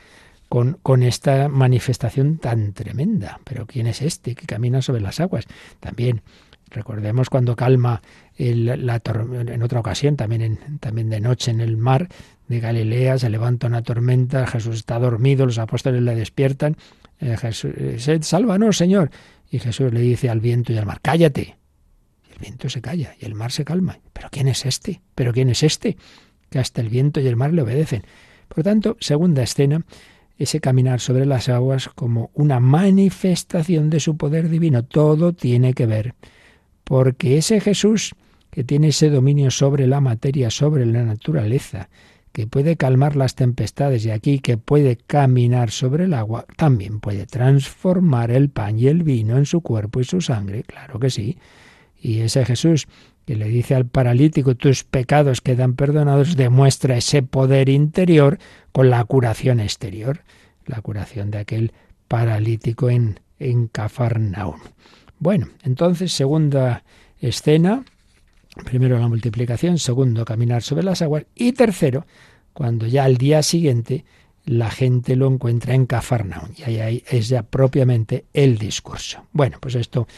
con, 0.48 0.78
con, 0.82 1.02
esta 1.02 1.48
manifestación 1.48 2.38
tan 2.38 2.72
tremenda. 2.72 3.40
Pero 3.44 3.66
¿quién 3.66 3.86
es 3.86 4.02
este 4.02 4.34
que 4.34 4.46
camina 4.46 4.82
sobre 4.82 5.00
las 5.00 5.20
aguas? 5.20 5.46
También 5.80 6.22
recordemos 6.70 7.30
cuando 7.30 7.56
calma 7.56 8.02
la 8.36 9.02
en 9.04 9.62
otra 9.62 9.80
ocasión, 9.80 10.16
también, 10.16 10.42
en, 10.42 10.78
también 10.78 11.10
de 11.10 11.20
noche 11.20 11.50
en 11.50 11.60
el 11.60 11.76
mar 11.76 12.08
de 12.46 12.60
Galilea, 12.60 13.18
se 13.18 13.30
levanta 13.30 13.66
una 13.66 13.82
tormenta, 13.82 14.46
Jesús 14.46 14.76
está 14.76 14.98
dormido, 14.98 15.44
los 15.44 15.58
apóstoles 15.58 16.02
le 16.02 16.14
despiertan, 16.14 16.76
eh, 17.20 17.36
Jesús, 17.36 17.72
eh, 17.76 18.18
sálvanos, 18.22 18.76
Señor. 18.76 19.10
Y 19.50 19.58
Jesús 19.58 19.92
le 19.92 20.00
dice 20.00 20.28
al 20.30 20.40
viento 20.40 20.72
y 20.72 20.78
al 20.78 20.86
mar, 20.86 21.00
cállate. 21.02 21.56
El 22.30 22.38
viento 22.38 22.68
se 22.68 22.80
calla 22.80 23.14
y 23.18 23.24
el 23.24 23.34
mar 23.34 23.50
se 23.50 23.64
calma. 23.64 23.98
¿Pero 24.12 24.28
quién 24.30 24.46
es 24.48 24.66
este? 24.66 25.00
¿Pero 25.14 25.32
quién 25.32 25.48
es 25.48 25.62
este? 25.62 25.96
Que 26.50 26.58
hasta 26.58 26.80
el 26.80 26.88
viento 26.88 27.20
y 27.20 27.26
el 27.26 27.36
mar 27.36 27.52
le 27.52 27.62
obedecen. 27.62 28.04
Por 28.48 28.62
tanto, 28.62 28.96
segunda 29.00 29.42
escena, 29.42 29.84
ese 30.38 30.60
caminar 30.60 31.00
sobre 31.00 31.26
las 31.26 31.48
aguas 31.48 31.88
como 31.88 32.30
una 32.34 32.60
manifestación 32.60 33.90
de 33.90 34.00
su 34.00 34.16
poder 34.16 34.48
divino. 34.48 34.84
Todo 34.84 35.32
tiene 35.32 35.74
que 35.74 35.86
ver. 35.86 36.14
Porque 36.84 37.36
ese 37.36 37.60
Jesús 37.60 38.14
que 38.50 38.64
tiene 38.64 38.88
ese 38.88 39.10
dominio 39.10 39.50
sobre 39.50 39.86
la 39.86 40.00
materia, 40.00 40.50
sobre 40.50 40.86
la 40.86 41.04
naturaleza, 41.04 41.88
que 42.32 42.46
puede 42.46 42.76
calmar 42.76 43.16
las 43.16 43.34
tempestades 43.34 44.04
y 44.06 44.10
aquí 44.10 44.38
que 44.38 44.56
puede 44.56 44.96
caminar 44.96 45.70
sobre 45.70 46.04
el 46.04 46.14
agua, 46.14 46.46
también 46.56 47.00
puede 47.00 47.26
transformar 47.26 48.30
el 48.30 48.48
pan 48.48 48.78
y 48.78 48.86
el 48.86 49.02
vino 49.02 49.36
en 49.36 49.46
su 49.46 49.60
cuerpo 49.60 50.00
y 50.00 50.04
su 50.04 50.20
sangre, 50.20 50.62
claro 50.62 50.98
que 50.98 51.10
sí. 51.10 51.38
Y 52.00 52.20
ese 52.20 52.44
Jesús 52.44 52.86
que 53.26 53.36
le 53.36 53.48
dice 53.48 53.74
al 53.74 53.86
paralítico 53.86 54.54
tus 54.54 54.84
pecados 54.84 55.42
quedan 55.42 55.74
perdonados, 55.74 56.34
demuestra 56.34 56.96
ese 56.96 57.22
poder 57.22 57.68
interior 57.68 58.38
con 58.72 58.88
la 58.88 59.04
curación 59.04 59.60
exterior, 59.60 60.22
la 60.64 60.80
curación 60.80 61.30
de 61.30 61.38
aquel 61.38 61.72
paralítico 62.08 62.88
en, 62.88 63.20
en 63.38 63.68
Cafarnaún. 63.68 64.60
Bueno, 65.18 65.48
entonces, 65.62 66.12
segunda 66.12 66.84
escena, 67.20 67.84
primero 68.64 68.98
la 68.98 69.08
multiplicación, 69.08 69.78
segundo 69.78 70.24
caminar 70.24 70.62
sobre 70.62 70.84
las 70.84 71.02
aguas 71.02 71.26
y 71.34 71.52
tercero, 71.52 72.06
cuando 72.54 72.86
ya 72.86 73.04
al 73.04 73.18
día 73.18 73.42
siguiente 73.42 74.06
la 74.46 74.70
gente 74.70 75.16
lo 75.16 75.26
encuentra 75.26 75.74
en 75.74 75.84
Cafarnaún 75.84 76.54
y 76.56 76.62
ahí 76.62 77.04
es 77.10 77.28
ya 77.28 77.42
propiamente 77.42 78.24
el 78.32 78.56
discurso. 78.56 79.26
Bueno, 79.32 79.58
pues 79.60 79.74
esto 79.74 80.08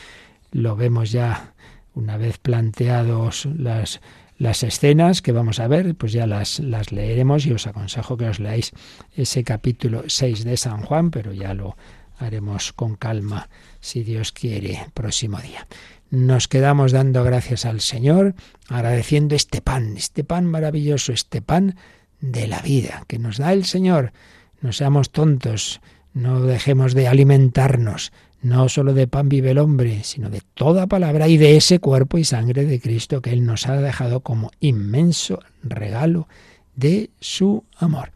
lo 0.52 0.76
vemos 0.76 1.10
ya 1.10 1.54
una 1.94 2.16
vez 2.16 2.38
planteados 2.38 3.46
las, 3.56 4.00
las 4.38 4.62
escenas 4.62 5.22
que 5.22 5.32
vamos 5.32 5.60
a 5.60 5.68
ver, 5.68 5.94
pues 5.94 6.12
ya 6.12 6.26
las, 6.26 6.60
las 6.60 6.92
leeremos 6.92 7.46
y 7.46 7.52
os 7.52 7.66
aconsejo 7.66 8.16
que 8.16 8.28
os 8.28 8.40
leáis 8.40 8.72
ese 9.14 9.44
capítulo 9.44 10.04
6 10.06 10.44
de 10.44 10.56
San 10.56 10.82
Juan, 10.82 11.10
pero 11.10 11.32
ya 11.32 11.54
lo 11.54 11.76
haremos 12.18 12.72
con 12.72 12.96
calma 12.96 13.48
si 13.80 14.02
Dios 14.02 14.32
quiere 14.32 14.86
próximo 14.94 15.38
día 15.38 15.66
nos 16.10 16.48
quedamos 16.48 16.90
dando 16.92 17.22
gracias 17.22 17.64
al 17.64 17.80
Señor, 17.80 18.34
agradeciendo 18.68 19.36
este 19.36 19.62
pan, 19.62 19.96
este 19.96 20.24
pan 20.24 20.44
maravilloso, 20.44 21.12
este 21.12 21.40
pan 21.40 21.76
de 22.20 22.48
la 22.48 22.60
vida 22.60 23.04
que 23.06 23.18
nos 23.18 23.38
da 23.38 23.52
el 23.52 23.64
Señor. 23.64 24.12
No 24.60 24.72
seamos 24.72 25.10
tontos, 25.10 25.80
no 26.12 26.40
dejemos 26.40 26.94
de 26.94 27.06
alimentarnos, 27.06 28.12
no 28.42 28.68
solo 28.68 28.94
de 28.94 29.06
pan 29.06 29.28
vive 29.28 29.50
el 29.50 29.58
hombre, 29.58 30.02
sino 30.04 30.30
de 30.30 30.42
toda 30.54 30.86
palabra 30.86 31.28
y 31.28 31.36
de 31.36 31.56
ese 31.56 31.78
cuerpo 31.78 32.18
y 32.18 32.24
sangre 32.24 32.64
de 32.64 32.80
Cristo 32.80 33.20
que 33.20 33.30
Él 33.30 33.44
nos 33.44 33.66
ha 33.66 33.76
dejado 33.76 34.20
como 34.20 34.50
inmenso 34.60 35.40
regalo 35.62 36.28
de 36.74 37.10
su 37.20 37.64
amor. 37.76 38.12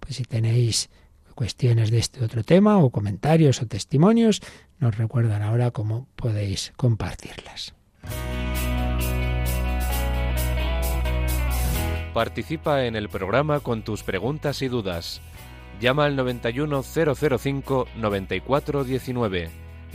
Pues 0.00 0.16
si 0.16 0.24
tenéis 0.24 0.88
cuestiones 1.34 1.90
de 1.90 1.98
este 1.98 2.24
otro 2.24 2.42
tema 2.42 2.78
o 2.78 2.90
comentarios 2.90 3.60
o 3.60 3.66
testimonios, 3.66 4.40
nos 4.78 4.96
recuerdan 4.96 5.42
ahora 5.42 5.70
cómo 5.70 6.08
podéis 6.16 6.72
compartirlas. 6.76 7.74
Participa 12.14 12.86
en 12.86 12.96
el 12.96 13.10
programa 13.10 13.60
con 13.60 13.82
tus 13.82 14.02
preguntas 14.02 14.62
y 14.62 14.68
dudas. 14.68 15.20
Llama 15.80 16.06
al 16.06 16.16
91005 16.16 17.88
9419. 17.96 19.65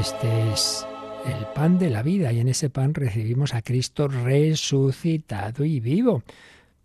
Este 0.00 0.52
es 0.52 0.86
el 1.24 1.46
pan 1.54 1.78
de 1.78 1.88
la 1.88 2.02
vida 2.02 2.30
y 2.30 2.40
en 2.40 2.48
ese 2.48 2.68
pan 2.68 2.92
recibimos 2.92 3.54
a 3.54 3.62
Cristo 3.62 4.08
resucitado 4.08 5.64
y 5.64 5.80
vivo. 5.80 6.22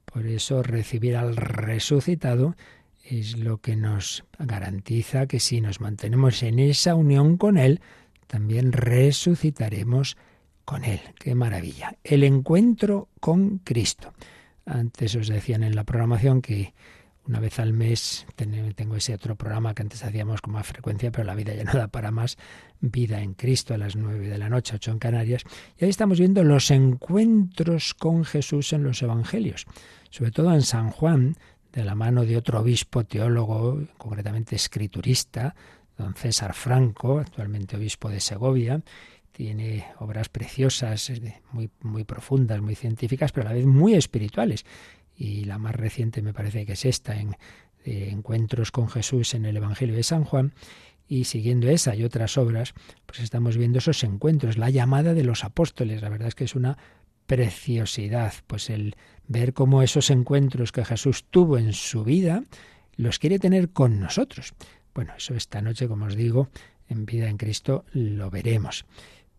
Por 0.05 0.26
eso 0.26 0.64
recibir 0.64 1.18
al 1.18 1.36
resucitado 1.36 2.55
es 3.03 3.38
lo 3.38 3.57
que 3.57 3.76
nos 3.76 4.24
garantiza 4.39 5.28
que 5.28 5.41
si 5.41 5.59
nos 5.59 5.82
mantenemos 5.82 6.41
en 6.41 6.59
esa 6.59 6.95
unión 6.95 7.36
con 7.36 7.57
Él, 7.57 7.82
también 8.28 8.72
resucitaremos 8.72 10.16
con 10.64 10.86
Él. 10.86 11.01
Qué 11.20 11.36
maravilla. 11.36 11.97
El 12.05 12.24
encuentro 12.24 13.09
con 13.20 13.57
Cristo. 13.57 14.14
Antes 14.66 15.16
os 15.16 15.28
decían 15.28 15.64
en 15.64 15.76
la 15.76 15.84
programación 15.84 16.41
que 16.41 16.74
una 17.28 17.40
vez 17.40 17.60
al 17.60 17.74
mes 17.74 18.26
tengo 18.36 18.96
ese 18.96 19.14
otro 19.14 19.36
programa 19.36 19.74
que 19.74 19.84
antes 19.84 20.04
hacíamos 20.04 20.42
con 20.42 20.54
más 20.54 20.66
frecuencia, 20.66 21.12
pero 21.12 21.24
la 21.24 21.36
vida 21.36 21.54
ya 21.54 21.64
no 21.64 21.74
da 21.74 21.88
para 21.88 22.12
más. 22.12 22.38
Vida 22.80 23.22
en 23.22 23.36
Cristo 23.36 23.74
a 23.74 23.78
las 23.78 23.96
nueve 23.96 24.28
de 24.28 24.38
la 24.38 24.50
noche, 24.50 24.76
ocho 24.76 24.92
en 24.92 25.00
Canarias. 25.00 25.44
Y 25.78 25.86
ahí 25.86 25.90
estamos 25.90 26.20
viendo 26.20 26.44
los 26.44 26.72
encuentros 26.72 27.94
con 27.94 28.26
Jesús 28.26 28.74
en 28.74 28.84
los 28.84 29.02
Evangelios. 29.02 29.66
Sobre 30.10 30.32
todo 30.32 30.54
en 30.54 30.64
San 30.64 30.90
Juan, 30.90 31.36
de 31.72 31.84
la 31.84 31.96
mano 31.96 32.26
de 32.26 32.38
otro 32.38 32.60
obispo 32.60 33.04
teólogo, 33.04 33.82
concretamente 33.98 34.56
escriturista, 34.56 35.56
don 35.98 36.16
César 36.16 36.54
Franco, 36.54 37.20
actualmente 37.20 37.78
obispo 37.78 38.10
de 38.10 38.20
Segovia. 38.20 38.82
Tiene 39.32 39.86
obras 40.00 40.28
preciosas, 40.28 41.12
muy, 41.52 41.70
muy 41.82 42.04
profundas, 42.04 42.62
muy 42.62 42.76
científicas, 42.76 43.32
pero 43.32 43.48
a 43.48 43.52
la 43.52 43.56
vez 43.56 43.66
muy 43.66 43.94
espirituales 43.94 44.66
y 45.22 45.44
la 45.46 45.60
más 45.60 45.76
reciente 45.76 46.24
me 46.24 46.34
parece 46.34 46.66
que 46.66 46.74
es 46.74 46.84
esta, 46.84 47.20
en 47.20 47.38
Encuentros 47.84 48.72
con 48.72 48.90
Jesús 48.90 49.36
en 49.36 49.46
el 49.46 49.58
Evangelio 49.58 49.96
de 49.96 50.02
San 50.02 50.24
Juan, 50.24 50.54
y 51.08 51.26
siguiendo 51.26 51.70
esa 51.70 51.96
y 51.96 52.04
otras 52.04 52.38
obras, 52.38 52.74
pues 53.06 53.20
estamos 53.20 53.56
viendo 53.56 53.78
esos 53.78 54.04
encuentros, 54.04 54.58
la 54.58 54.72
llamada 54.72 55.14
de 55.14 55.24
los 55.24 55.44
apóstoles, 55.44 56.02
la 56.02 56.10
verdad 56.10 56.30
es 56.30 56.36
que 56.36 56.46
es 56.46 56.56
una 56.56 56.78
preciosidad, 57.28 58.34
pues 58.48 58.72
el 58.72 58.96
ver 59.28 59.54
cómo 59.54 59.84
esos 59.84 60.10
encuentros 60.10 60.72
que 60.72 60.86
Jesús 60.86 61.26
tuvo 61.30 61.60
en 61.60 61.74
su 61.74 62.04
vida, 62.04 62.44
los 62.96 63.20
quiere 63.20 63.38
tener 63.38 63.70
con 63.70 64.00
nosotros. 64.00 64.54
Bueno, 64.96 65.14
eso 65.16 65.36
esta 65.36 65.62
noche, 65.62 65.88
como 65.88 66.06
os 66.06 66.16
digo, 66.16 66.50
en 66.88 67.06
vida 67.06 67.30
en 67.30 67.38
Cristo 67.38 67.86
lo 67.94 68.32
veremos. 68.32 68.86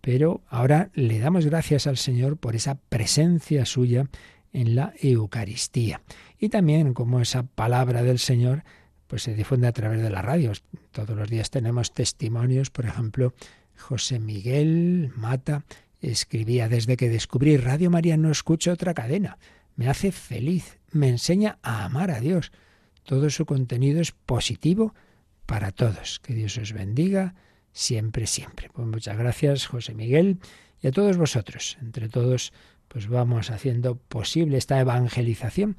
Pero 0.00 0.42
ahora 0.48 0.90
le 0.94 1.18
damos 1.18 1.46
gracias 1.46 1.86
al 1.86 1.96
Señor 1.96 2.36
por 2.36 2.54
esa 2.54 2.76
presencia 2.76 3.64
suya 3.66 4.06
en 4.52 4.74
la 4.74 4.92
Eucaristía. 5.00 6.02
Y 6.38 6.48
también 6.48 6.94
como 6.94 7.20
esa 7.20 7.42
palabra 7.44 8.02
del 8.02 8.18
Señor 8.18 8.64
pues 9.06 9.24
se 9.24 9.34
difunde 9.34 9.66
a 9.66 9.72
través 9.72 10.00
de 10.00 10.08
las 10.08 10.24
radios. 10.24 10.62
Todos 10.90 11.14
los 11.14 11.28
días 11.28 11.50
tenemos 11.50 11.92
testimonios, 11.92 12.70
por 12.70 12.86
ejemplo, 12.86 13.34
José 13.76 14.18
Miguel 14.18 15.12
Mata 15.14 15.66
escribía 16.00 16.68
desde 16.68 16.96
que 16.96 17.10
descubrí 17.10 17.58
Radio 17.58 17.90
María 17.90 18.16
no 18.16 18.30
escucho 18.30 18.72
otra 18.72 18.94
cadena. 18.94 19.36
Me 19.76 19.88
hace 19.88 20.12
feliz, 20.12 20.78
me 20.90 21.08
enseña 21.08 21.58
a 21.62 21.84
amar 21.84 22.10
a 22.10 22.20
Dios. 22.20 22.52
Todo 23.04 23.28
su 23.30 23.44
contenido 23.44 24.00
es 24.00 24.12
positivo 24.12 24.94
para 25.46 25.72
todos. 25.72 26.20
Que 26.20 26.34
Dios 26.34 26.56
os 26.58 26.72
bendiga 26.72 27.34
siempre, 27.72 28.26
siempre. 28.26 28.70
Pues 28.72 28.86
muchas 28.88 29.16
gracias, 29.16 29.66
José 29.66 29.94
Miguel, 29.94 30.38
y 30.80 30.86
a 30.86 30.90
todos 30.92 31.16
vosotros. 31.16 31.76
Entre 31.80 32.08
todos 32.08 32.52
pues 32.92 33.08
vamos 33.08 33.50
haciendo 33.50 33.96
posible 33.96 34.58
esta 34.58 34.78
evangelización, 34.78 35.76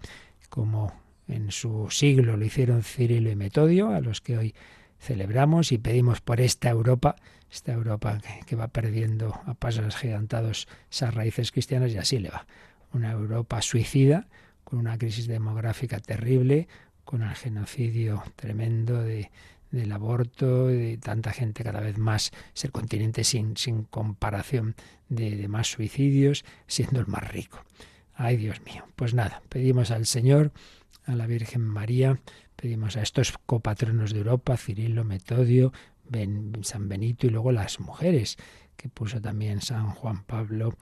como 0.50 0.92
en 1.28 1.52
su 1.52 1.88
siglo 1.92 2.38
lo 2.38 2.44
hicieron 2.44 2.82
Cirilo 2.82 3.30
y 3.30 3.36
Metodio, 3.36 3.90
a 3.90 4.02
los 4.02 4.20
que 4.20 4.36
hoy 4.36 4.56
celebramos 5.00 5.72
y 5.72 5.78
pedimos 5.78 6.22
por 6.22 6.42
esta 6.42 6.72
Europa, 6.72 7.16
esta 7.52 7.72
Europa 7.72 8.20
que, 8.48 8.56
va 8.56 8.70
perdiendo 8.70 9.40
a 9.46 9.54
pasos 9.54 9.96
gigantados 9.96 10.68
esas 10.92 11.14
raíces 11.14 11.52
cristianas 11.52 11.92
y 11.92 12.00
así 12.00 12.18
le 12.18 12.32
va. 12.32 12.48
Una 12.94 13.12
Europa 13.12 13.62
suicida, 13.62 14.28
con 14.64 14.80
una 14.80 14.98
crisis 14.98 15.28
demográfica 15.28 16.00
terrible, 16.00 16.68
con 17.04 17.22
el 17.22 17.36
genocidio 17.36 18.24
tremendo 18.36 19.04
de, 19.04 19.30
del 19.74 19.92
aborto, 19.92 20.68
de 20.68 20.98
tanta 20.98 21.32
gente 21.32 21.64
cada 21.64 21.82
vez 21.82 21.98
más, 21.98 22.32
es 22.56 22.64
el 22.64 22.72
continente 22.72 23.24
sin, 23.24 23.58
sin 23.58 23.84
comparación 23.84 24.76
de, 25.10 25.36
de 25.36 25.48
más 25.48 25.68
suicidios, 25.68 26.46
siendo 26.68 27.00
el 27.00 27.08
más 27.08 27.28
rico. 27.30 27.64
Ay, 28.14 28.38
Dios 28.38 28.62
mío. 28.62 28.86
Pues 28.96 29.14
nada, 29.14 29.42
pedimos 29.50 29.92
al 29.92 30.06
Señor, 30.06 30.52
a 31.06 31.16
la 31.16 31.26
Virgen 31.26 31.62
María, 31.62 32.20
pedimos 32.56 32.96
a 32.96 33.02
estos 33.02 33.34
copatronos 33.46 34.14
de 34.14 34.20
Europa, 34.20 34.56
Cirilo, 34.58 35.04
Metodio, 35.04 35.74
San 36.62 36.90
Benito 36.90 37.28
y 37.28 37.32
luego 37.32 37.52
las 37.52 37.80
mujeres, 37.80 38.38
que 38.76 38.90
puso 38.90 39.22
también 39.22 39.62
San 39.62 39.90
Juan 39.90 40.24
Pablo 40.24 40.76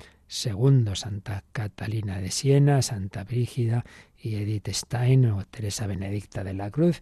II, 0.46 0.96
Santa 0.96 1.44
Catalina 1.52 2.20
de 2.20 2.32
Siena, 2.32 2.82
Santa 2.82 3.24
Brígida 3.24 3.86
y 4.18 4.36
Edith 4.36 4.70
Stein 4.70 5.26
o 5.28 5.46
Teresa 5.46 5.88
Benedicta 5.88 6.44
de 6.44 6.54
la 6.54 6.70
Cruz, 6.72 7.02